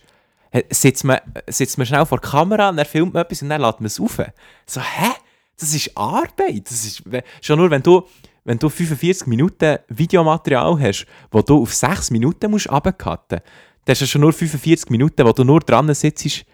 Sitzt 0.70 1.04
man, 1.04 1.20
sitzt 1.48 1.78
man 1.78 1.88
schnell 1.88 2.06
vor 2.06 2.20
der 2.20 2.30
Kamera 2.30 2.70
und 2.70 2.78
dann 2.78 2.86
filmt 2.86 3.14
man 3.14 3.24
etwas 3.24 3.42
und 3.42 3.50
dann 3.50 3.62
lädt 3.62 3.80
man 3.80 3.88
es 3.88 4.00
auf. 4.00 4.22
So, 4.66 4.82
hä? 4.82 5.12
Das 5.60 5.74
ist 5.74 5.96
Arbeit. 5.96 6.70
Das 6.70 6.84
ist, 6.86 7.04
schon 7.42 7.60
nur, 7.60 7.70
wenn 7.72 7.82
du, 7.82 8.08
wenn 8.44 8.60
du 8.60 8.70
45 8.70 9.28
Minuten 9.28 9.80
Videomaterial 9.88 10.80
hast, 10.80 11.06
wo 11.32 11.42
du 11.42 11.62
auf 11.62 11.74
6 11.74 12.12
Minuten 12.12 12.52
musst 12.52 12.72
runtercutten 12.72 13.40
musst, 13.40 13.86
dann 13.86 13.94
hast 13.94 14.02
du 14.02 14.08
schon 14.08 14.22
nur 14.22 14.34
45 14.34 14.90
Minuten, 14.90 15.26
wo 15.26 15.32
du 15.32 15.44
nur 15.44 15.60
dran 15.60 15.94
sitzt, 15.94 16.46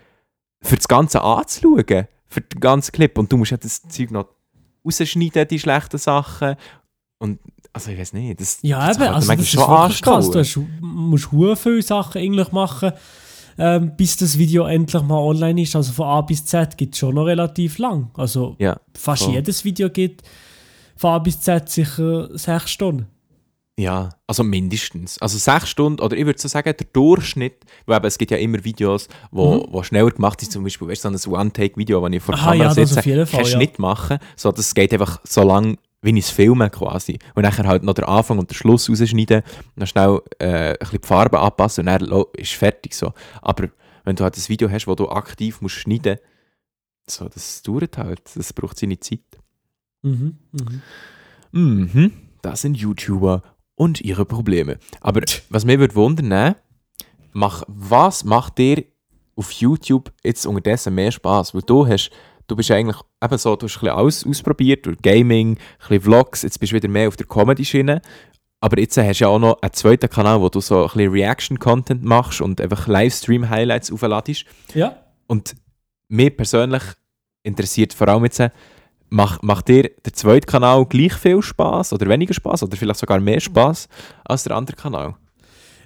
für 0.61 0.75
das 0.75 0.87
Ganze 0.87 1.21
anzuschauen. 1.21 2.07
Für 2.27 2.41
den 2.41 2.59
ganzen 2.59 2.91
Clip. 2.91 3.17
Und 3.17 3.31
du 3.31 3.37
musst 3.37 3.51
ja 3.51 3.57
das 3.57 3.81
Zeug 3.87 4.11
noch 4.11 4.27
rausschneiden, 4.85 5.47
die 5.47 5.59
schlechten 5.59 5.97
Sachen. 5.97 6.55
Und, 7.19 7.39
also 7.73 7.91
ich 7.91 7.99
weiß 7.99 8.13
nicht, 8.13 8.39
das, 8.39 8.59
Ja, 8.61 8.87
das 8.87 8.97
eben, 8.97 9.07
also 9.07 9.31
das 9.33 9.41
ist 9.41 9.55
krass. 9.55 9.69
anstauen. 9.91 10.31
Du 10.31 10.39
hast, 10.39 10.59
musst 10.81 11.31
hure 11.31 11.55
viele 11.55 11.81
Sachen 11.81 12.21
eigentlich 12.21 12.51
machen, 12.51 12.91
ähm, 13.57 13.95
bis 13.97 14.15
das 14.17 14.37
Video 14.37 14.65
endlich 14.65 15.01
mal 15.03 15.17
online 15.17 15.61
ist. 15.63 15.75
Also 15.75 15.91
von 15.91 16.07
A 16.07 16.21
bis 16.21 16.45
Z 16.45 16.77
geht 16.77 16.93
es 16.93 16.99
schon 16.99 17.15
noch 17.15 17.25
relativ 17.25 17.77
lang. 17.77 18.09
Also 18.15 18.55
Ja, 18.59 18.79
fast 18.95 19.23
voll. 19.23 19.33
jedes 19.33 19.65
Video 19.65 19.89
geht 19.89 20.23
von 20.95 21.11
A 21.11 21.19
bis 21.19 21.41
Z 21.41 21.67
sicher 21.69 22.29
sechs 22.37 22.71
Stunden. 22.71 23.07
Ja, 23.79 24.09
also 24.27 24.43
mindestens. 24.43 25.17
Also 25.19 25.37
sechs 25.37 25.69
Stunden, 25.69 26.01
oder 26.01 26.17
ich 26.17 26.25
würde 26.25 26.37
so 26.37 26.49
sagen, 26.49 26.75
der 26.77 26.87
Durchschnitt, 26.91 27.63
weil 27.85 27.95
eben, 27.97 28.07
es 28.07 28.17
gibt 28.17 28.29
ja 28.29 28.37
immer 28.37 28.61
Videos, 28.61 29.07
wo, 29.31 29.65
wo 29.71 29.83
schneller 29.83 30.11
gemacht 30.11 30.41
sind, 30.41 30.51
zum 30.51 30.65
Beispiel, 30.65 30.85
weißt 30.89 31.05
du, 31.05 31.17
so 31.17 31.33
ein 31.33 31.41
One-Take-Video, 31.41 32.03
wenn 32.03 32.11
ich 32.11 32.21
vor 32.21 32.35
der 32.35 32.43
Mhm. 32.43 32.47
Kamera 32.49 32.67
ja, 32.67 32.73
sitze, 32.73 33.01
Fall, 33.01 33.25
keinen 33.25 33.27
ja. 33.27 33.45
Schnitt 33.45 33.79
machen, 33.79 34.19
so, 34.35 34.51
das 34.51 34.75
geht 34.75 34.91
einfach 34.91 35.21
so 35.23 35.43
lang, 35.43 35.77
wie 36.01 36.09
ich 36.09 36.25
es 36.25 36.29
filme 36.29 36.69
quasi. 36.69 37.19
Und 37.35 37.43
nachher 37.43 37.65
halt 37.65 37.83
noch 37.83 37.93
den 37.93 38.03
Anfang 38.03 38.37
und 38.37 38.49
den 38.49 38.55
Schluss 38.55 38.89
rausschneiden, 38.89 39.43
dann 39.77 39.87
schnell 39.87 40.19
äh, 40.39 40.71
ein 40.71 40.77
bisschen 40.79 40.99
die 41.01 41.07
Farbe 41.07 41.39
anpassen 41.39 41.87
und 41.87 42.01
dann 42.01 42.25
ist 42.35 42.51
fertig 42.51 42.93
so. 42.93 43.13
Aber 43.41 43.69
wenn 44.03 44.17
du 44.17 44.25
halt 44.25 44.35
ein 44.35 44.49
Video 44.49 44.69
hast, 44.69 44.87
wo 44.87 44.95
du 44.95 45.07
aktiv 45.07 45.61
musst 45.61 45.75
schneiden 45.75 46.17
so, 47.09 47.29
das 47.29 47.63
dauert 47.63 47.97
halt, 47.97 48.29
das 48.35 48.51
braucht 48.51 48.77
seine 48.77 48.99
Zeit. 48.99 49.21
Mhm, 50.01 50.37
mhm. 50.51 50.81
Mhm, 51.51 52.11
das 52.41 52.61
sind 52.61 52.75
YouTuber 52.75 53.41
und 53.79 54.01
ihre 54.01 54.25
Probleme. 54.25 54.77
Aber 54.99 55.21
was 55.49 55.63
mich 55.63 55.79
würde 55.79 55.95
wundern, 55.95 56.27
ne, 56.27 56.55
mach, 57.31 57.63
was 57.67 58.25
macht 58.25 58.57
dir 58.57 58.83
auf 59.37 59.53
YouTube 59.53 60.11
jetzt 60.21 60.45
unterdessen 60.45 60.93
mehr 60.93 61.11
Spaß? 61.11 61.55
Weil 61.55 61.61
du 61.61 61.87
hast, 61.87 62.11
du 62.47 62.57
bist 62.57 62.69
eigentlich 62.71 62.97
eben 63.23 63.37
so, 63.37 63.55
du 63.55 63.65
hast 63.67 63.77
ein 63.77 63.79
bisschen 63.79 63.97
alles 63.97 64.27
ausprobiert, 64.27 64.85
durch 64.85 64.97
Gaming, 65.01 65.51
ein 65.51 65.57
bisschen 65.79 66.01
Vlogs, 66.01 66.41
jetzt 66.41 66.59
bist 66.59 66.73
du 66.73 66.75
wieder 66.75 66.89
mehr 66.89 67.07
auf 67.07 67.15
der 67.15 67.25
Comedy-Schiene. 67.25 68.01
Aber 68.59 68.77
jetzt 68.77 68.97
hast 68.97 69.21
du 69.21 69.23
ja 69.23 69.29
auch 69.29 69.39
noch 69.39 69.61
einen 69.61 69.71
zweiten 69.71 70.09
Kanal, 70.09 70.41
wo 70.41 70.49
du 70.49 70.59
so 70.59 70.81
ein 70.81 70.87
bisschen 70.87 71.13
Reaction-Content 71.13 72.03
machst 72.03 72.41
und 72.41 72.59
einfach 72.59 72.85
Livestream-Highlights 72.85 73.93
aufladest. 73.93 74.43
Ja. 74.73 74.97
Und 75.27 75.55
mir 76.09 76.35
persönlich 76.35 76.83
interessiert 77.43 77.93
vor 77.93 78.09
allem 78.09 78.25
jetzt, 78.25 78.43
macht, 79.09 79.43
macht 79.43 79.67
dir 79.67 79.91
der 80.05 80.13
zweite 80.13 80.45
Kanal 80.45 80.85
gleich 80.85 81.13
viel 81.13 81.41
Spaß 81.41 81.93
oder 81.93 82.07
weniger 82.07 82.33
Spaß 82.33 82.63
oder 82.63 82.77
vielleicht 82.77 82.99
sogar 82.99 83.19
mehr 83.19 83.39
Spaß 83.39 83.87
als 84.25 84.43
der 84.43 84.55
andere 84.55 84.75
Kanal? 84.75 85.15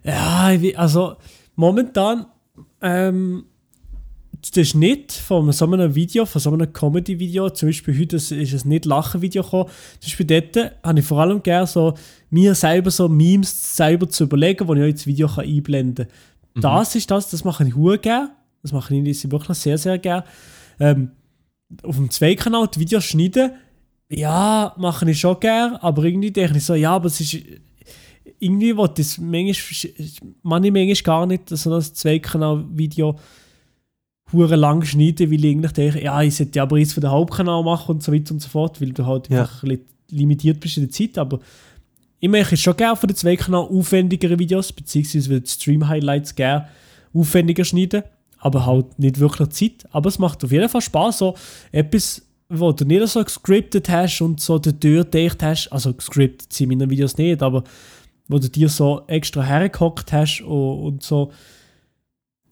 Ja, 0.03 0.51
also 0.75 1.15
momentan 1.55 2.25
ähm, 2.81 3.45
der 4.55 4.65
Schnitt 4.65 5.13
von 5.13 5.51
so 5.53 5.65
einem 5.65 5.95
Video, 5.95 6.25
von 6.25 6.41
so 6.41 6.51
einem 6.51 6.71
Comedy-Video, 6.71 7.49
zum 7.51 7.69
Beispiel 7.69 7.97
heute 7.97 8.17
ist 8.17 8.31
ein 8.31 8.69
Nicht-Lachen-Video 8.69 9.43
gekommen, 9.43 9.69
zum 9.99 10.07
Beispiel 10.07 10.25
dort 10.25 10.73
habe 10.83 10.99
ich 10.99 11.05
vor 11.05 11.19
allem 11.19 11.41
gerne 11.41 11.65
so, 11.65 11.93
mir 12.29 12.53
selber 12.53 12.91
so 12.91 13.07
Memes 13.07 13.75
selber 13.77 14.09
zu 14.09 14.25
überlegen, 14.25 14.67
die 14.67 14.73
ich 14.73 14.83
auch 14.83 14.87
ins 14.87 15.07
Video 15.07 15.27
kann 15.27 15.45
einblenden 15.45 16.07
kann. 16.07 16.61
Das 16.61 16.95
ist 16.95 17.09
das, 17.09 17.29
das 17.29 17.43
mache 17.43 17.65
ich 17.65 17.75
sehr 17.75 17.97
gerne, 17.99 18.31
das 18.61 18.73
mache 18.73 18.95
ich 18.95 19.31
wirklich 19.31 19.57
sehr, 19.57 19.77
sehr 19.77 19.97
gerne. 19.97 20.25
Ähm, 20.79 21.11
auf 21.81 21.95
dem 21.95 22.09
Zweikanal 22.09 22.67
die 22.67 22.79
Videos 22.79 23.05
schneiden, 23.05 23.51
ja, 24.09 24.73
mache 24.77 25.09
ich 25.09 25.19
schon 25.19 25.39
gerne, 25.39 25.81
aber 25.81 26.03
irgendwie 26.03 26.31
denke 26.31 26.57
ich 26.57 26.65
so, 26.65 26.75
ja, 26.75 26.91
aber 26.95 27.07
es 27.07 27.19
ist 27.19 27.37
irgendwie 28.39 28.75
will 28.75 28.89
das 28.93 29.17
manchmal, 29.17 29.91
manchmal 30.43 30.93
gar 31.03 31.25
nicht 31.25 31.49
so 31.49 31.73
ein 31.73 31.81
Zweikanal-Video 31.81 33.17
hure 34.31 34.55
lang 34.55 34.83
schneiden, 34.83 35.31
weil 35.31 35.45
ich 35.45 35.51
eigentlich 35.55 35.71
denke, 35.71 36.03
ja, 36.03 36.21
ich 36.21 36.35
sollte 36.35 36.61
aber 36.61 36.77
eins 36.77 36.93
für 36.93 37.01
den 37.01 37.11
Hauptkanal 37.11 37.63
machen 37.63 37.95
und 37.95 38.03
so 38.03 38.11
weiter 38.11 38.33
und 38.33 38.39
so 38.41 38.49
fort, 38.49 38.81
weil 38.81 38.91
du 38.91 39.05
halt 39.05 39.29
Ja. 39.29 39.41
einfach 39.41 39.63
limitiert 40.09 40.59
bist 40.59 40.77
in 40.77 40.83
der 40.83 40.91
Zeit, 40.91 41.17
aber 41.17 41.39
ich 42.19 42.29
mache 42.29 42.55
schon 42.55 42.77
gerne 42.77 42.95
für 42.95 43.07
den 43.07 43.15
Zweikanal 43.15 43.61
aufwendigere 43.61 44.39
Videos, 44.39 44.71
beziehungsweise 44.71 45.41
die 45.41 45.49
Stream-Highlights 45.49 46.35
gerne 46.35 46.67
aufwendiger 47.13 47.65
schneiden, 47.65 48.03
aber 48.43 48.65
halt 48.65 48.99
nicht 48.99 49.19
wirklich 49.19 49.49
Zeit, 49.49 49.85
aber 49.91 50.09
es 50.09 50.19
macht 50.19 50.43
auf 50.43 50.51
jeden 50.51 50.67
Fall 50.69 50.81
Spaß, 50.81 51.17
so 51.19 51.35
etwas, 51.71 52.21
wo 52.49 52.71
du 52.71 52.85
nicht 52.85 53.07
so 53.07 53.23
gescriptet 53.23 53.89
hast 53.89 54.21
und 54.21 54.39
so 54.41 54.59
die 54.59 54.77
Tür 54.77 55.05
dicht 55.05 55.41
hast, 55.41 55.69
also 55.69 55.93
gescriptet 55.93 56.51
sind 56.51 56.69
meine 56.69 56.89
Videos 56.89 57.17
nicht, 57.17 57.41
aber 57.41 57.63
wo 58.27 58.39
du 58.39 58.49
dir 58.49 58.69
so 58.69 59.01
extra 59.07 59.43
hergehockt 59.43 60.11
hast 60.11 60.41
und, 60.41 60.83
und 60.83 61.03
so 61.03 61.31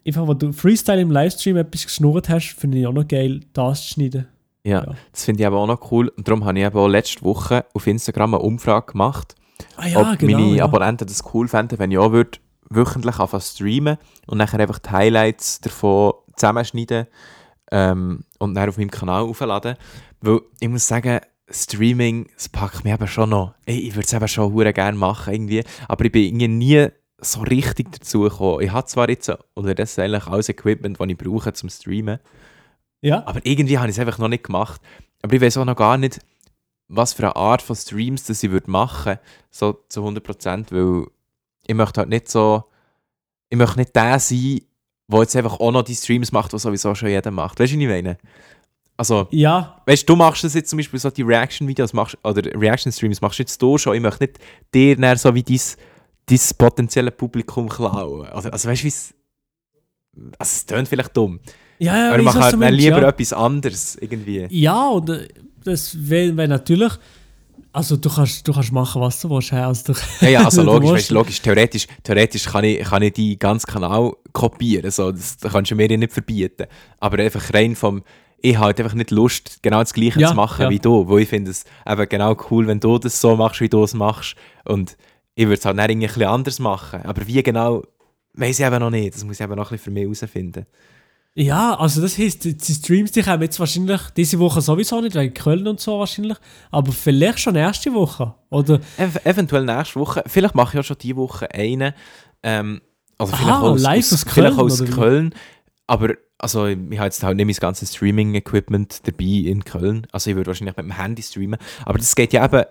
einfach, 0.05 0.27
wo 0.27 0.33
du 0.33 0.51
Freestyle 0.51 1.01
im 1.01 1.11
Livestream 1.11 1.57
etwas 1.57 1.83
geschnurrt 1.85 2.29
hast, 2.29 2.53
finde 2.57 2.79
ich 2.79 2.87
auch 2.87 2.93
noch 2.93 3.07
geil, 3.07 3.41
das 3.53 3.81
zu 3.83 3.93
schneiden. 3.93 4.27
Ja, 4.63 4.83
Ja. 4.83 4.95
das 5.11 5.25
finde 5.25 5.41
ich 5.41 5.47
aber 5.47 5.57
auch 5.57 5.67
noch 5.67 5.91
cool. 5.91 6.07
Und 6.09 6.27
darum 6.27 6.45
habe 6.45 6.57
ich 6.59 6.65
eben 6.65 6.77
auch 6.77 6.87
letzte 6.87 7.23
Woche 7.23 7.65
auf 7.73 7.87
Instagram 7.87 8.35
eine 8.35 8.43
Umfrage 8.43 8.91
gemacht, 8.93 9.35
Ah 9.75 9.87
ja, 9.87 9.99
ob 9.99 10.21
meine 10.21 10.55
ja. 10.55 10.63
Abonnenten 10.63 11.07
das 11.07 11.23
cool 11.33 11.47
fänden, 11.47 11.77
wenn 11.79 11.91
ich 11.91 11.97
auch 11.97 12.11
würde, 12.11 12.39
wöchentlich 12.73 13.19
anfangen 13.19 13.41
streamen 13.41 13.97
und 14.27 14.37
nachher 14.37 14.59
einfach 14.59 14.79
die 14.79 14.89
Highlights 14.89 15.61
davon 15.61 16.13
zusammenschneiden 16.35 17.07
ähm, 17.71 18.23
und 18.39 18.55
dann 18.55 18.69
auf 18.69 18.77
meinem 18.77 18.91
Kanal 18.91 19.23
aufladen. 19.23 19.75
Weil 20.21 20.41
ich 20.59 20.69
muss 20.69 20.87
sagen, 20.87 21.19
Streaming, 21.49 22.29
das 22.35 22.49
packt 22.49 22.83
mich 22.83 22.93
eben 22.93 23.07
schon 23.07 23.29
noch. 23.29 23.53
Ey, 23.65 23.79
Ich 23.79 23.95
würde 23.95 24.05
es 24.05 24.13
eben 24.13 24.27
schon 24.27 24.53
hure 24.53 24.73
gerne 24.73 24.97
machen 24.97 25.33
irgendwie, 25.33 25.63
aber 25.87 26.05
ich 26.05 26.11
bin 26.11 26.23
irgendwie 26.23 26.47
nie 26.47 26.87
so 27.19 27.41
richtig 27.41 27.91
dazu 27.91 28.21
gekommen. 28.21 28.61
Ich 28.61 28.71
habe 28.71 28.87
zwar 28.87 29.09
jetzt 29.09 29.31
unterdessen 29.53 30.01
eigentlich 30.01 30.27
alles 30.27 30.49
Equipment, 30.49 30.99
das 30.99 31.07
ich 31.07 31.17
brauche 31.17 31.53
zum 31.53 31.69
Streamen, 31.69 32.19
Ja, 33.01 33.25
aber 33.25 33.41
irgendwie 33.43 33.77
habe 33.77 33.89
ich 33.89 33.95
es 33.95 33.99
einfach 33.99 34.17
noch 34.17 34.27
nicht 34.27 34.45
gemacht. 34.45 34.81
Aber 35.21 35.33
ich 35.33 35.41
weiß 35.41 35.57
auch 35.57 35.65
noch 35.65 35.75
gar 35.75 35.97
nicht, 35.97 36.19
was 36.87 37.13
für 37.13 37.23
eine 37.23 37.35
Art 37.35 37.61
von 37.61 37.75
Streams 37.75 38.25
das 38.25 38.43
ich 38.43 38.51
würde 38.51 38.69
machen 38.69 39.17
so 39.49 39.83
zu 39.87 40.05
100%, 40.05 40.71
weil 40.71 41.07
ich 41.71 41.75
möchte 41.75 42.01
halt 42.01 42.09
nicht 42.09 42.29
so, 42.29 42.63
ich 43.49 43.57
möchte 43.57 43.79
nicht 43.79 43.95
der 43.95 44.19
sein, 44.19 44.59
der 45.07 45.19
jetzt 45.19 45.35
einfach 45.35 45.59
auch 45.59 45.71
noch 45.71 45.83
die 45.83 45.95
Streams 45.95 46.31
macht, 46.31 46.53
was 46.53 46.61
sowieso 46.61 46.93
schon 46.95 47.09
jeder 47.09 47.31
macht. 47.31 47.59
Weißt 47.59 47.73
du, 47.73 47.77
was 47.77 47.81
ich 47.81 47.87
meine? 47.87 48.17
Also, 48.97 49.27
Ja, 49.31 49.81
weißt 49.85 50.03
du, 50.03 50.13
du 50.13 50.15
machst 50.17 50.43
das 50.43 50.53
jetzt 50.53 50.69
zum 50.69 50.77
Beispiel 50.77 50.99
so 50.99 51.09
die 51.09 51.23
Reaction-Videos 51.23 51.93
machst, 51.93 52.17
oder 52.23 52.43
Reaction-Streams 52.43 53.21
machst 53.21 53.39
du 53.39 53.43
jetzt 53.43 53.61
du 53.61 53.77
schon. 53.77 53.95
Ich 53.95 54.01
möchte 54.01 54.23
nicht 54.23 54.39
dir 54.73 54.95
dann 54.95 55.17
so 55.17 55.33
wie 55.33 55.43
dein, 55.43 55.59
dein 56.29 56.39
potenzielle 56.57 57.11
Publikum 57.11 57.67
klauen. 57.67 58.27
Also, 58.27 58.49
also 58.49 58.69
weißt 58.69 58.81
du, 58.81 58.85
wie 58.85 58.89
es. 58.89 59.13
Also, 60.37 60.51
es 60.57 60.65
klingt 60.65 60.87
vielleicht 60.87 61.15
dumm. 61.15 61.39
ja, 61.79 61.97
ja, 61.97 62.09
aber 62.09 62.19
ich 62.19 62.25
mache 62.25 62.41
halt 62.41 62.53
dann 62.61 62.73
lieber 62.73 63.01
ja. 63.01 63.09
etwas 63.09 63.33
anderes 63.33 63.95
irgendwie. 63.95 64.45
Ja, 64.49 64.89
und 64.89 65.09
äh, 65.09 65.27
das 65.63 65.95
wäre 65.97 66.35
wär 66.35 66.47
natürlich. 66.47 66.93
Also, 67.73 67.95
du 67.95 68.09
kannst, 68.09 68.47
du 68.47 68.53
kannst 68.53 68.71
machen, 68.71 69.01
was 69.01 69.21
du 69.21 69.29
willst. 69.29 69.53
Also, 69.53 69.93
du, 69.93 69.99
Ja, 70.21 70.29
ja, 70.29 70.45
also 70.45 70.61
logisch, 70.63 70.91
weißt, 70.91 71.11
logisch 71.11 71.41
theoretisch, 71.41 71.87
theoretisch 72.03 72.45
kann 72.45 72.63
ich, 72.65 72.83
kann 72.83 73.01
ich 73.01 73.13
die 73.13 73.39
ganzen 73.39 73.67
Kanal 73.67 74.11
kopieren, 74.33 74.91
so, 74.91 75.11
das, 75.11 75.37
das 75.37 75.51
kannst 75.51 75.71
du 75.71 75.75
mir 75.75 75.89
ja 75.89 75.97
nicht 75.97 76.11
verbieten. 76.11 76.67
Aber 76.99 77.19
einfach 77.19 77.53
rein 77.53 77.75
vom, 77.75 78.03
ich 78.41 78.55
habe 78.55 78.65
halt 78.65 78.79
einfach 78.81 78.95
nicht 78.95 79.11
Lust, 79.11 79.59
genau 79.61 79.79
das 79.79 79.93
Gleiche 79.93 80.19
Ja, 80.19 80.29
zu 80.29 80.35
machen 80.35 80.63
ja. 80.63 80.69
wie 80.69 80.79
du, 80.79 81.07
weil 81.07 81.19
ich 81.21 81.29
finde 81.29 81.51
es 81.51 81.63
eben 81.87 82.09
genau 82.09 82.35
cool, 82.49 82.67
wenn 82.67 82.79
du 82.79 82.97
das 82.97 83.21
so 83.21 83.35
machst, 83.35 83.61
wie 83.61 83.69
du 83.69 83.83
es 83.83 83.93
machst 83.93 84.35
und 84.65 84.97
ich 85.35 85.45
würde 85.45 85.59
es 85.59 85.65
halt 85.65 85.77
dann 85.77 85.89
irgendwie 85.89 86.07
ein 86.07 86.13
bisschen 86.13 86.29
anders 86.29 86.59
machen, 86.59 87.01
aber 87.03 87.25
wie 87.25 87.41
genau, 87.41 87.83
weiß 88.33 88.59
ich 88.59 88.65
eben 88.65 88.79
noch 88.79 88.89
nicht, 88.89 89.15
das 89.15 89.23
muss 89.23 89.39
ich 89.39 89.43
eben 89.43 89.55
noch 89.55 89.71
ein 89.71 89.77
bisschen 89.77 89.83
für 89.85 89.91
mich 89.91 90.03
herausfinden. 90.03 90.65
Ja, 91.33 91.75
also 91.75 92.01
das 92.01 92.17
heisst, 92.17 92.43
die 92.43 92.73
Streams, 92.73 93.11
die 93.13 93.23
kommen 93.23 93.41
jetzt 93.41 93.57
wahrscheinlich 93.57 94.01
diese 94.17 94.37
Woche 94.39 94.59
sowieso 94.59 94.99
nicht, 94.99 95.15
wegen 95.15 95.33
Köln 95.33 95.65
und 95.65 95.79
so 95.79 95.99
wahrscheinlich, 95.99 96.37
aber 96.71 96.91
vielleicht 96.91 97.39
schon 97.39 97.53
nächste 97.53 97.93
Woche, 97.93 98.35
oder? 98.49 98.81
Ev 98.97 99.17
eventuell 99.23 99.63
nächste 99.63 100.01
Woche, 100.01 100.23
vielleicht 100.27 100.55
mache 100.55 100.75
ich 100.75 100.79
auch 100.81 100.87
schon 100.87 100.97
diese 100.99 101.15
Woche 101.15 101.49
einen, 101.51 101.93
ähm, 102.43 102.81
also 103.17 103.33
vielleicht 103.33 103.49
Aha, 103.49 103.61
auch 103.61 103.71
aus, 103.71 103.81
live 103.81 104.11
aus, 104.11 104.23
vielleicht 104.23 104.35
Köln, 104.35 104.59
auch 104.59 104.63
aus? 104.63 104.83
Köln, 104.83 105.35
aber 105.87 106.15
also 106.37 106.65
ich 106.67 106.77
habe 106.77 107.05
jetzt 107.05 107.23
halt 107.23 107.37
nicht 107.37 107.45
mein 107.45 107.55
ganzes 107.55 107.95
Streaming-Equipment 107.95 109.07
dabei 109.07 109.23
in 109.23 109.63
Köln, 109.63 110.07
also 110.11 110.29
ich 110.29 110.35
würde 110.35 110.47
wahrscheinlich 110.47 110.75
mit 110.75 110.85
dem 110.85 110.97
Handy 110.97 111.23
streamen, 111.23 111.59
aber 111.85 111.97
das 111.97 112.13
geht 112.13 112.33
ja 112.33 112.43
eben 112.43 112.65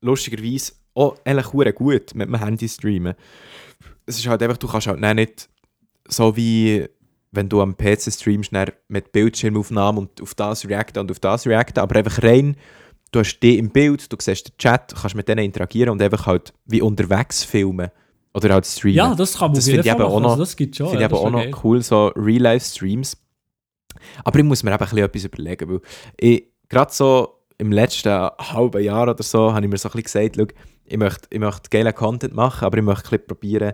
lustigerweise 0.00 0.72
auch 0.94 1.16
eigentlich 1.24 1.74
gut 1.76 2.14
mit 2.16 2.26
dem 2.26 2.34
Handy 2.34 2.68
streamen. 2.68 3.14
Es 4.04 4.18
ist 4.18 4.26
halt 4.26 4.42
einfach, 4.42 4.56
du 4.56 4.66
kannst 4.66 4.88
halt 4.88 5.00
nicht 5.00 5.48
so 6.08 6.36
wie 6.36 6.88
wenn 7.32 7.48
du 7.48 7.60
am 7.62 7.76
PC 7.76 8.12
streamst, 8.12 8.52
dann 8.54 8.70
mit 8.88 9.10
Bildschirmaufnahme 9.12 9.98
und 10.00 10.20
auf 10.22 10.34
das 10.34 10.66
reacten 10.68 11.00
und 11.00 11.10
auf 11.10 11.18
das 11.18 11.46
reacten, 11.46 11.80
aber 11.80 11.96
einfach 11.96 12.22
rein 12.22 12.56
du 13.10 13.20
hast 13.20 13.40
die 13.40 13.58
im 13.58 13.68
Bild, 13.68 14.10
du 14.10 14.16
siehst 14.18 14.48
den 14.48 14.56
Chat, 14.56 14.94
kannst 14.98 15.14
mit 15.14 15.28
denen 15.28 15.44
interagieren 15.44 15.90
und 15.90 16.00
einfach 16.00 16.26
halt 16.26 16.54
wie 16.64 16.80
unterwegs 16.80 17.44
filmen 17.44 17.90
oder 18.32 18.54
halt 18.54 18.64
streamen. 18.66 18.96
Ja, 18.96 19.14
das 19.14 19.36
kann 19.36 19.48
man 19.50 19.56
Das 19.56 19.66
jeden 19.66 19.82
finde 19.82 19.88
ich 19.88 19.92
Fall 19.92 20.00
eben 20.00 20.10
auch 20.10 20.14
machen. 20.20 20.24
Also 20.24 20.36
noch- 20.36 20.42
das 20.42 20.56
gibt 20.56 20.76
schon. 20.76 20.86
finde 20.88 21.02
ja, 21.02 21.08
ich 21.08 21.12
aber 21.12 21.16
das 21.16 21.20
auch 21.20 21.38
wär 21.38 21.46
noch 21.46 21.52
geil. 21.52 21.60
cool, 21.62 21.82
so 21.82 22.06
Real-Life-Streams. 22.16 23.18
Aber 24.24 24.38
ich 24.38 24.44
muss 24.46 24.62
mir 24.62 24.70
eben 24.70 24.80
ein 24.80 24.84
bisschen 24.88 24.98
etwas 25.04 25.24
überlegen, 25.24 25.68
weil 25.70 25.80
ich, 26.16 26.44
gerade 26.70 26.92
so 26.92 27.44
im 27.58 27.70
letzten 27.70 28.08
halben 28.10 28.82
Jahr 28.82 29.08
oder 29.10 29.22
so, 29.22 29.52
habe 29.52 29.66
ich 29.66 29.70
mir 29.70 29.76
so 29.78 29.88
ein 29.90 30.02
bisschen 30.02 30.30
gesagt, 30.30 30.36
schau, 30.54 30.58
ich 30.86 30.96
möchte, 30.96 31.28
ich 31.30 31.38
möchte 31.38 31.68
geilen 31.70 31.94
Content 31.94 32.34
machen, 32.34 32.64
aber 32.64 32.78
ich 32.78 32.84
möchte 32.84 33.04
ein 33.08 33.10
bisschen 33.10 33.26
probieren, 33.26 33.72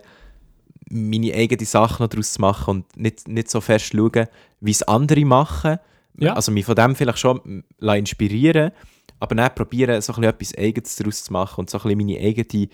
meine 0.91 1.35
eigenen 1.35 1.67
Sachen 1.67 2.03
noch 2.03 2.11
daraus 2.11 2.33
zu 2.35 2.41
machen 2.41 2.71
und 2.71 2.97
nicht, 2.97 3.29
nicht 3.29 3.51
so 3.51 3.61
fest 3.61 3.87
schauen, 3.87 4.27
wie 4.61 4.71
es 4.71 4.83
andere 4.83 5.25
machen. 5.25 5.79
Ja. 6.19 6.35
Also 6.35 6.51
mich 6.51 6.65
von 6.65 6.75
dem 6.75 6.97
vielleicht 6.97 7.19
schon 7.19 7.65
inspirieren, 7.81 8.73
aber 9.21 9.35
dann 9.35 9.55
probieren, 9.55 10.01
so 10.03 10.13
ein 10.15 10.25
etwas 10.25 10.57
Eigenes 10.57 10.97
daraus 10.97 11.25
zu 11.25 11.33
machen 11.33 11.61
und 11.61 11.71
so 11.71 11.79
ein 11.79 11.97
meine 11.97 12.19
eigene 12.19 12.69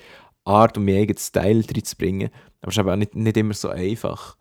Art 0.45 0.79
und 0.79 0.85
meinen 0.85 1.03
eigenen 1.03 1.19
Style 1.19 1.65
reinzubringen. 1.67 2.31
Aber 2.61 2.71
es 2.71 2.77
ist 2.77 2.79
aber 2.79 2.93
auch 2.93 2.97
nicht, 2.97 3.15
nicht 3.15 3.37
immer 3.37 3.55
so 3.55 3.69
einfach. 3.69 4.37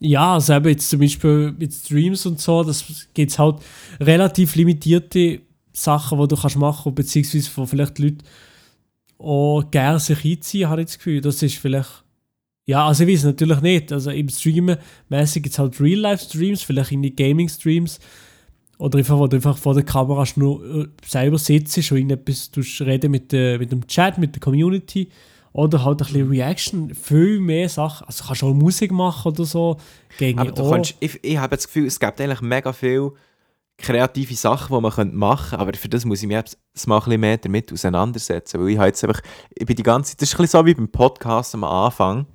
Ja, 0.00 0.34
also 0.34 0.54
eben 0.54 0.68
jetzt 0.68 0.90
zum 0.90 1.00
Beispiel 1.00 1.52
mit 1.58 1.72
Streams 1.72 2.24
und 2.26 2.40
so, 2.40 2.62
das 2.62 2.84
gibt 3.14 3.32
es 3.32 3.38
halt 3.38 3.56
relativ 4.00 4.54
limitierte 4.54 5.42
Sachen, 5.72 6.20
die 6.20 6.28
du 6.28 6.36
kannst 6.36 6.56
machen, 6.56 6.94
beziehungsweise 6.94 7.50
wo 7.54 7.66
vielleicht 7.66 7.98
die 7.98 8.16
Auch 9.18 9.64
gerne 9.70 9.98
sich 9.98 10.24
einziehen, 10.24 10.68
habe 10.68 10.82
ich 10.82 10.88
das 10.88 10.98
Gefühl. 10.98 11.20
Das 11.20 11.42
ist 11.42 11.56
vielleicht, 11.56 12.04
ja, 12.66 12.86
also 12.86 13.04
ich 13.04 13.12
weiß 13.12 13.24
natürlich 13.24 13.60
nicht, 13.60 13.92
also 13.92 14.10
im 14.10 14.28
Streamen 14.28 14.78
mäßig 15.08 15.42
gibt 15.42 15.52
es 15.54 15.58
halt 15.58 15.80
Real-Life-Streams, 15.80 16.62
vielleicht 16.62 16.92
in 16.92 17.02
die 17.02 17.14
Gaming-Streams. 17.14 17.98
Oder 18.78 18.98
einfach, 18.98 19.18
wo 19.18 19.26
du 19.26 19.36
einfach 19.36 19.58
vor 19.58 19.74
der 19.74 19.82
Kamera 19.82 20.24
nur 20.36 20.64
äh, 20.64 20.86
selber 21.04 21.38
sitzt 21.38 21.76
und 21.78 21.98
irgendetwas 21.98 22.50
tust 22.50 22.80
reden 22.80 23.10
mit, 23.10 23.32
der, 23.32 23.58
mit 23.58 23.72
dem 23.72 23.86
Chat, 23.88 24.18
mit 24.18 24.34
der 24.36 24.40
Community. 24.40 25.08
Oder 25.52 25.84
halt 25.84 26.00
ein 26.00 26.06
bisschen 26.06 26.28
Reaction, 26.28 26.94
viel 26.94 27.40
mehr 27.40 27.68
Sachen, 27.68 28.06
also 28.06 28.22
kannst 28.24 28.44
auch 28.44 28.54
Musik 28.54 28.92
machen 28.92 29.32
oder 29.32 29.44
so, 29.44 29.78
gegen 30.16 30.38
Aber 30.38 30.52
du 30.52 30.70
kannst, 30.70 30.94
ich, 31.00 31.18
ich 31.24 31.38
habe 31.38 31.56
das 31.56 31.66
Gefühl, 31.66 31.86
es 31.86 31.98
gibt 31.98 32.20
eigentlich 32.20 32.42
mega 32.42 32.72
viele 32.72 33.12
kreative 33.78 34.34
Sachen, 34.34 34.74
die 34.74 34.80
man 34.80 35.14
machen 35.14 35.50
könnte, 35.50 35.58
aber 35.58 35.72
für 35.74 35.88
das 35.88 36.04
muss 36.04 36.20
ich 36.20 36.28
mich 36.28 36.36
jetzt 36.36 36.58
mal 36.86 36.96
ein 36.96 37.04
bisschen 37.04 37.20
mehr 37.20 37.36
damit 37.38 37.72
auseinandersetzen, 37.72 38.60
weil 38.60 38.70
ich 38.70 38.78
habe 38.78 38.88
jetzt 38.88 39.04
einfach, 39.04 39.20
ich 39.54 39.66
bin 39.66 39.76
die 39.76 39.82
ganze 39.82 40.12
Zeit, 40.12 40.22
das 40.22 40.30
ist 40.30 40.34
ein 40.34 40.42
bisschen 40.42 40.60
so 40.60 40.66
wie 40.66 40.74
beim 40.74 40.88
Podcast 40.88 41.54
am 41.54 41.64
Anfang, 41.64 42.26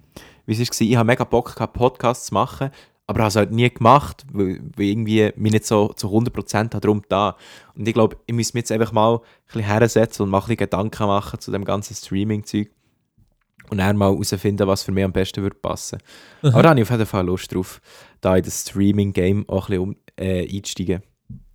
wie 0.45 0.53
es 0.53 0.59
war, 0.59 0.87
ich 0.87 0.95
habe 0.95 1.07
mega 1.07 1.25
Bock 1.25 1.53
gehabt, 1.53 1.73
Podcasts 1.73 2.27
zu 2.27 2.33
machen, 2.33 2.71
aber 3.07 3.19
habe 3.19 3.27
es 3.27 3.35
halt 3.35 3.51
nie 3.51 3.69
gemacht, 3.69 4.25
weil, 4.31 4.61
weil 4.75 4.85
irgendwie 4.85 5.31
mich 5.35 5.51
nicht 5.51 5.65
so 5.65 5.89
zu 5.89 6.07
100% 6.07 6.79
darum 6.79 7.01
da. 7.09 7.35
Und 7.75 7.85
ich 7.87 7.93
glaube, 7.93 8.17
ich 8.25 8.33
muss 8.33 8.53
mich 8.53 8.61
jetzt 8.61 8.71
einfach 8.71 8.93
mal 8.93 9.15
ein 9.15 9.21
bisschen 9.45 9.61
hersetzen 9.63 10.23
und 10.23 10.29
mal 10.29 10.37
ein 10.37 10.41
bisschen 10.43 10.57
Gedanken 10.57 11.07
machen 11.07 11.39
zu 11.39 11.51
dem 11.51 11.65
ganzen 11.65 11.95
Streaming-Zeug 11.95 12.69
und 13.69 13.77
dann 13.79 13.97
mal 13.97 14.11
herausfinden, 14.11 14.67
was 14.67 14.83
für 14.83 14.91
mich 14.93 15.03
am 15.03 15.11
besten 15.11 15.41
würde 15.41 15.57
passen. 15.57 15.99
Aber 16.41 16.63
da 16.63 16.69
habe 16.69 16.79
ich 16.79 16.85
auf 16.85 16.91
jeden 16.91 17.05
Fall 17.05 17.25
Lust 17.25 17.53
drauf, 17.53 17.81
da 18.21 18.37
in 18.37 18.43
das 18.43 18.61
Streaming-Game 18.61 19.49
auch 19.49 19.67
ein 19.69 19.79
bisschen 19.79 19.83
um, 19.83 19.95
äh, 20.15 20.55
einzusteigen. 20.55 21.01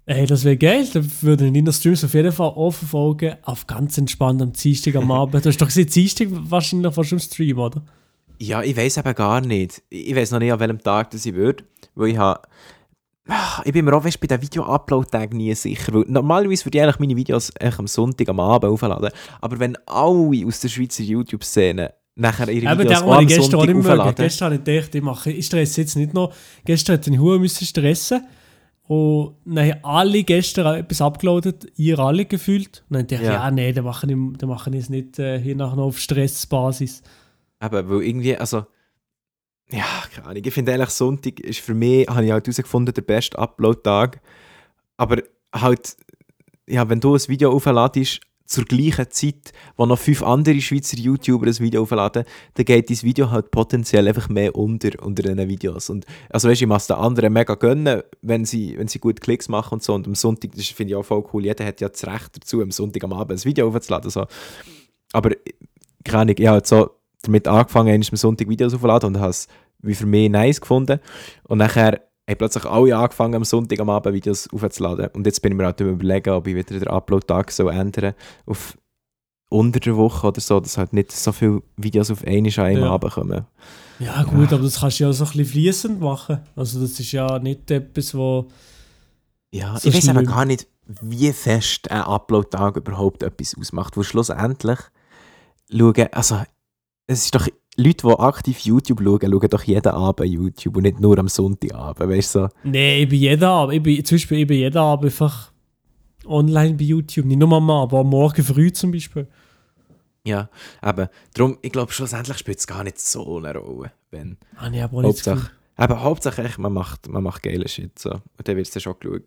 Ey, 0.09 0.25
das 0.25 0.43
wäre 0.43 0.57
geil. 0.57 0.89
Da 0.91 1.03
würde 1.21 1.47
ich 1.47 1.55
in 1.55 1.67
den 1.67 1.73
Streams 1.75 2.03
auf 2.03 2.15
jeden 2.15 2.33
Fall 2.33 2.47
auch 2.49 2.71
verfolgen. 2.71 3.35
Auf 3.43 3.67
ganz 3.67 3.99
entspannt 3.99 4.41
am 4.41 4.55
Dienstag 4.55 4.97
am 4.97 5.11
Abend. 5.11 5.45
Du 5.45 5.49
hast 5.51 5.61
doch 5.61 5.67
gesehen, 5.67 5.87
Dienstag 5.87 6.29
wahrscheinlich 6.31 6.95
fast 6.95 7.13
im 7.13 7.19
Stream, 7.19 7.59
oder? 7.59 7.83
Ja, 8.39 8.63
ich 8.63 8.75
weiß 8.75 8.97
eben 8.97 9.15
gar 9.15 9.43
nicht. 9.43 9.83
Ich 9.91 10.17
weiß 10.17 10.31
noch 10.31 10.39
nicht, 10.39 10.51
an 10.51 10.61
welchem 10.61 10.79
Tag 10.79 11.11
das 11.11 11.27
ich 11.27 11.35
würde, 11.35 11.63
weil 11.95 12.09
ich 12.09 12.17
habe... 12.17 12.41
Ah, 13.29 13.61
Ich 13.67 13.73
bin 13.75 13.85
mir 13.85 13.95
auch 13.95 14.03
weißt, 14.03 14.19
bei 14.19 14.27
den 14.27 14.41
Video-Upload-Tagen 14.41 15.37
nie 15.37 15.55
sicher, 15.55 15.93
weil 15.93 16.07
normalerweise 16.09 16.65
würde 16.65 16.79
ich 16.79 16.85
eigentlich 16.85 17.01
meine 17.01 17.17
Videos 17.17 17.55
eigentlich 17.57 17.79
am 17.79 17.87
Sonntag 17.87 18.31
am 18.31 18.41
Abend 18.41 18.73
aufladen, 18.73 19.11
aber 19.43 19.59
wenn 19.59 19.77
alle 19.85 20.47
aus 20.47 20.61
der 20.61 20.71
Schweizer 20.71 21.03
YouTube-Szene 21.03 21.93
nachher 22.15 22.49
ihre 22.49 22.73
Eben, 22.73 22.85
Videos 22.85 23.03
am 23.03 23.21
ich 23.21 23.29
gestern 23.29 23.61
Sonntag 23.61 23.77
aufladen... 23.77 24.15
Gestern 24.15 24.47
habe 24.47 24.55
ich 24.55 24.65
gedacht, 24.65 24.95
ich, 24.95 25.03
mache, 25.03 25.31
ich 25.33 25.45
stresse 25.45 25.83
jetzt 25.83 25.97
nicht 25.97 26.15
noch. 26.15 26.33
Gestern 26.65 26.97
hätte 26.97 27.11
ich 27.11 27.19
Hure 27.19 27.39
müssen 27.39 27.67
stressen 27.67 28.23
und 28.89 29.37
dann 29.45 29.71
haben 29.71 29.85
alle 29.85 30.25
gestern 30.25 30.77
etwas 30.77 31.03
abgeloadet, 31.03 31.67
ihr 31.77 31.99
alle 31.99 32.25
gefühlt. 32.25 32.85
Und 32.89 32.97
dann 32.97 33.07
dachte 33.07 33.23
ich, 33.23 33.29
Ja. 33.29 33.45
ja, 33.45 33.51
nee, 33.51 33.73
dann 33.73 33.85
mache 33.85 34.07
ich, 34.07 34.17
dann 34.39 34.49
mache 34.49 34.71
ich 34.71 34.77
es 34.77 34.89
nicht 34.89 35.19
äh, 35.19 35.39
hier 35.39 35.55
nachher 35.57 35.77
noch 35.77 35.85
auf 35.85 35.99
Stressbasis. 35.99 37.03
Eben, 37.63 37.89
weil 37.89 38.03
irgendwie, 38.03 38.37
also... 38.37 38.65
Ja, 39.71 39.85
keine 40.15 40.29
Ahnung. 40.29 40.43
Ich 40.43 40.55
finde 40.55 40.73
eigentlich 40.73 40.89
Sonntag 40.89 41.41
ist 41.41 41.61
für 41.61 41.75
mich, 41.75 42.09
habe 42.09 42.25
ich 42.25 42.33
halt 42.33 42.47
herausgefunden, 42.47 42.95
der 42.95 43.03
beste 43.03 43.39
Upload-Tag. 43.39 44.23
Aber 44.97 45.19
halt, 45.55 45.95
ja, 46.67 46.89
wenn 46.89 47.01
du 47.01 47.15
ein 47.15 47.29
Video 47.29 47.53
aufladest, 47.53 48.21
zur 48.49 48.65
gleichen 48.65 49.11
Zeit, 49.11 49.53
wo 49.77 49.85
noch 49.85 49.99
fünf 49.99 50.23
andere 50.23 50.59
Schweizer 50.61 50.97
YouTuber 50.97 51.47
ein 51.47 51.59
Video 51.59 51.83
aufladen, 51.83 52.25
dann 52.55 52.65
geht 52.65 52.89
dein 52.89 53.03
Video 53.03 53.31
halt 53.31 53.51
potenziell 53.51 54.09
einfach 54.09 54.31
mehr 54.31 54.57
unter, 54.57 54.91
unter 55.03 55.23
diesen 55.23 55.49
Videos. 55.49 55.91
Und, 55.91 56.07
also 56.31 56.49
weißt 56.49 56.63
du, 56.63 56.65
ich 56.65 56.71
es 56.71 56.87
den 56.87 56.97
anderen 56.97 57.33
mega 57.35 57.55
gönnen, 57.55 58.03
wenn 58.23 58.47
sie, 58.47 58.77
wenn 58.79 58.89
sie 58.89 59.01
gut 59.01 59.21
Klicks 59.21 59.51
machen 59.51 59.75
und 59.75 59.83
so. 59.83 59.93
Und 59.93 60.07
am 60.07 60.15
Sonntag, 60.15 60.53
das 60.57 60.67
finde 60.69 60.93
ich 60.93 60.97
auch 60.97 61.03
voll 61.03 61.25
cool, 61.33 61.45
jeder 61.45 61.65
hat 61.67 61.83
ja 61.83 61.91
das 61.91 62.07
Recht 62.07 62.37
dazu, 62.37 62.63
am 62.63 62.71
Sonntag 62.71 63.05
am 63.05 63.13
Abend 63.13 63.39
ein 63.39 63.45
Video 63.45 63.69
aufzuladen. 63.69 64.11
So. 64.11 64.27
Aber, 65.13 65.31
keine 66.05 66.23
Ahnung, 66.23 66.37
ich 66.39 66.47
habe 66.47 66.55
halt 66.55 66.67
so 66.67 66.91
damit 67.21 67.47
angefangen, 67.47 67.95
am 67.95 68.17
Sonntag 68.17 68.49
Videos 68.49 68.73
aufzuladen 68.73 69.15
und 69.15 69.21
habe 69.21 69.31
es 69.31 69.47
wie 69.81 69.95
für 69.95 70.07
mich 70.07 70.31
nice 70.31 70.61
gefunden. 70.61 71.01
Und 71.45 71.59
nachher 71.59 72.08
haben 72.29 72.39
plötzlich 72.39 72.65
alle 72.65 72.97
angefangen, 72.97 73.35
am 73.35 73.45
Sonntag 73.45 73.81
am 73.81 73.91
Abend 73.91 74.15
Videos 74.15 74.49
aufzuladen. 74.53 75.09
Und 75.15 75.27
jetzt 75.27 75.41
bin 75.41 75.53
ich 75.53 75.59
mir 75.59 75.65
halt 75.65 75.81
überlegen, 75.81 76.31
ob 76.31 76.47
ich 76.47 76.55
wieder 76.55 76.79
den 76.79 76.89
Upload-Tag 76.89 77.51
so 77.51 77.69
ändern 77.69 78.15
auf 78.47 78.77
unter 79.51 79.81
der 79.81 79.97
Woche 79.97 80.27
oder 80.27 80.41
so, 80.41 80.61
dass 80.61 80.77
halt 80.77 80.93
nicht 80.93 81.11
so 81.11 81.33
viele 81.33 81.63
Videos 81.77 82.11
auf 82.11 82.23
einmal 82.25 82.53
an 82.59 82.65
einem 82.67 82.83
Ja. 82.83 82.91
Abend 82.91 83.13
kommen. 83.13 83.47
Ja, 83.99 84.23
gut, 84.23 84.53
aber 84.53 84.63
das 84.63 84.81
kannst 84.81 85.01
du 85.01 85.05
ja 85.05 85.13
so 85.13 85.25
ein 85.25 85.31
bisschen 85.31 85.47
fließend 85.47 86.01
machen. 86.01 86.41
Also, 86.55 86.81
das 86.81 87.01
ist 87.01 87.13
ja 87.13 87.39
nicht 87.39 87.71
etwas, 87.71 88.15
wo. 88.15 88.49
Ja, 89.51 89.79
So 89.79 89.89
ich 89.89 89.95
weiß 89.95 90.11
aber 90.11 90.23
gar 90.23 90.45
nicht, 90.45 90.69
wie 91.01 91.33
fest 91.33 91.91
ein 91.91 92.03
Upload-Tag 92.03 92.77
überhaupt 92.77 93.23
etwas 93.23 93.57
ausmacht. 93.59 93.97
Weil 93.97 94.05
schlussendlich 94.05 94.79
schauen, 95.71 96.09
also 96.13 96.43
es 97.07 97.25
ist 97.25 97.35
doch, 97.35 97.49
Leute, 97.81 98.09
die 98.09 98.19
aktiv 98.19 98.59
YouTube 98.61 99.01
schauen, 99.03 99.21
schauen 99.21 99.49
doch 99.51 99.63
jeden 99.63 99.93
Abend 99.93 100.29
YouTube 100.29 100.77
und 100.77 100.83
nicht 100.83 100.99
nur 100.99 101.17
am 101.17 101.29
Sonntagabend, 101.29 102.11
weißt 102.11 102.35
du 102.35 102.41
so. 102.41 102.49
Nee, 102.65 103.03
ich 103.03 103.09
bin 103.09 103.21
jeden 103.21 103.45
Abend, 103.45 103.75
ich 103.75 103.83
bin, 103.83 104.05
zum 104.05 104.17
Beispiel, 104.17 104.39
ich 104.41 104.47
bin 104.49 104.59
jeden 104.59 104.77
Abend 104.77 105.05
einfach 105.05 105.53
online 106.27 106.75
bei 106.75 106.85
YouTube. 106.85 107.27
Nicht 107.27 107.39
nur 107.39 107.53
am 107.53 107.71
Abend, 107.71 107.93
aber 107.93 108.03
morgen 108.03 108.43
früh 108.43 108.73
zum 108.73 108.91
Beispiel. 108.91 109.29
Ja, 110.25 110.51
eben. 110.85 111.09
Darum, 111.35 111.59
ich 111.63 111.71
glaube, 111.71 111.93
schlussendlich 111.93 112.37
spielt 112.39 112.59
es 112.59 112.67
gar 112.67 112.83
nicht 112.83 113.01
so 113.01 113.39
eine 113.39 113.57
Rolle. 113.57 113.93
Wenn. 114.11 114.39
Habe 114.57 114.77
ich 114.77 114.83
aber 114.83 115.03
Hauptsache, 115.05 115.51
eben, 115.79 116.01
Hauptsache 116.03 116.43
echt, 116.43 116.59
man 116.59 116.73
macht, 116.73 117.09
man 117.09 117.23
macht 117.23 117.45
geile 117.45 117.69
Shit. 117.69 117.97
So. 117.97 118.11
Und 118.11 118.23
dann 118.49 118.57
wird 118.57 118.67
es 118.67 118.73
dann 118.73 118.83
schon 118.83 118.97
geschaut. 118.99 119.23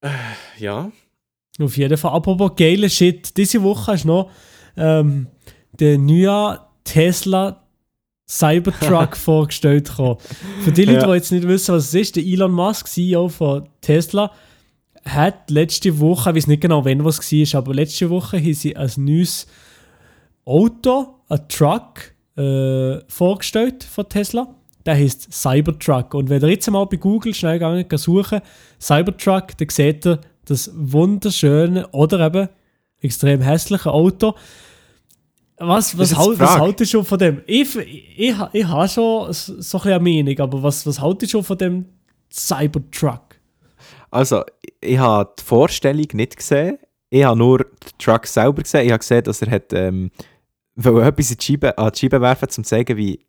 Äh, 0.00 0.10
ja. 0.58 0.90
Auf 1.60 1.76
jeden 1.76 1.96
Fall. 1.96 2.12
Apropos 2.12 2.56
geile 2.56 2.90
Shit. 2.90 3.36
Diese 3.36 3.62
Woche 3.62 3.94
ist 3.94 4.04
noch 4.04 4.30
ähm, 4.76 5.28
der 5.72 5.98
neue 5.98 6.58
Tesla 6.84 7.62
Cybertruck 8.28 9.16
vorgestellt 9.16 9.88
gekommen. 9.88 10.18
Für 10.62 10.72
die 10.72 10.84
Leute, 10.84 11.00
Ja. 11.00 11.06
die 11.06 11.12
jetzt 11.14 11.32
nicht 11.32 11.48
wissen, 11.48 11.74
was 11.74 11.88
es 11.88 11.94
ist, 11.94 12.16
der 12.16 12.24
Elon 12.24 12.52
Musk, 12.52 12.86
CEO 12.86 13.28
von 13.28 13.68
Tesla, 13.80 14.30
hat 15.04 15.50
letzte 15.50 15.98
Woche, 15.98 16.30
ich 16.30 16.36
weiß 16.36 16.46
nicht 16.46 16.60
genau, 16.62 16.84
wann 16.84 17.04
was 17.04 17.18
war, 17.20 17.58
aber 17.58 17.74
letzte 17.74 18.10
Woche 18.10 18.38
haben 18.38 18.54
sie 18.54 18.76
ein 18.76 18.90
neues 18.98 19.46
Auto, 20.44 21.14
ein 21.28 21.48
Truck, 21.48 22.12
äh, 22.36 22.98
vorgestellt 23.08 23.84
von 23.84 24.08
Tesla. 24.08 24.54
Der 24.86 24.96
heißt 24.96 25.32
Cybertruck. 25.32 26.14
Und 26.14 26.30
wenn 26.30 26.40
ihr 26.42 26.50
jetzt 26.50 26.70
mal 26.70 26.86
bei 26.86 26.96
Google 26.96 27.34
schnell 27.34 27.54
gegangen 27.58 27.84
suchen, 27.98 28.40
Cybertruck, 28.80 29.56
dann 29.58 29.68
seht 29.68 30.06
ihr 30.06 30.20
das 30.46 30.70
wunderschöne 30.74 31.86
oder 31.88 32.26
eben 32.26 32.48
extrem 33.00 33.42
hässliche 33.42 33.92
Auto. 33.92 34.34
Was, 35.62 35.96
was, 35.98 36.16
halt, 36.16 36.36
die 36.36 36.40
was 36.40 36.58
haltet 36.58 36.80
ihr 36.80 36.86
schon 36.86 37.04
von 37.04 37.18
dem? 37.18 37.42
Ich, 37.46 37.76
ich, 37.76 38.18
ich, 38.18 38.34
ich 38.52 38.66
habe 38.66 38.88
schon 38.88 39.30
so 39.30 39.78
ein 39.78 39.92
eine 39.92 40.00
Meinung, 40.00 40.38
aber 40.38 40.62
was, 40.62 40.86
was 40.86 40.98
haltet 40.98 41.24
ihr 41.24 41.28
schon 41.28 41.44
von 41.44 41.58
dem 41.58 41.84
Cybertruck? 42.32 43.38
Also, 44.10 44.42
ich 44.80 44.96
habe 44.98 45.30
die 45.38 45.44
Vorstellung 45.44 46.06
nicht 46.14 46.36
gesehen. 46.38 46.78
Ich 47.10 47.24
habe 47.24 47.38
nur 47.38 47.58
den 47.58 47.98
Truck 47.98 48.26
selber 48.26 48.62
gesehen. 48.62 48.86
Ich 48.86 48.90
habe 48.90 49.00
gesehen, 49.00 49.22
dass 49.24 49.42
er 49.42 49.50
hat, 49.50 49.72
ähm, 49.74 50.10
wollte 50.76 51.06
etwas 51.08 51.36
die 51.36 51.44
Scheibe, 51.44 51.76
an 51.76 51.92
die 51.92 51.98
Scheibe 51.98 52.20
werfen, 52.22 52.46
um 52.46 52.50
zu 52.50 52.62
zeigen, 52.62 52.96
wie, 52.96 53.20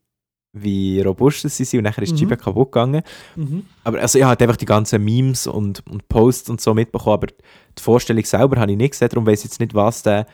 wie 0.54 1.02
robust 1.02 1.42
sie 1.50 1.66
sind. 1.66 1.80
Und 1.80 1.84
nachher 1.84 2.04
ist 2.04 2.12
die 2.12 2.24
Mhm. 2.26 2.30
Scheibe 2.30 2.38
kaputt 2.38 2.72
gegangen. 2.72 3.02
Mhm. 3.36 3.66
Aber 3.84 4.00
also, 4.00 4.18
ich 4.18 4.24
habe 4.24 4.42
einfach 4.42 4.56
die 4.56 4.66
ganzen 4.66 5.04
Memes 5.04 5.48
und, 5.48 5.86
und 5.86 6.08
Posts 6.08 6.50
und 6.52 6.62
so 6.62 6.74
mitbekommen, 6.74 7.16
aber 7.16 7.28
die 7.28 7.82
Vorstellung 7.84 8.24
selber 8.24 8.58
habe 8.62 8.72
ich 8.72 8.78
nicht 8.78 8.92
gesehen. 8.92 9.10
Darum 9.10 9.26
weiß 9.26 9.40
ich 9.40 9.46
jetzt 9.46 9.60
nicht, 9.60 9.74
was 9.74 10.04
der 10.04 10.26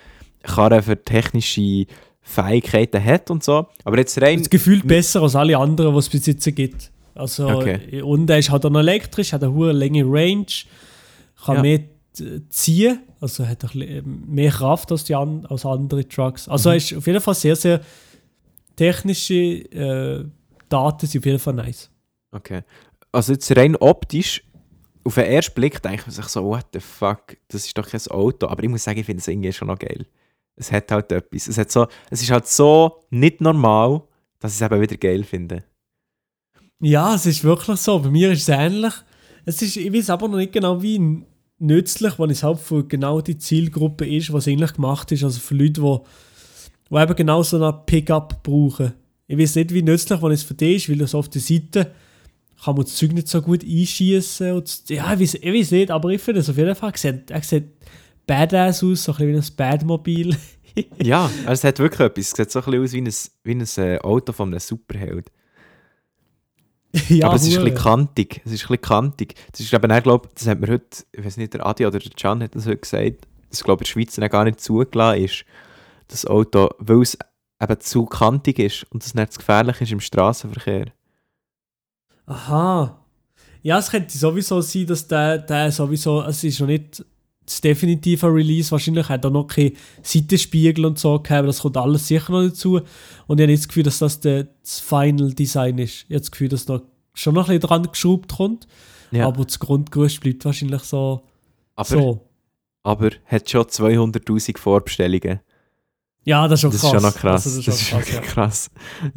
Karren 0.47 0.81
für 0.83 1.01
technische 1.01 1.85
Fähigkeiten 2.21 3.03
hat 3.03 3.29
und 3.31 3.43
so. 3.43 3.67
Aber 3.83 3.97
jetzt 3.97 4.21
rein... 4.21 4.39
Das 4.39 4.49
gefühlt 4.49 4.87
besser 4.87 5.21
als 5.21 5.35
alle 5.35 5.57
anderen, 5.57 5.93
die 5.93 5.99
es 5.99 6.09
bis 6.09 6.25
jetzt 6.25 6.55
gibt. 6.55 6.91
Also, 7.15 7.47
Okay. 7.47 8.01
Und 8.01 8.29
er 8.29 8.37
ist 8.39 8.49
halt 8.51 8.65
auch 8.65 8.69
noch 8.69 8.79
elektrisch, 8.79 9.33
hat 9.33 9.43
eine 9.43 9.53
hohe 9.53 9.71
Länge 9.71 10.03
Range, 10.05 10.45
kann 11.45 11.55
Ja. 11.57 11.61
mehr 11.61 11.79
ziehen, 12.49 12.99
also 13.21 13.47
hat 13.47 13.63
mehr 13.73 14.51
Kraft 14.51 14.91
als, 14.91 15.03
die 15.03 15.15
an, 15.15 15.45
als 15.45 15.65
andere 15.65 16.07
Trucks. 16.07 16.47
Also 16.49 16.69
Mhm. 16.69 16.73
er 16.73 16.77
ist 16.77 16.93
auf 16.97 17.07
jeden 17.07 17.21
Fall 17.21 17.35
sehr, 17.35 17.55
sehr 17.55 17.81
technische 18.75 19.33
äh, 19.33 20.25
Daten 20.69 21.07
sind 21.07 21.21
auf 21.21 21.25
jeden 21.25 21.39
Fall 21.39 21.53
nice. 21.53 21.89
Okay. 22.31 22.61
Also 23.11 23.33
jetzt 23.33 23.55
rein 23.55 23.75
optisch, 23.77 24.43
auf 25.03 25.15
den 25.15 25.25
ersten 25.25 25.53
Blick 25.55 25.81
denkt 25.81 26.05
man 26.05 26.13
sich 26.13 26.25
so, 26.25 26.43
what 26.43 26.65
the 26.73 26.79
fuck, 26.79 27.37
das 27.47 27.65
ist 27.65 27.77
doch 27.77 27.87
kein 27.89 28.01
Auto. 28.09 28.47
Aber 28.47 28.61
ich 28.63 28.69
muss 28.69 28.83
sagen, 28.83 28.99
ich 28.99 29.05
finde 29.05 29.21
es 29.21 29.27
irgendwie 29.27 29.53
schon 29.53 29.69
noch 29.69 29.79
geil. 29.79 30.05
Es 30.57 30.71
hat 30.71 30.91
halt 30.91 31.11
etwas. 31.11 31.47
Es, 31.47 31.57
hat 31.57 31.71
so, 31.71 31.87
es 32.09 32.21
ist 32.21 32.31
halt 32.31 32.47
so 32.47 33.03
nicht 33.11 33.41
normal, 33.41 34.01
dass 34.39 34.55
ich 34.55 34.61
es 34.61 34.65
eben 34.65 34.81
wieder 34.81 34.97
geil 34.97 35.23
finde. 35.23 35.63
Ja, 36.79 37.15
es 37.15 37.25
ist 37.25 37.43
wirklich 37.43 37.79
so. 37.79 37.99
Bei 37.99 38.09
mir 38.09 38.31
ist 38.31 38.41
es 38.41 38.49
ähnlich. 38.49 38.93
Es 39.45 39.61
ist, 39.61 39.77
ich 39.77 39.93
weiß 39.93 40.09
aber 40.09 40.27
noch 40.27 40.37
nicht 40.37 40.51
genau, 40.51 40.81
wie 40.81 41.23
nützlich, 41.59 42.19
wenn 42.19 42.29
es 42.31 42.43
halt 42.43 42.59
für 42.59 42.87
genau 42.87 43.21
die 43.21 43.37
Zielgruppe 43.37 44.07
ist, 44.07 44.33
was 44.33 44.47
eigentlich 44.47 44.73
gemacht 44.73 45.11
ist. 45.11 45.23
Also 45.23 45.39
für 45.39 45.55
Leute, 45.55 45.81
die, 45.81 45.99
die 46.91 46.95
eben 46.95 47.15
genau 47.15 47.43
so 47.43 47.63
ein 47.63 47.85
Pickup 47.85 48.43
brauchen. 48.43 48.93
Ich 49.27 49.37
weiß 49.37 49.55
nicht, 49.55 49.73
wie 49.73 49.83
nützlich, 49.83 50.21
wenn 50.21 50.31
es 50.31 50.43
für 50.43 50.53
die 50.53 50.75
ist, 50.75 50.89
weil 50.89 50.97
das 50.97 51.15
auf 51.15 51.29
der 51.29 51.41
Seite 51.41 51.91
kann 52.63 52.75
man 52.75 52.85
das 52.85 52.95
Zeug 52.95 53.13
nicht 53.13 53.27
so 53.27 53.41
gut 53.41 53.63
einschießen. 53.63 54.63
Ja, 54.89 55.13
ich 55.13 55.19
weiß, 55.19 55.35
ich 55.35 55.53
weiß 55.53 55.71
nicht, 55.71 55.91
aber 55.91 56.09
ich 56.09 56.21
finde 56.21 56.41
es 56.41 56.49
auf 56.49 56.57
jeden 56.57 56.75
Fall, 56.75 56.91
er 56.91 56.97
sieht, 56.97 57.31
er 57.31 57.43
sieht 57.43 57.65
badass 58.27 58.83
aus, 58.83 59.03
so 59.03 59.13
ein 59.13 59.17
bisschen 59.17 59.33
wie 59.33 59.37
ein 59.37 59.55
Badmobil. 59.55 60.37
ja, 61.01 61.25
also 61.45 61.51
es 61.51 61.63
hat 61.63 61.79
wirklich 61.79 62.01
etwas. 62.01 62.25
Es 62.27 62.31
sieht 62.31 62.51
so 62.51 62.59
ein 62.59 62.65
bisschen 62.65 62.83
aus 62.83 63.43
wie 63.43 63.53
ein, 63.55 63.63
wie 63.65 63.83
ein 63.83 63.89
äh, 63.89 63.99
Auto 63.99 64.33
von 64.33 64.49
einem 64.49 64.59
Superheld. 64.59 65.31
ja, 67.09 67.27
Aber 67.27 67.35
es 67.35 67.47
ist 67.47 67.57
ein 67.57 67.63
bisschen 67.63 67.79
kantig. 67.79 68.41
Es 68.45 68.51
ist 68.51 68.63
ein 68.63 68.67
bisschen 68.67 68.81
kantig. 68.81 69.35
Das 69.51 69.61
ist 69.61 69.73
eben, 69.73 69.91
ich 69.91 70.03
glaube, 70.03 70.29
das 70.35 70.47
hat 70.47 70.59
mir 70.59 70.67
heute, 70.67 71.03
ich 71.11 71.25
weiß 71.25 71.37
nicht, 71.37 71.53
der 71.53 71.65
Adi 71.65 71.85
oder 71.85 71.99
der 71.99 72.11
Can 72.11 72.43
hat 72.43 72.55
das 72.55 72.65
heute 72.65 72.77
gesagt, 72.77 73.27
dass, 73.49 73.63
glaube 73.63 73.83
ich, 73.83 73.95
in 73.95 74.01
der 74.01 74.11
Schweiz 74.11 74.31
gar 74.31 74.43
nicht 74.43 74.59
zugelassen 74.59 75.23
ist, 75.23 75.45
das 76.09 76.25
Auto, 76.25 76.69
weil 76.79 77.01
es 77.01 77.17
eben 77.61 77.79
zu 77.79 78.05
kantig 78.05 78.59
ist 78.59 78.85
und 78.91 79.03
das 79.03 79.15
nicht 79.15 79.33
zu 79.33 79.39
gefährlich 79.39 79.81
ist 79.81 79.91
im 79.91 79.99
Straßenverkehr. 79.99 80.87
Aha. 82.25 83.03
Ja, 83.63 83.79
es 83.79 83.89
könnte 83.89 84.17
sowieso 84.17 84.61
sein, 84.61 84.85
dass 84.85 85.07
der, 85.07 85.39
der 85.39 85.71
sowieso, 85.71 86.21
es 86.23 86.43
ist 86.43 86.59
noch 86.59 86.67
nicht 86.67 87.03
das 87.47 87.61
definitive 87.61 88.27
Release, 88.27 88.71
wahrscheinlich 88.71 89.07
hat 89.09 89.23
er 89.23 89.31
noch 89.31 89.47
keine 89.47 89.71
Seitenspiegel 90.03 90.85
und 90.85 90.99
so 90.99 91.17
gehabt, 91.19 91.47
das 91.47 91.61
kommt 91.61 91.77
alles 91.77 92.05
sicher 92.07 92.31
noch 92.33 92.43
dazu. 92.43 92.75
Und 93.25 93.39
ich 93.39 93.43
habe 93.43 93.47
nicht 93.47 93.61
das 93.63 93.67
Gefühl, 93.69 93.83
dass 93.83 93.99
das 93.99 94.19
das 94.19 94.79
Final 94.79 95.31
Design 95.33 95.77
ist. 95.79 96.03
Ich 96.03 96.03
habe 96.09 96.19
das 96.19 96.31
Gefühl, 96.31 96.49
dass 96.49 96.67
noch 96.67 96.81
schon 97.13 97.33
noch 97.33 97.47
ein 97.49 97.57
bisschen 97.57 97.69
dran 97.69 97.83
geschraubt 97.91 98.35
kommt, 98.35 98.67
Ja. 99.11 99.27
aber 99.27 99.45
das 99.45 99.59
Grundgerüst 99.59 100.19
bleibt 100.21 100.43
wahrscheinlich 100.45 100.83
so. 100.83 101.21
Aber, 101.75 101.87
so. 101.87 102.21
aber 102.83 103.11
hat 103.25 103.49
schon 103.49 103.63
200'000 103.63 104.57
Vorbestellungen. 104.57 105.39
Ja, 106.25 106.47
das 106.49 106.59
ist 106.59 106.61
schon 106.61 106.71
Das 106.71 106.81
krass. 106.81 106.91
ist 106.91 106.95
schon 107.01 107.03
noch 107.09 107.15
krass. 107.15 107.45
Also, 107.47 107.61
das 107.61 107.81
ist 107.81 107.87
schon 107.87 107.99
wirklich 107.99 108.15
ja. 108.15 108.21
krass. 108.21 108.69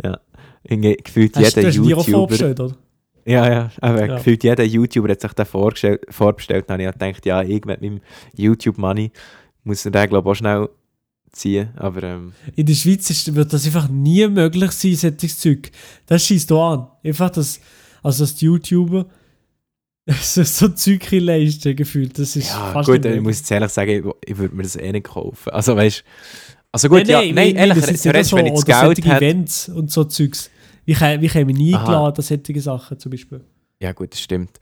Ja. 0.04 0.20
Irgendwie 0.62 0.96
Gefühlt 0.96 1.36
Hast, 1.36 1.56
du 1.56 1.60
jeder 1.60 1.68
hast 1.68 1.76
YouTuber... 1.76 2.04
vorgestellt, 2.04 2.60
oder? 2.60 2.76
Ja, 3.30 3.50
ja, 3.50 3.70
aber 3.80 4.06
Ja. 4.06 4.16
gefühlt 4.16 4.42
jeder 4.42 4.64
YouTuber 4.64 5.10
hat 5.10 5.20
sich 5.20 5.32
den 5.32 5.46
vorgestellt, 5.46 6.02
vorbestellt. 6.08 6.64
Dann 6.68 6.80
habe 6.80 6.90
ich 6.90 6.98
gedacht, 6.98 7.26
ja, 7.26 7.42
ich 7.42 7.64
mit 7.64 7.80
meinem 7.80 8.00
YouTube-Money 8.36 9.12
muss 9.64 9.84
er 9.84 9.92
den, 9.92 10.08
glaube 10.08 10.28
ich, 10.28 10.32
auch 10.32 10.36
schnell 10.36 10.68
ziehen. 11.32 11.70
Aber 11.76 12.02
ähm, 12.02 12.32
In 12.56 12.66
der 12.66 12.74
Schweiz 12.74 13.08
ist, 13.10 13.34
wird 13.34 13.52
das 13.52 13.66
einfach 13.66 13.88
nie 13.88 14.26
möglich 14.26 14.72
sein, 14.72 14.96
solches 14.96 15.38
Zeug. 15.38 15.70
Das 16.06 16.26
schießt 16.26 16.50
da 16.50 16.72
an. 16.72 16.86
Einfach 17.04 17.30
das, 17.30 17.60
also 18.02 18.24
als 18.24 18.40
YouTuber 18.40 19.06
so, 20.22 20.42
so 20.42 20.68
Zeug 20.68 21.06
leisten 21.12 21.76
gefühlt. 21.76 22.18
Das 22.18 22.34
ist 22.34 22.48
ja, 22.48 22.72
fast 22.72 22.88
gut, 22.88 23.04
ich 23.04 23.20
muss 23.20 23.38
jetzt 23.38 23.50
ehrlich 23.50 23.70
sagen, 23.70 23.90
ich, 23.90 24.30
ich 24.30 24.38
würde 24.38 24.54
mir 24.56 24.62
das 24.64 24.76
eh 24.76 24.90
nicht 24.90 25.06
kaufen. 25.06 25.50
Also, 25.50 25.76
weißt 25.76 26.02
also 26.72 26.88
gut, 26.88 26.98
nein, 26.98 27.08
ja, 27.08 27.18
nein, 27.20 27.34
nein, 27.34 27.56
ehrlich, 27.56 27.80
das 27.80 27.90
ist 27.90 28.04
nicht 28.04 28.24
so, 28.26 28.36
wenn 28.36 28.46
ich 28.46 28.52
das 28.54 28.64
Geld 28.64 28.98
hätte... 28.98 29.16
Events 29.16 29.68
und 29.68 29.90
so 29.90 30.04
Zeugs. 30.04 30.50
Wie 30.98 31.28
käme 31.28 31.52
ich 31.52 31.58
nie 31.58 31.74
Aha. 31.74 31.82
eingeladen, 31.84 32.14
dass 32.16 32.28
solche 32.28 32.60
Sachen 32.60 32.98
zum 32.98 33.10
Beispiel. 33.10 33.44
Ja, 33.80 33.92
gut, 33.92 34.12
das 34.12 34.20
stimmt. 34.20 34.58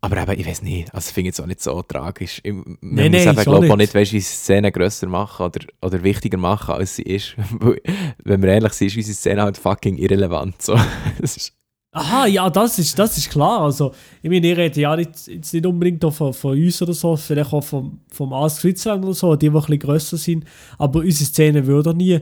Aber 0.00 0.16
eben, 0.22 0.40
ich 0.40 0.46
weiß 0.46 0.62
nicht, 0.62 0.94
also 0.94 1.08
ich 1.08 1.14
finde 1.14 1.30
es 1.30 1.40
auch 1.40 1.46
nicht 1.46 1.60
so 1.60 1.82
tragisch. 1.82 2.40
Ich, 2.44 2.52
man 2.52 2.78
Nein, 2.80 3.10
muss 3.10 3.24
nein, 3.24 3.34
eben, 3.34 3.42
glaube 3.44 3.72
auch 3.72 3.76
nicht. 3.76 3.94
weißt, 3.94 4.12
unsere 4.12 4.32
Szene 4.32 4.70
grösser 4.70 5.08
machen 5.08 5.46
oder, 5.46 5.60
oder 5.82 6.02
wichtiger 6.04 6.38
machen, 6.38 6.74
als 6.74 6.96
sie 6.96 7.02
ist. 7.02 7.34
Wenn 8.24 8.42
wir 8.42 8.50
ehrlich 8.50 8.72
sind, 8.74 8.88
ist 8.88 8.96
unsere 8.96 9.14
Szene 9.14 9.42
halt 9.42 9.58
fucking 9.58 9.96
irrelevant. 9.96 10.62
So. 10.62 10.78
Aha, 11.92 12.26
ja, 12.26 12.48
das 12.48 12.78
ist, 12.78 12.96
das 12.98 13.18
ist 13.18 13.30
klar. 13.30 13.62
Also, 13.62 13.92
ich 14.22 14.30
meine, 14.30 14.46
ich 14.48 14.56
rede 14.56 14.80
ja 14.80 14.94
nicht, 14.94 15.26
jetzt 15.26 15.52
nicht 15.52 15.66
unbedingt 15.66 16.04
von, 16.14 16.32
von 16.32 16.52
uns 16.56 16.80
oder 16.80 16.92
so, 16.92 17.16
vielleicht 17.16 17.52
auch 17.52 17.64
vom, 17.64 18.00
vom 18.08 18.32
Ask 18.32 18.60
Switzerland 18.60 19.04
oder 19.04 19.14
so, 19.14 19.34
die, 19.34 19.46
die 19.48 19.50
ein 19.50 19.60
bisschen 19.60 19.78
grösser 19.80 20.16
sind. 20.16 20.44
Aber 20.76 21.00
unsere 21.00 21.24
Szene 21.24 21.66
würde 21.66 21.92
nie 21.92 22.20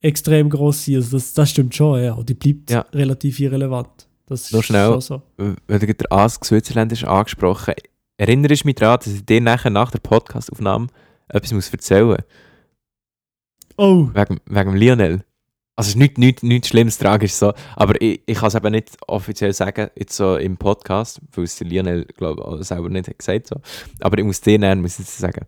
extrem 0.00 0.48
groß 0.50 0.84
sein. 0.86 0.96
Also 0.96 1.16
das, 1.16 1.32
das 1.34 1.50
stimmt 1.50 1.74
schon, 1.74 2.02
ja. 2.02 2.12
Und 2.14 2.28
die 2.28 2.34
bleibt 2.34 2.70
Ja. 2.70 2.80
relativ 2.92 3.40
irrelevant. 3.40 3.88
Das 4.26 4.42
ist 4.42 4.52
Nur 4.52 4.62
schnell. 4.62 4.88
schon 4.92 5.00
so. 5.00 5.22
weil 5.66 5.78
du 5.78 5.94
der 5.94 6.12
Ask 6.12 6.44
Switzerland 6.44 6.92
ist 6.92 7.04
angesprochen 7.04 7.74
Erinnere 8.20 8.52
ich 8.52 8.64
mich 8.64 8.74
daran, 8.74 8.98
dass 8.98 9.14
ich 9.14 9.24
dir 9.24 9.40
nachher 9.40 9.70
nach 9.70 9.90
der 9.92 10.00
Podcastaufnahme 10.00 10.88
etwas 11.28 11.52
muss 11.52 11.70
erzählen 11.70 12.06
muss. 12.06 12.18
Oh, 13.76 14.08
Wegen, 14.12 14.40
wegen 14.46 14.76
Lionel. 14.76 15.24
Also 15.76 15.90
es 15.90 15.94
ist 15.94 15.96
nichts 15.96 16.18
nicht, 16.18 16.42
nicht 16.42 16.66
Schlimmes, 16.66 16.98
tragisch 16.98 17.32
so. 17.34 17.52
Aber 17.76 18.00
ich, 18.02 18.20
ich 18.26 18.36
kann 18.38 18.48
es 18.48 18.56
eben 18.56 18.72
nicht 18.72 18.96
offiziell 19.06 19.52
sagen, 19.52 19.90
jetzt 19.96 20.16
so 20.16 20.36
im 20.36 20.56
Podcast, 20.56 21.20
weil 21.32 21.44
es 21.44 21.60
Lionel, 21.60 22.04
glaube 22.06 22.58
ich, 22.60 22.66
selber 22.66 22.88
nicht 22.88 23.06
hat 23.08 23.18
gesagt 23.18 23.46
so. 23.46 23.60
Aber 24.00 24.18
ich 24.18 24.24
muss 24.24 24.40
dir 24.40 24.58
näher 24.58 24.74
muss 24.74 24.98
ich 24.98 25.06
sagen. 25.06 25.46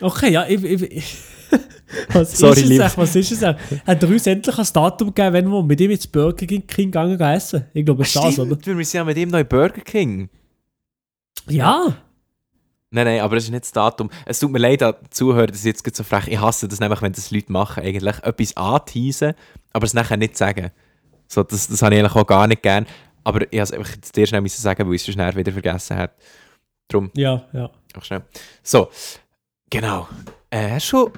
okay, 0.00 0.32
ja, 0.32 0.44
ich, 0.48 0.64
ich, 0.64 0.82
ich 0.82 1.16
Was 2.12 2.32
Sorry, 2.38 2.52
ist 2.52 2.62
es 2.62 2.68
lieb. 2.68 2.92
Was 2.96 3.16
ist 3.16 3.32
es 3.32 3.42
eigentlich? 3.42 3.82
Hat 3.86 4.02
er 4.02 4.08
uns 4.08 4.26
endlich 4.26 4.58
ein 4.58 4.66
Datum 4.72 5.08
gegeben, 5.14 5.32
wenn 5.34 5.48
wir 5.48 5.62
mit 5.62 5.80
ihm 5.80 5.90
ins 5.90 6.06
Burger 6.06 6.46
King 6.46 6.66
gegangen 6.66 7.20
essen? 7.20 7.66
Ich 7.72 7.84
glaube, 7.84 8.02
es 8.02 8.14
ist 8.14 8.24
das, 8.24 8.38
oder? 8.38 8.56
Wir 8.64 8.84
sind 8.84 8.92
ja 8.98 9.04
mit 9.04 9.16
ihm 9.16 9.28
noch 9.28 9.38
in 9.38 9.46
Burger 9.48 9.80
King. 9.80 10.28
Ja. 11.48 11.96
Nein, 12.90 13.06
nein, 13.06 13.20
aber 13.20 13.36
das 13.36 13.44
ist 13.44 13.50
nicht 13.50 13.64
das 13.64 13.72
Datum. 13.72 14.10
Es 14.26 14.38
tut 14.38 14.50
mir 14.50 14.58
leid, 14.58 14.82
an 14.82 14.94
die 15.02 15.10
Zuhörer, 15.10 15.46
dass 15.46 15.60
ich 15.60 15.64
jetzt 15.64 15.96
so 15.96 16.04
frech. 16.04 16.28
Ich 16.28 16.38
hasse 16.38 16.68
das 16.68 16.78
nämlich, 16.78 17.00
wenn 17.00 17.12
das 17.12 17.30
Leute 17.30 17.50
machen, 17.50 17.82
eigentlich 17.82 18.16
etwas 18.22 18.56
anteasen, 18.56 19.32
aber 19.72 19.86
es 19.86 19.94
nachher 19.94 20.18
nicht 20.18 20.36
sagen. 20.36 20.70
So, 21.26 21.42
das, 21.42 21.68
das 21.68 21.80
habe 21.80 21.94
ich 21.94 22.00
eigentlich 22.00 22.14
auch 22.14 22.26
gar 22.26 22.46
nicht 22.46 22.62
gern. 22.62 22.86
Aber 23.24 23.50
ich 23.50 23.60
habe 23.60 23.82
es 23.82 24.12
dir 24.12 24.26
schnell 24.26 24.42
müssen 24.42 24.60
sagen, 24.60 24.86
weil 24.86 24.94
ich 24.94 25.08
es 25.08 25.14
schnell 25.14 25.34
wieder 25.34 25.52
vergessen 25.52 25.96
habe. 25.96 26.12
Drum, 26.88 27.10
Ja, 27.14 27.44
ja. 27.52 27.70
auch 27.96 28.04
schnell. 28.04 28.22
So, 28.62 28.90
genau. 29.70 30.08
Äh, 30.50 30.72
hast, 30.72 30.92
du, 30.92 31.10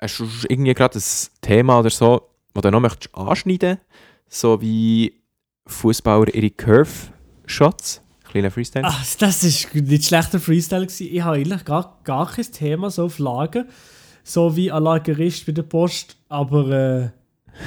hast 0.00 0.18
du 0.18 0.28
irgendwie 0.48 0.74
gerade 0.74 0.98
ein 0.98 1.02
Thema 1.40 1.78
oder 1.78 1.90
so, 1.90 2.22
das 2.54 2.62
du 2.62 2.70
noch 2.70 2.80
möchtest 2.80 3.14
anschneiden 3.14 3.78
So 4.28 4.60
wie 4.60 5.20
Fußballer 5.66 6.34
ihre 6.34 6.50
Curve-Shots? 6.50 8.02
Kleiner 8.24 8.50
Freestyle. 8.50 8.84
Ach, 8.86 9.04
das 9.18 9.42
ist 9.42 9.74
nicht 9.74 10.06
schlechter 10.06 10.38
Freestyle 10.38 10.86
gewesen. 10.86 11.08
Ich 11.10 11.20
habe 11.22 11.36
eigentlich 11.36 11.64
gar, 11.64 12.00
gar 12.04 12.30
kein 12.30 12.44
Thema 12.52 12.90
so 12.90 13.06
auf 13.06 13.18
Lager. 13.18 13.66
So 14.22 14.54
wie 14.54 14.70
ein 14.70 14.82
Lagerist 14.82 15.46
bei 15.46 15.52
der 15.52 15.62
Post, 15.62 16.16
aber 16.28 16.68
äh, 16.70 17.10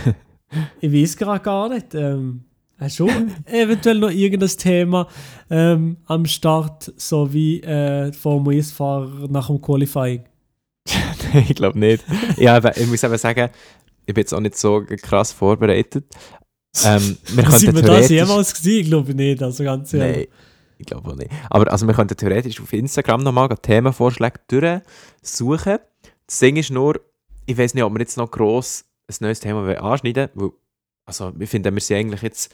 ich 0.80 0.94
weiß 0.94 1.18
gerade 1.18 1.44
gar 1.44 1.68
nicht. 1.68 1.94
Ähm, 1.94 2.46
hast 2.78 3.00
du 3.00 3.10
eventuell 3.46 4.00
noch 4.00 4.12
irgendein 4.12 4.50
Thema 4.50 5.08
ähm, 5.50 5.98
am 6.06 6.26
Start, 6.26 6.94
so 6.96 7.34
wie 7.34 7.60
äh, 7.62 8.14
Formel 8.14 8.56
1-Fahrer 8.56 9.28
nach 9.30 9.48
dem 9.48 9.62
Qualifying? 9.62 10.24
ich 11.50 11.56
glaube 11.56 11.80
nicht. 11.80 12.04
ja, 12.38 12.58
ich 12.58 12.88
muss 12.88 13.04
eben 13.04 13.18
sagen, 13.18 13.50
ich 14.06 14.14
bin 14.14 14.22
jetzt 14.22 14.34
auch 14.34 14.40
nicht 14.40 14.58
so 14.58 14.84
krass 15.02 15.32
vorbereitet. 15.32 16.06
Ähm, 16.84 17.18
wir 17.28 17.52
Sind 17.52 17.76
wir 17.76 17.82
das 17.84 18.10
jemals 18.10 18.54
gesehen? 18.54 18.82
Ich 18.82 18.88
glaube 18.88 19.14
nicht, 19.14 19.42
also 19.42 19.64
ganz 19.64 19.94
ehrlich. 19.94 20.18
Nein, 20.18 20.28
ich 20.80 20.86
glaube 20.86 21.10
auch 21.10 21.16
nicht. 21.16 21.32
Aber 21.50 21.72
also 21.72 21.88
wir 21.88 21.94
könnten 21.94 22.18
theoretisch 22.18 22.60
auf 22.60 22.74
Instagram 22.74 23.24
nochmal 23.24 23.50
Themenvorschläge 23.50 24.40
durchsuchen. 24.48 25.80
Das 26.26 26.40
Ding 26.40 26.56
ist 26.56 26.72
nur, 26.72 27.00
ich 27.46 27.58
weiß 27.58 27.74
nicht, 27.74 27.84
ob 27.84 27.94
wir 27.94 28.00
jetzt 28.00 28.18
noch 28.18 28.32
gross 28.32 28.86
ein 29.10 29.16
neues 29.20 29.40
Thema 29.40 29.68
anschneiden 29.78 30.30
wollen, 30.34 30.54
also 31.06 31.32
wir 31.38 31.48
finden, 31.48 31.74
wir 31.74 31.82
sind 31.82 31.98
eigentlich 31.98 32.22
jetzt 32.22 32.54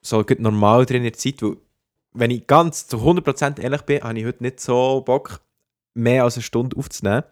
so 0.00 0.24
normal 0.38 0.84
drin 0.84 0.98
in 0.98 1.04
der 1.04 1.12
Zeit, 1.14 1.40
weil, 1.42 1.56
wenn 2.12 2.30
ich 2.30 2.46
ganz 2.46 2.86
zu 2.86 2.98
100% 2.98 3.60
ehrlich 3.60 3.82
bin, 3.82 4.02
habe 4.02 4.18
ich 4.18 4.26
heute 4.26 4.42
nicht 4.42 4.60
so 4.60 5.00
Bock, 5.00 5.40
mehr 5.94 6.24
als 6.24 6.34
eine 6.34 6.42
Stunde 6.42 6.76
aufzunehmen. 6.76 7.24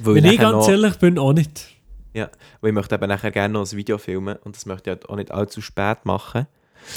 Weil 0.00 0.16
Wenn 0.16 0.24
ich 0.26 0.38
ganz 0.38 0.66
noch- 0.66 0.68
ehrlich 0.68 0.96
bin, 0.96 1.18
auch 1.18 1.32
nicht. 1.32 1.66
weil 2.14 2.30
ich 2.70 2.72
möchte 2.74 2.94
eben 2.96 3.08
nachher 3.08 3.30
gerne 3.30 3.54
noch 3.54 3.70
ein 3.70 3.76
Video 3.76 3.96
filmen 3.98 4.36
und 4.44 4.56
das 4.56 4.66
möchte 4.66 4.90
ich 4.90 4.96
halt 4.96 5.08
auch 5.08 5.16
nicht 5.16 5.30
allzu 5.30 5.60
spät 5.60 6.04
machen. 6.04 6.46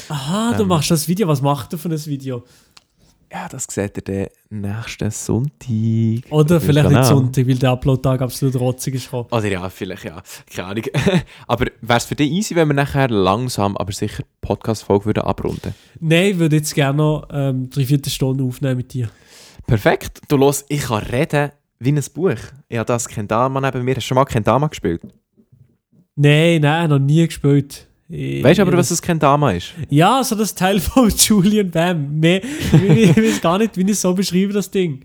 Aha, 0.08 0.54
du 0.56 0.62
Ähm. 0.62 0.68
machst 0.68 0.90
das 0.90 1.06
Video. 1.08 1.28
Was 1.28 1.42
macht 1.42 1.72
du 1.72 1.76
für 1.76 1.88
ein 1.88 2.06
Video? 2.06 2.44
Ja, 3.32 3.48
das 3.48 3.64
seht 3.70 3.96
ihr 3.96 4.28
dann 4.50 4.60
nächsten 4.60 5.10
Sonntag. 5.10 6.30
Oder 6.30 6.60
vielleicht 6.60 6.90
nicht. 6.90 7.04
Sonntag, 7.06 7.48
weil 7.48 7.54
der 7.54 7.70
Upload-Tag 7.70 8.20
absolut 8.20 8.56
rotzig 8.56 8.94
ist. 8.96 9.04
gekommen. 9.04 9.28
Oder 9.30 9.48
ja, 9.48 9.70
vielleicht 9.70 10.04
ja. 10.04 10.22
Keine 10.54 10.68
Ahnung. 10.68 10.84
aber 11.46 11.66
wäre 11.80 11.96
es 11.98 12.04
für 12.04 12.14
dich 12.14 12.30
easy, 12.30 12.54
wenn 12.56 12.68
wir 12.68 12.74
nachher 12.74 13.08
langsam, 13.08 13.76
aber 13.78 13.90
sicher 13.92 14.22
Podcast-Folge 14.42 15.06
würden 15.06 15.22
abrunden? 15.24 15.74
Nein, 16.00 16.32
ich 16.32 16.38
würde 16.38 16.56
jetzt 16.56 16.74
gerne 16.74 16.98
noch 16.98 17.26
ähm, 17.32 17.70
drei, 17.70 17.86
vier 17.86 18.00
Stunden 18.06 18.46
aufnehmen 18.46 18.76
mit 18.76 18.92
dir. 18.92 19.08
Perfekt. 19.66 20.20
Du 20.28 20.36
los, 20.36 20.64
ich 20.68 20.82
kann 20.82 21.02
reden 21.04 21.52
wie 21.84 21.92
ein 21.92 22.02
Buch. 22.14 22.30
Habe 22.72 22.84
das 22.86 23.08
Kendama 23.08 23.60
neben 23.60 23.84
mir. 23.84 23.92
Hast 23.96 24.04
du 24.04 24.08
schon 24.08 24.14
mal 24.16 24.24
Kendama 24.24 24.66
gespielt? 24.68 25.02
Nein, 26.14 26.60
nein, 26.60 26.90
noch 26.90 26.98
nie 26.98 27.26
gespielt. 27.26 27.86
Ich- 28.08 28.44
Weißt 28.44 28.58
du 28.58 28.62
aber, 28.62 28.76
was 28.76 28.90
das 28.90 29.00
Kendama 29.00 29.52
ist? 29.52 29.72
Ja, 29.88 30.22
so 30.22 30.34
das 30.36 30.54
Teil 30.54 30.78
von 30.80 31.08
Julian 31.08 31.70
Bam. 31.70 32.20
Mehr, 32.20 32.42
ich 32.44 33.16
weiß 33.16 33.40
gar 33.40 33.58
nicht, 33.58 33.76
wie 33.76 33.82
ich 33.82 33.90
es 33.90 34.02
so 34.02 34.12
beschreibe, 34.14 34.52
das 34.52 34.70
Ding. 34.70 35.04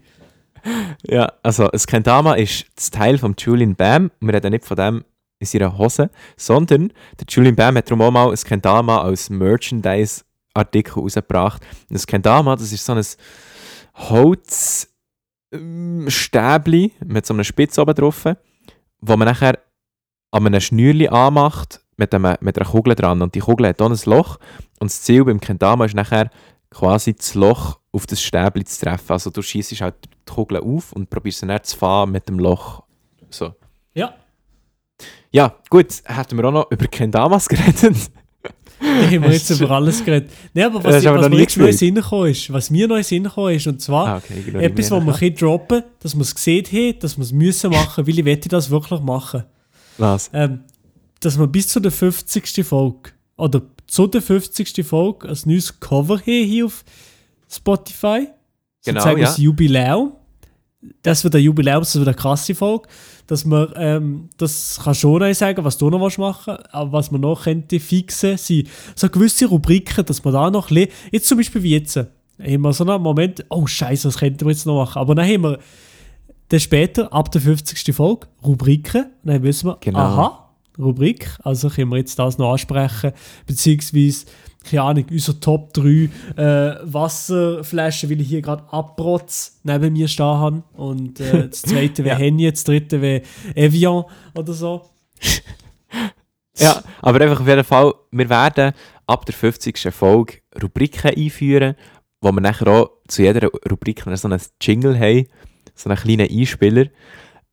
Ja, 1.08 1.32
also 1.44 1.68
das 1.70 1.88
Kendama 1.88 2.34
ist 2.34 2.66
das 2.76 2.92
Teil 2.92 3.18
von 3.18 3.36
Julian 3.38 3.76
Bam. 3.76 4.12
Wir 4.20 4.34
reden 4.34 4.52
nicht 4.52 4.66
von 4.66 4.76
dem 4.76 5.04
in 5.40 5.46
seiner 5.48 5.78
Hose, 5.78 6.10
sondern 6.36 6.92
der 7.20 7.26
Julian 7.30 7.56
Bam 7.56 7.78
hat 7.78 7.90
darum 7.90 8.02
auch 8.02 8.12
mal 8.12 8.30
ein 8.30 8.36
Kendama 8.36 9.02
als 9.02 9.30
Merchandise-Artikel 9.30 11.00
rausgebracht. 11.00 11.62
Und 11.90 11.94
das 11.94 12.08
Kendama, 12.08 12.56
das 12.56 12.72
ist 12.74 12.84
so 12.86 12.94
ein 12.94 13.06
Holzstäbli 15.54 16.94
mit 17.06 17.26
so 17.26 17.34
einer 17.34 17.44
Spitze 17.44 17.82
oben 17.82 17.96
drauf, 17.96 18.26
wo 19.02 19.18
man 19.18 19.28
nachher 19.28 19.60
an 20.32 20.46
einem 20.46 20.60
Schnürli 20.60 21.08
anmacht 21.08 21.82
mit, 21.96 22.14
einem, 22.14 22.36
mit 22.42 22.58
einer 22.58 22.70
Kugel 22.70 22.96
dran. 22.96 23.22
Und 23.22 23.36
die 23.36 23.40
Kugel 23.40 23.68
hat 23.68 23.82
auch 23.82 23.90
ein 23.90 23.98
Loch. 24.06 24.38
Und 24.80 24.92
das 24.92 25.02
Ziel 25.02 25.24
beim 25.24 25.40
Kendama 25.40 25.86
ist 25.86 25.96
nachher 25.96 26.30
quasi 26.70 27.14
das 27.14 27.34
Loch 27.34 27.80
auf 27.92 28.06
das 28.06 28.22
Stäbli 28.22 28.64
zu 28.66 28.86
treffen. 28.86 29.12
Also 29.12 29.30
du 29.30 29.42
schießt 29.42 29.80
halt 29.82 29.96
die 30.04 30.32
Kugel 30.32 30.58
auf 30.58 30.92
und 30.92 31.10
probierst 31.10 31.44
dann 31.44 31.64
zu 31.64 31.78
fahren 31.78 32.12
mit 32.12 32.28
dem 32.28 32.40
Loch. 32.40 32.84
So. 33.30 33.56
Ja, 33.94 34.14
Ja, 35.32 35.56
gut, 35.70 35.88
hätten 36.06 36.38
wir 36.38 36.46
auch 36.46 36.52
noch 36.52 36.72
über 36.72 36.88
Kendamas 36.88 37.48
geredet. 37.50 38.12
da 38.82 39.06
haben 39.06 39.24
wir 39.24 39.32
jetzt 39.32 39.50
über 39.50 39.72
alles 39.72 40.04
geredet. 40.04 40.32
Nein, 40.54 40.66
aber 40.66 40.84
was, 40.84 41.06
aber 41.06 41.20
was 41.20 41.30
mir 41.30 41.40
jetzt 41.40 41.58
neu. 41.58 41.72
Sinn 41.72 41.96
gekommen 41.96 42.32
ist, 42.32 42.52
was 42.54 42.70
mir 42.70 42.88
neu 42.88 43.04
Sinn 43.04 43.24
gekommen 43.24 43.56
ist, 43.56 43.68
und 43.68 43.82
zwar 43.82 44.08
Ah, 44.08 44.18
okay, 44.18 44.58
etwas, 44.60 44.92
was 44.92 45.06
wir 45.06 45.28
ein 45.28 45.36
droppen, 45.36 45.84
dass 46.00 46.16
wir 46.16 46.22
es 46.22 46.36
gesehen 46.36 46.66
haben, 46.66 47.00
dass 47.00 47.18
wir 47.18 47.24
es 47.24 47.32
müssen 47.32 47.72
machen, 47.72 48.08
weil 48.08 48.20
ich 48.20 48.26
wette 48.26 48.50
das 48.50 48.70
wirklich 48.70 49.00
machen. 49.02 49.44
Was? 49.98 50.30
ähm, 50.34 50.62
dass 51.20 51.40
wir 51.40 51.48
bis 51.48 51.68
zu 51.68 51.80
der 51.80 51.92
50. 51.92 52.64
Folge 52.66 53.12
oder 53.38 53.62
zu 53.88 54.08
der 54.08 54.22
50. 54.22 54.86
Folge 54.86 55.30
ein 55.30 55.38
neues 55.46 55.80
Cover 55.80 56.18
haben 56.18 56.24
hier 56.26 56.66
auf 56.66 56.84
Spotify. 57.50 58.28
Genau, 58.86 59.00
Sozusagen 59.00 59.20
ja. 59.20 59.28
das 59.28 59.38
Jubiläum. 59.38 60.14
Das 61.02 61.24
wird 61.24 61.36
ein 61.36 61.42
Jubiläum, 61.42 61.80
das 61.80 61.96
wird 61.96 62.08
eine 62.08 62.16
krasse 62.16 62.54
Folge. 62.54 62.88
Dass 63.26 63.46
man, 63.46 63.74
ähm, 63.76 64.30
das 64.38 64.80
kann 64.84 64.94
schon 64.96 65.20
noch 65.20 65.34
sagen, 65.34 65.66
was 65.66 65.78
du 65.78 65.90
noch 65.90 66.00
was 66.00 66.18
machen 66.18 66.56
aber 66.72 66.92
was 66.92 67.12
man 67.12 67.22
noch 67.22 67.44
könnte 67.44 67.80
fixen, 67.80 68.38
sind 68.38 68.70
so 68.96 69.10
gewisse 69.10 69.48
Rubriken, 69.48 70.06
dass 70.06 70.24
man 70.24 70.34
da 70.34 70.50
noch 70.50 70.70
jetzt 70.70 71.28
zum 71.28 71.38
Beispiel 71.38 71.64
wie 71.64 71.72
jetzt, 71.72 71.98
haben 71.98 72.62
wir 72.62 72.74
so 72.74 72.86
einen 72.86 73.02
Moment, 73.02 73.44
oh 73.50 73.66
Scheiße, 73.68 74.08
was 74.08 74.18
könnten 74.20 74.46
wir 74.46 74.52
jetzt 74.52 74.66
noch 74.66 74.78
machen? 74.78 75.00
Aber 75.00 75.16
dann 75.16 75.26
haben 75.28 75.42
wir 75.44 75.60
dann 76.50 76.60
später, 76.60 77.12
ab 77.12 77.32
der 77.32 77.42
50. 77.42 77.94
Folge, 77.94 78.28
Rubriken. 78.46 79.08
Dann 79.24 79.44
wissen 79.44 79.68
wir, 79.68 79.78
Genau. 79.82 80.00
aha, 80.00 80.50
Rubrik, 80.80 81.30
also 81.44 81.70
können 81.70 81.90
wir 81.90 81.98
jetzt 81.98 82.18
das 82.20 82.38
noch 82.38 82.52
ansprechen, 82.52 83.12
beziehungsweise, 83.48 84.26
keine 84.70 84.84
Ahnung, 84.84 85.06
unser 85.10 85.40
Top 85.40 85.74
3 85.74 86.10
äh, 86.36 86.76
Wasserflaschen, 86.84 88.10
weil 88.10 88.22
ich 88.22 88.28
hier 88.28 88.42
gerade 88.42 88.64
Abrotz 88.72 89.60
neben 89.64 89.94
mir 89.94 90.08
stehen 90.08 90.26
habe. 90.26 90.64
Und 90.74 91.20
äh, 91.20 91.48
das 91.50 91.62
zweite 91.62 92.04
wäre 92.04 92.20
Ja. 92.20 92.26
Henny, 92.26 92.50
das 92.50 92.64
dritte 92.64 93.02
wäre 93.02 93.22
Evian 93.56 94.06
oder 94.36 94.54
so. 94.54 94.82
Ja, 96.60 96.82
aber 97.02 97.22
einfach 97.22 97.40
auf 97.42 97.48
jeden 97.48 97.64
Fall, 97.64 97.94
wir 98.10 98.30
werden 98.30 98.74
ab 99.06 99.26
der 99.28 99.36
50. 99.36 99.94
Folge 99.94 100.40
Rubriken 100.60 101.12
einführen, 101.16 101.76
wo 102.20 102.32
wir 102.32 102.42
nachher 102.42 102.68
auch 102.68 102.90
zu 103.08 103.22
jeder 103.22 103.48
Rubrik 103.70 104.04
so 104.16 104.28
einen 104.28 104.42
Jingle 104.60 105.00
haben, 105.00 105.28
so 105.76 105.90
einen 105.90 106.00
kleinen 106.00 106.30
Einspieler. 106.30 106.88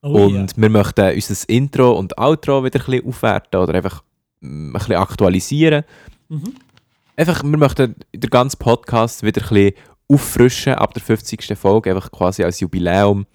Oh, 0.00 0.26
und 0.26 0.56
wir 0.56 0.68
möchten 0.68 1.14
unser 1.14 1.48
Intro 1.48 1.92
und 1.92 2.18
Outro 2.18 2.64
wieder 2.64 2.80
ein 2.80 2.86
bisschen 2.86 3.06
aufwerten 3.06 3.60
oder 3.60 3.74
einfach 3.74 4.02
mm, 4.40 4.68
ein 4.68 4.72
bisschen 4.72 4.96
aktualisieren. 4.96 5.84
Mhm. 6.28 6.54
Einfach, 7.16 7.44
wir 7.44 7.56
möchten 7.56 7.94
den 8.12 8.30
ganzen 8.30 8.58
Podcast 8.58 9.22
wieder 9.22 9.40
ein 9.42 9.48
bisschen 9.48 9.74
auffrischen 10.08 10.74
ab 10.74 10.94
der 10.94 11.02
50. 11.02 11.56
Folge, 11.56 11.90
einfach 11.90 12.10
quasi 12.10 12.42
als 12.42 12.58
Jubiläum, 12.58 13.26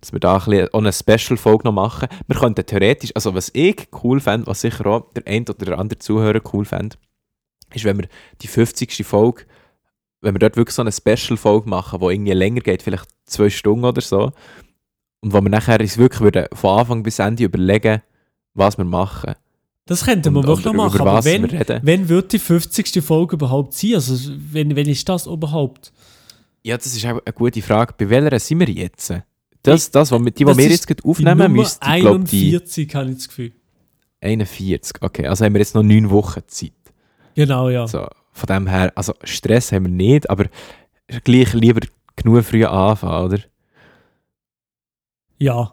dass 0.00 0.12
wir 0.12 0.20
da 0.20 0.34
ein 0.34 0.44
bisschen 0.44 0.68
auch 0.74 0.78
eine 0.78 0.92
Special-Folge 0.92 1.64
noch 1.64 1.72
machen. 1.72 2.08
Wir 2.26 2.36
könnten 2.36 2.66
theoretisch, 2.66 3.12
also 3.14 3.34
was 3.34 3.50
ich 3.54 3.88
cool 4.02 4.20
fände, 4.20 4.46
was 4.46 4.60
sicher 4.60 4.84
auch 4.86 5.10
der 5.14 5.26
ein 5.26 5.44
oder 5.48 5.64
der 5.64 5.78
andere 5.78 5.98
Zuhörer 5.98 6.42
cool 6.52 6.66
fände, 6.66 6.96
ist, 7.72 7.86
wenn 7.86 7.98
wir 7.98 8.08
die 8.42 8.46
50. 8.46 9.06
Folge, 9.06 9.46
wenn 10.20 10.34
wir 10.34 10.40
dort 10.40 10.58
wirklich 10.58 10.74
so 10.74 10.82
eine 10.82 10.92
Special-Folge 10.92 11.66
machen, 11.66 12.00
die 12.00 12.06
irgendwie 12.06 12.32
länger 12.32 12.60
geht, 12.60 12.82
vielleicht 12.82 13.08
zwei 13.24 13.48
Stunden 13.48 13.86
oder 13.86 14.02
so, 14.02 14.32
und 15.22 15.32
wo 15.32 15.40
wir 15.40 15.48
nachher 15.48 15.80
uns 15.80 15.96
wirklich 15.96 16.20
würden, 16.20 16.46
von 16.52 16.78
Anfang 16.78 17.02
bis 17.02 17.20
Ende 17.20 17.44
überlegen, 17.44 18.02
was 18.52 18.76
wir 18.76 18.84
machen. 18.84 19.34
Das 19.86 20.04
könnten 20.04 20.32
wir 20.32 20.40
Und- 20.40 20.46
wirklich 20.46 20.66
und 20.66 20.76
noch 20.76 20.84
machen. 20.92 21.00
Aber 21.00 21.24
wenn, 21.24 21.50
wenn 21.82 22.08
wird 22.08 22.32
die 22.32 22.38
50. 22.38 23.02
Folge 23.02 23.36
überhaupt 23.36 23.74
sein? 23.74 23.94
Also, 23.96 24.32
wenn, 24.50 24.74
wenn 24.76 24.88
ist 24.88 25.06
das 25.08 25.26
überhaupt? 25.26 25.92
Ja, 26.62 26.76
das 26.78 26.86
ist 26.86 27.04
auch 27.04 27.20
eine 27.24 27.32
gute 27.34 27.60
Frage. 27.60 27.92
Bei 27.98 28.08
welcher 28.08 28.38
sind 28.40 28.60
wir 28.60 28.68
jetzt? 28.70 29.12
Das, 29.62 29.90
das 29.90 30.10
was 30.10 30.22
die, 30.22 30.32
die 30.32 30.44
Das 30.44 30.56
wir 30.56 30.68
jetzt 30.68 30.86
gerade 30.86 31.04
aufnehmen, 31.04 31.52
müsste, 31.52 31.80
glaube 32.00 32.24
ich, 32.24 32.30
die 32.30 32.54
41, 32.54 32.94
habe 32.94 33.10
ich 33.10 33.16
das 33.16 33.28
Gefühl. 33.28 33.52
41. 34.20 35.02
Okay, 35.02 35.26
also 35.26 35.44
haben 35.44 35.52
wir 35.54 35.58
jetzt 35.60 35.74
noch 35.74 35.82
neun 35.82 36.08
Wochen 36.10 36.40
Zeit. 36.46 36.72
Genau, 37.34 37.68
ja. 37.68 37.86
So, 37.86 38.06
von 38.32 38.46
dem 38.46 38.66
her, 38.66 38.90
also 38.94 39.12
Stress 39.24 39.72
haben 39.72 39.84
wir 39.84 39.92
nicht, 39.92 40.30
aber 40.30 40.46
gleich 41.24 41.52
lieber 41.52 41.80
genug 42.16 42.42
früh 42.44 42.64
anfangen, 42.64 43.24
oder? 43.26 43.38
Ja, 45.38 45.72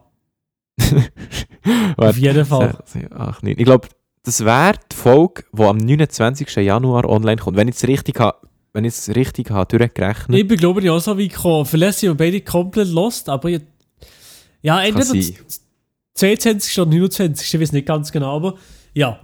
auf 1.97 2.17
jeden 2.17 2.45
Fall. 2.45 2.77
acht, 3.11 3.43
neun. 3.43 3.55
Ich 3.57 3.65
glaube, 3.65 3.87
das 4.23 4.43
wäre 4.45 4.73
die 4.91 4.95
Folge, 4.95 5.43
die 5.51 5.63
am 5.63 5.77
29. 5.77 6.55
Januar 6.57 7.05
online 7.09 7.37
kommt. 7.41 7.57
Wenn 7.57 7.67
ich 7.67 7.75
es 7.75 7.87
richtig 7.87 8.19
habe, 8.19 8.37
wenn 8.73 8.85
ich 8.85 8.93
es 8.93 9.15
richtig 9.15 9.49
habe, 9.51 9.77
durchgerechnet. 9.77 10.37
Ich 10.37 10.47
bin, 10.47 10.57
glaube 10.57 10.81
ich, 10.81 10.89
auch 10.89 10.99
so 10.99 11.17
weit 11.17 11.29
gekommen. 11.29 11.65
Vielleicht 11.65 11.99
sind 11.99 12.09
wir 12.09 12.15
beide 12.15 12.41
komplett 12.41 12.87
lost, 12.89 13.27
aber 13.29 13.49
ich, 13.49 13.61
ja, 14.61 14.81
entweder 14.81 15.05
sein. 15.05 15.21
z- 15.21 15.61
22. 16.13 16.79
oder 16.79 16.91
29. 16.91 17.53
Ich 17.53 17.59
weiß 17.61 17.71
nicht 17.71 17.87
ganz 17.87 18.11
genau, 18.11 18.35
aber 18.35 18.55
ja. 18.93 19.19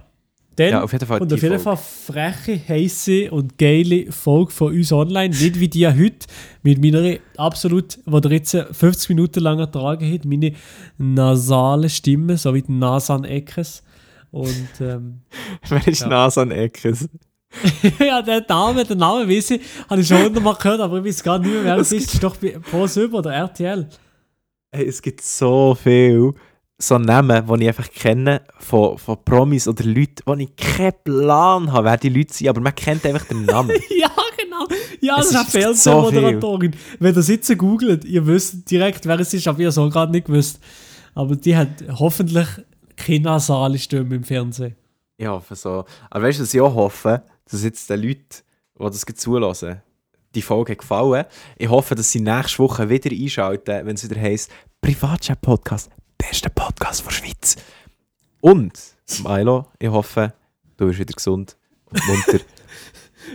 Dann 0.56 0.70
Ja, 0.70 0.82
auf 0.82 0.90
jeden 0.92 1.06
Fall 1.06 1.20
Und 1.20 1.32
auf 1.32 1.40
jeden 1.40 1.60
Folge. 1.60 1.78
Fall 1.80 2.24
freche, 2.36 2.60
heisse 2.68 3.30
und 3.30 3.56
geile 3.58 4.10
Folge 4.10 4.50
von 4.50 4.72
uns 4.74 4.90
online. 4.92 5.28
Nicht 5.28 5.60
wie 5.60 5.68
die 5.68 5.86
heute 5.86 6.26
mit 6.64 6.82
meiner 6.82 7.18
absolut, 7.36 7.98
die 8.04 8.10
ihr 8.10 8.30
jetzt 8.32 8.56
50 8.72 9.10
Minuten 9.10 9.38
lang 9.38 9.60
ertragen 9.60 10.12
habt, 10.12 10.24
meine 10.24 10.54
nasale 10.96 11.88
Stimme, 11.88 12.36
so 12.36 12.52
wie 12.54 12.62
die 12.62 12.72
Nasan 12.72 13.24
Eckes. 13.24 13.84
Und 14.30 14.68
ähm, 14.80 15.20
Wer 15.68 15.86
ist 15.88 16.02
Ja. 16.02 16.08
Nasan 16.08 16.50
Eckes? 16.50 17.08
ja, 17.98 18.20
der 18.20 18.44
Name, 18.46 18.84
der 18.84 18.96
Name 18.96 19.28
weiß 19.28 19.52
ich, 19.52 19.62
habe 19.88 20.00
ich 20.02 20.06
schon 20.08 20.22
hundertmal 20.22 20.54
gehört, 20.54 20.80
aber 20.80 20.98
ich 20.98 21.04
weiß 21.04 21.22
gar 21.22 21.38
nicht 21.38 21.50
mehr, 21.50 21.64
wer 21.64 21.76
es 21.78 21.92
ist. 21.92 22.08
Das 22.08 22.14
ist 22.14 22.22
doch 22.22 22.36
bei 22.36 22.58
ProSieben 22.58 23.14
oder 23.14 23.32
RTL. 23.32 23.88
Hey, 24.70 24.86
es 24.86 25.00
gibt 25.00 25.22
so 25.22 25.74
viel 25.74 26.34
so 26.80 26.98
Namen, 26.98 27.44
die 27.46 27.62
ich 27.62 27.68
einfach 27.68 27.90
kenne 27.90 28.42
von, 28.58 28.98
von 28.98 29.16
Promis 29.24 29.66
oder 29.66 29.82
Leuten, 29.84 30.22
wo 30.26 30.34
ich 30.34 30.54
keinen 30.56 30.92
Plan 31.02 31.72
habe, 31.72 31.86
wer 31.86 31.96
die 31.96 32.10
Leute 32.10 32.34
sind, 32.34 32.48
aber 32.48 32.60
man 32.60 32.74
kennt 32.74 33.04
einfach 33.04 33.24
den 33.26 33.44
Namen. 33.46 33.70
Ja, 33.90 34.10
genau. 34.40 34.66
Ja, 35.00 35.18
Es 35.18 35.30
das 35.30 35.48
ist 35.48 35.56
eine 35.56 35.74
so 35.74 35.90
Fernsehmoderatorin. 36.02 36.76
Wenn 37.00 37.14
ihr 37.16 37.22
sitzen 37.22 37.58
googelt, 37.58 38.04
ihr 38.04 38.26
wisst 38.26 38.70
direkt, 38.70 39.06
wer 39.06 39.18
es 39.18 39.34
ist, 39.34 39.48
aber 39.48 39.58
ihr 39.60 39.72
so 39.72 39.88
gerade 39.88 40.12
nicht 40.12 40.26
gewusst. 40.26 40.60
Aber 41.14 41.34
die 41.34 41.56
hat 41.56 41.68
hoffentlich 41.98 42.46
keine 42.98 43.20
nasale 43.20 43.78
Stimme 43.78 44.16
im 44.16 44.24
Fernsehen. 44.24 44.76
Ich 45.16 45.26
hoffe 45.26 45.56
so. 45.56 45.84
Aber 46.10 46.24
weißt 46.24 46.38
du, 46.38 46.42
was 46.42 46.54
ich 46.54 46.60
auch 46.60 46.74
hoffe, 46.74 47.22
dass 47.50 47.64
jetzt 47.64 47.88
den 47.90 48.02
Leuten, 48.02 48.42
die 48.78 48.84
das 48.84 49.04
zulassen, 49.14 49.82
die 50.34 50.42
Folge 50.42 50.76
gefallen. 50.76 51.24
Ich 51.56 51.68
hoffe, 51.68 51.94
dass 51.94 52.12
sie 52.12 52.20
nächste 52.20 52.58
Woche 52.60 52.88
wieder 52.88 53.10
einschalten, 53.10 53.86
wenn 53.86 53.96
es 53.96 54.08
wieder 54.08 54.20
heisst, 54.20 54.50
Privatchat-Podcast, 54.80 55.90
bester 56.16 56.50
Podcast 56.50 57.04
der 57.04 57.10
Schweiz. 57.10 57.56
Und, 58.40 58.78
Milo, 59.22 59.66
ich 59.78 59.88
hoffe, 59.88 60.32
du 60.76 60.86
bist 60.86 60.98
wieder 61.00 61.14
gesund 61.14 61.56
und 61.86 62.06
munter. 62.06 62.44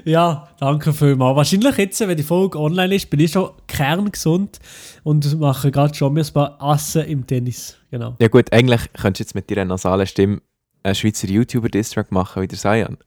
Ja, 0.06 0.50
danke 0.60 0.94
vielmals. 0.94 1.36
Wahrscheinlich 1.36 1.78
jetzt, 1.78 2.00
wenn 2.00 2.18
die 2.18 2.24
Folge 2.24 2.60
online 2.60 2.96
ist, 2.96 3.10
bin 3.10 3.20
ich 3.20 3.32
schon 3.32 3.52
kerngesund 3.68 4.60
und 5.04 5.40
mache 5.40 5.72
gerade 5.72 5.94
schon 5.94 6.14
mir 6.14 6.24
ein 6.24 6.34
paar 6.34 6.62
Assen 6.62 7.06
im 7.06 7.26
Tennis. 7.26 7.78
Genau. 7.92 8.16
ja 8.20 8.28
gut, 8.28 8.52
eigentlich 8.52 8.82
könntest 8.94 9.20
du 9.20 9.24
jetzt 9.24 9.36
mit 9.36 9.52
deiner 9.52 9.66
nasalen 9.66 10.08
Stimme 10.08 10.42
einen 10.84 10.96
Schweizer 10.96 11.28
YouTuber-Distrack 11.28 12.12
machen, 12.12 12.42
wie 12.42 12.48
der 12.48 12.58
Sayan. 12.58 12.98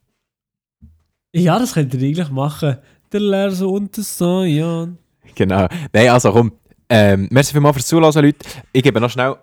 Ja, 1.34 1.58
das 1.58 1.74
könnt 1.74 1.92
ihr 1.94 2.00
eigentlich 2.00 2.30
machen. 2.30 2.78
Der 3.12 3.20
Lehrer 3.20 3.68
und 3.68 3.96
der 3.96 4.04
Sayan. 4.04 4.98
Genau. 5.34 5.68
Nein, 5.92 6.08
also 6.08 6.32
komm. 6.32 6.52
Ähm, 6.88 7.28
merci 7.30 7.52
vielmals 7.52 7.76
fürs 7.76 7.86
Zuhören, 7.86 8.24
Leute. 8.24 8.46
Ich 8.72 8.82
gebe 8.82 9.00
noch 9.00 9.10
schnell... 9.10 9.36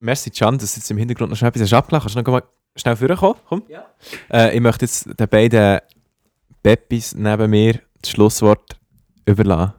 Merci, 0.00 0.30
Can, 0.30 0.58
dass 0.58 0.74
du 0.74 0.80
jetzt 0.80 0.90
im 0.90 0.98
Hintergrund 0.98 1.30
noch 1.30 1.36
schnell 1.36 1.48
etwas 1.48 1.62
hast 1.62 1.72
abgelacht 1.72 2.04
Kannst 2.04 2.16
du 2.16 2.20
noch 2.20 2.40
mal 2.40 2.42
schnell 2.76 2.96
vorkommen? 2.96 3.40
Komm. 3.48 3.62
Ja. 3.68 3.86
Äh, 4.30 4.54
ich 4.54 4.60
möchte 4.60 4.84
jetzt 4.84 5.06
den 5.18 5.28
beiden 5.28 5.80
Peppis 6.64 7.14
neben 7.14 7.50
mir 7.50 7.80
das 8.02 8.10
Schlusswort 8.10 8.76
überlassen. 9.26 9.74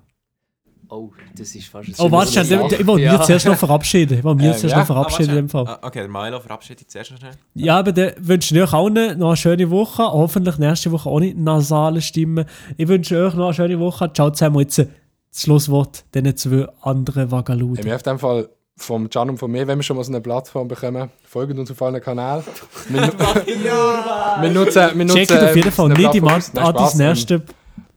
Oh, 0.88 1.12
das 1.36 1.54
ist 1.56 1.68
fast 1.68 1.90
ein 1.90 1.96
Oh, 1.98 2.12
warte, 2.12 2.32
schnell, 2.32 2.46
Sache. 2.46 2.76
ich 2.76 2.88
wollte 2.88 3.04
mich 3.04 3.12
Ja. 3.12 3.22
zuerst 3.22 3.48
noch 3.48 3.58
verabschieden. 3.58 4.20
Ich 4.20 4.24
wollte 4.24 4.38
mich 4.44 4.46
Ähm, 4.54 4.58
zuerst 4.60 4.74
ja. 4.74 4.80
noch 4.80 4.86
verabschieden 4.86 5.30
in 5.32 5.36
dem 5.36 5.50
Fall. 5.50 5.68
Ah, 5.68 5.80
okay, 5.82 6.00
der 6.00 6.08
Milo 6.08 6.40
verabschiedet 6.40 6.90
zuerst 6.92 7.12
noch 7.12 7.18
schnell. 7.18 7.32
Ja, 7.56 7.80
aber 7.80 7.92
dann 7.92 8.12
wünsche 8.20 8.56
ich 8.56 8.62
euch 8.62 8.72
allen 8.72 9.18
noch 9.18 9.30
eine 9.30 9.36
schöne 9.38 9.70
Woche. 9.72 10.04
Hoffentlich 10.04 10.58
nächste 10.60 10.92
Woche 10.92 11.10
ohne 11.10 11.34
nasale 11.34 12.02
Stimme. 12.02 12.46
Ich 12.78 12.88
wünsche 12.88 13.18
euch 13.26 13.34
noch 13.34 13.46
eine 13.46 13.54
schöne 13.56 13.80
Woche. 13.80 14.14
Ciao 14.14 14.30
zusammen. 14.30 14.60
Jetzt 14.60 14.78
das 14.78 14.88
Schlusswort 15.34 16.06
diesen 16.14 16.38
zwei 16.38 16.68
anderen 16.82 17.32
Vagaluden. 17.32 17.84
Wir 17.84 17.96
auf 17.96 18.04
dem 18.04 18.20
Fall 18.20 18.48
vom 18.78 19.10
Can 19.10 19.30
und 19.30 19.38
von 19.38 19.52
mir, 19.52 19.68
wenn 19.68 19.80
wir 19.80 19.84
schon 19.84 19.96
mal 19.98 20.04
so 20.04 20.12
eine 20.12 20.22
Plattform 20.22 20.68
bekommen, 20.68 21.10
folgt 21.24 21.58
uns 21.58 21.72
auf 21.72 21.82
allen 21.82 22.02
Kanälen. 22.02 22.44
Wir, 22.90 23.02
wir 23.02 24.50
nutzen, 24.52 24.90
wir 24.96 25.06
nutzen 25.06 25.26
Checkt 25.26 25.44
auf 25.44 25.56
jeden 25.56 25.72
Fall 25.72 25.90
nicht. 25.90 26.22
Nein, 26.22 26.42
an 26.58 26.74
das 26.74 27.00
ähm, 27.00 27.08
nächste. 27.08 27.44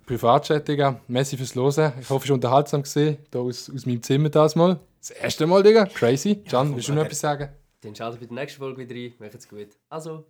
Privatchat, 0.06 0.66
Digga. 0.66 1.00
Merci 1.08 1.36
fürs 1.36 1.54
Hören. 1.54 1.92
Ich 2.00 2.08
hoffe, 2.08 2.24
es 2.24 2.30
war 2.30 2.34
unterhaltsam 2.34 2.82
gesehen. 2.82 3.18
Hier 3.30 3.40
aus, 3.40 3.70
aus 3.74 3.84
meinem 3.84 4.02
Zimmer 4.02 4.30
das 4.30 4.56
mal. 4.56 4.78
Das 5.00 5.10
erste 5.10 5.46
Mal, 5.46 5.62
Digga. 5.62 5.84
Crazy. 5.84 6.36
Can, 6.36 6.74
willst 6.74 6.88
du 6.88 6.94
noch 6.94 7.04
etwas 7.04 7.20
sagen? 7.20 7.50
Dann 7.82 7.94
schaltet 7.94 8.20
bei 8.20 8.26
der 8.26 8.34
nächsten 8.34 8.58
Folge 8.58 8.88
wieder 8.88 8.94
rein. 8.94 9.12
Macht's 9.18 9.48
gut. 9.48 9.68
Also, 9.90 10.24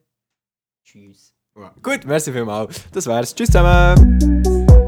tschüss. 0.84 1.32
Gut, 1.82 2.04
merci 2.04 2.32
vielmals. 2.32 2.84
Das 2.92 3.06
wär's. 3.06 3.34
Tschüss 3.34 3.48
zusammen. 3.48 4.87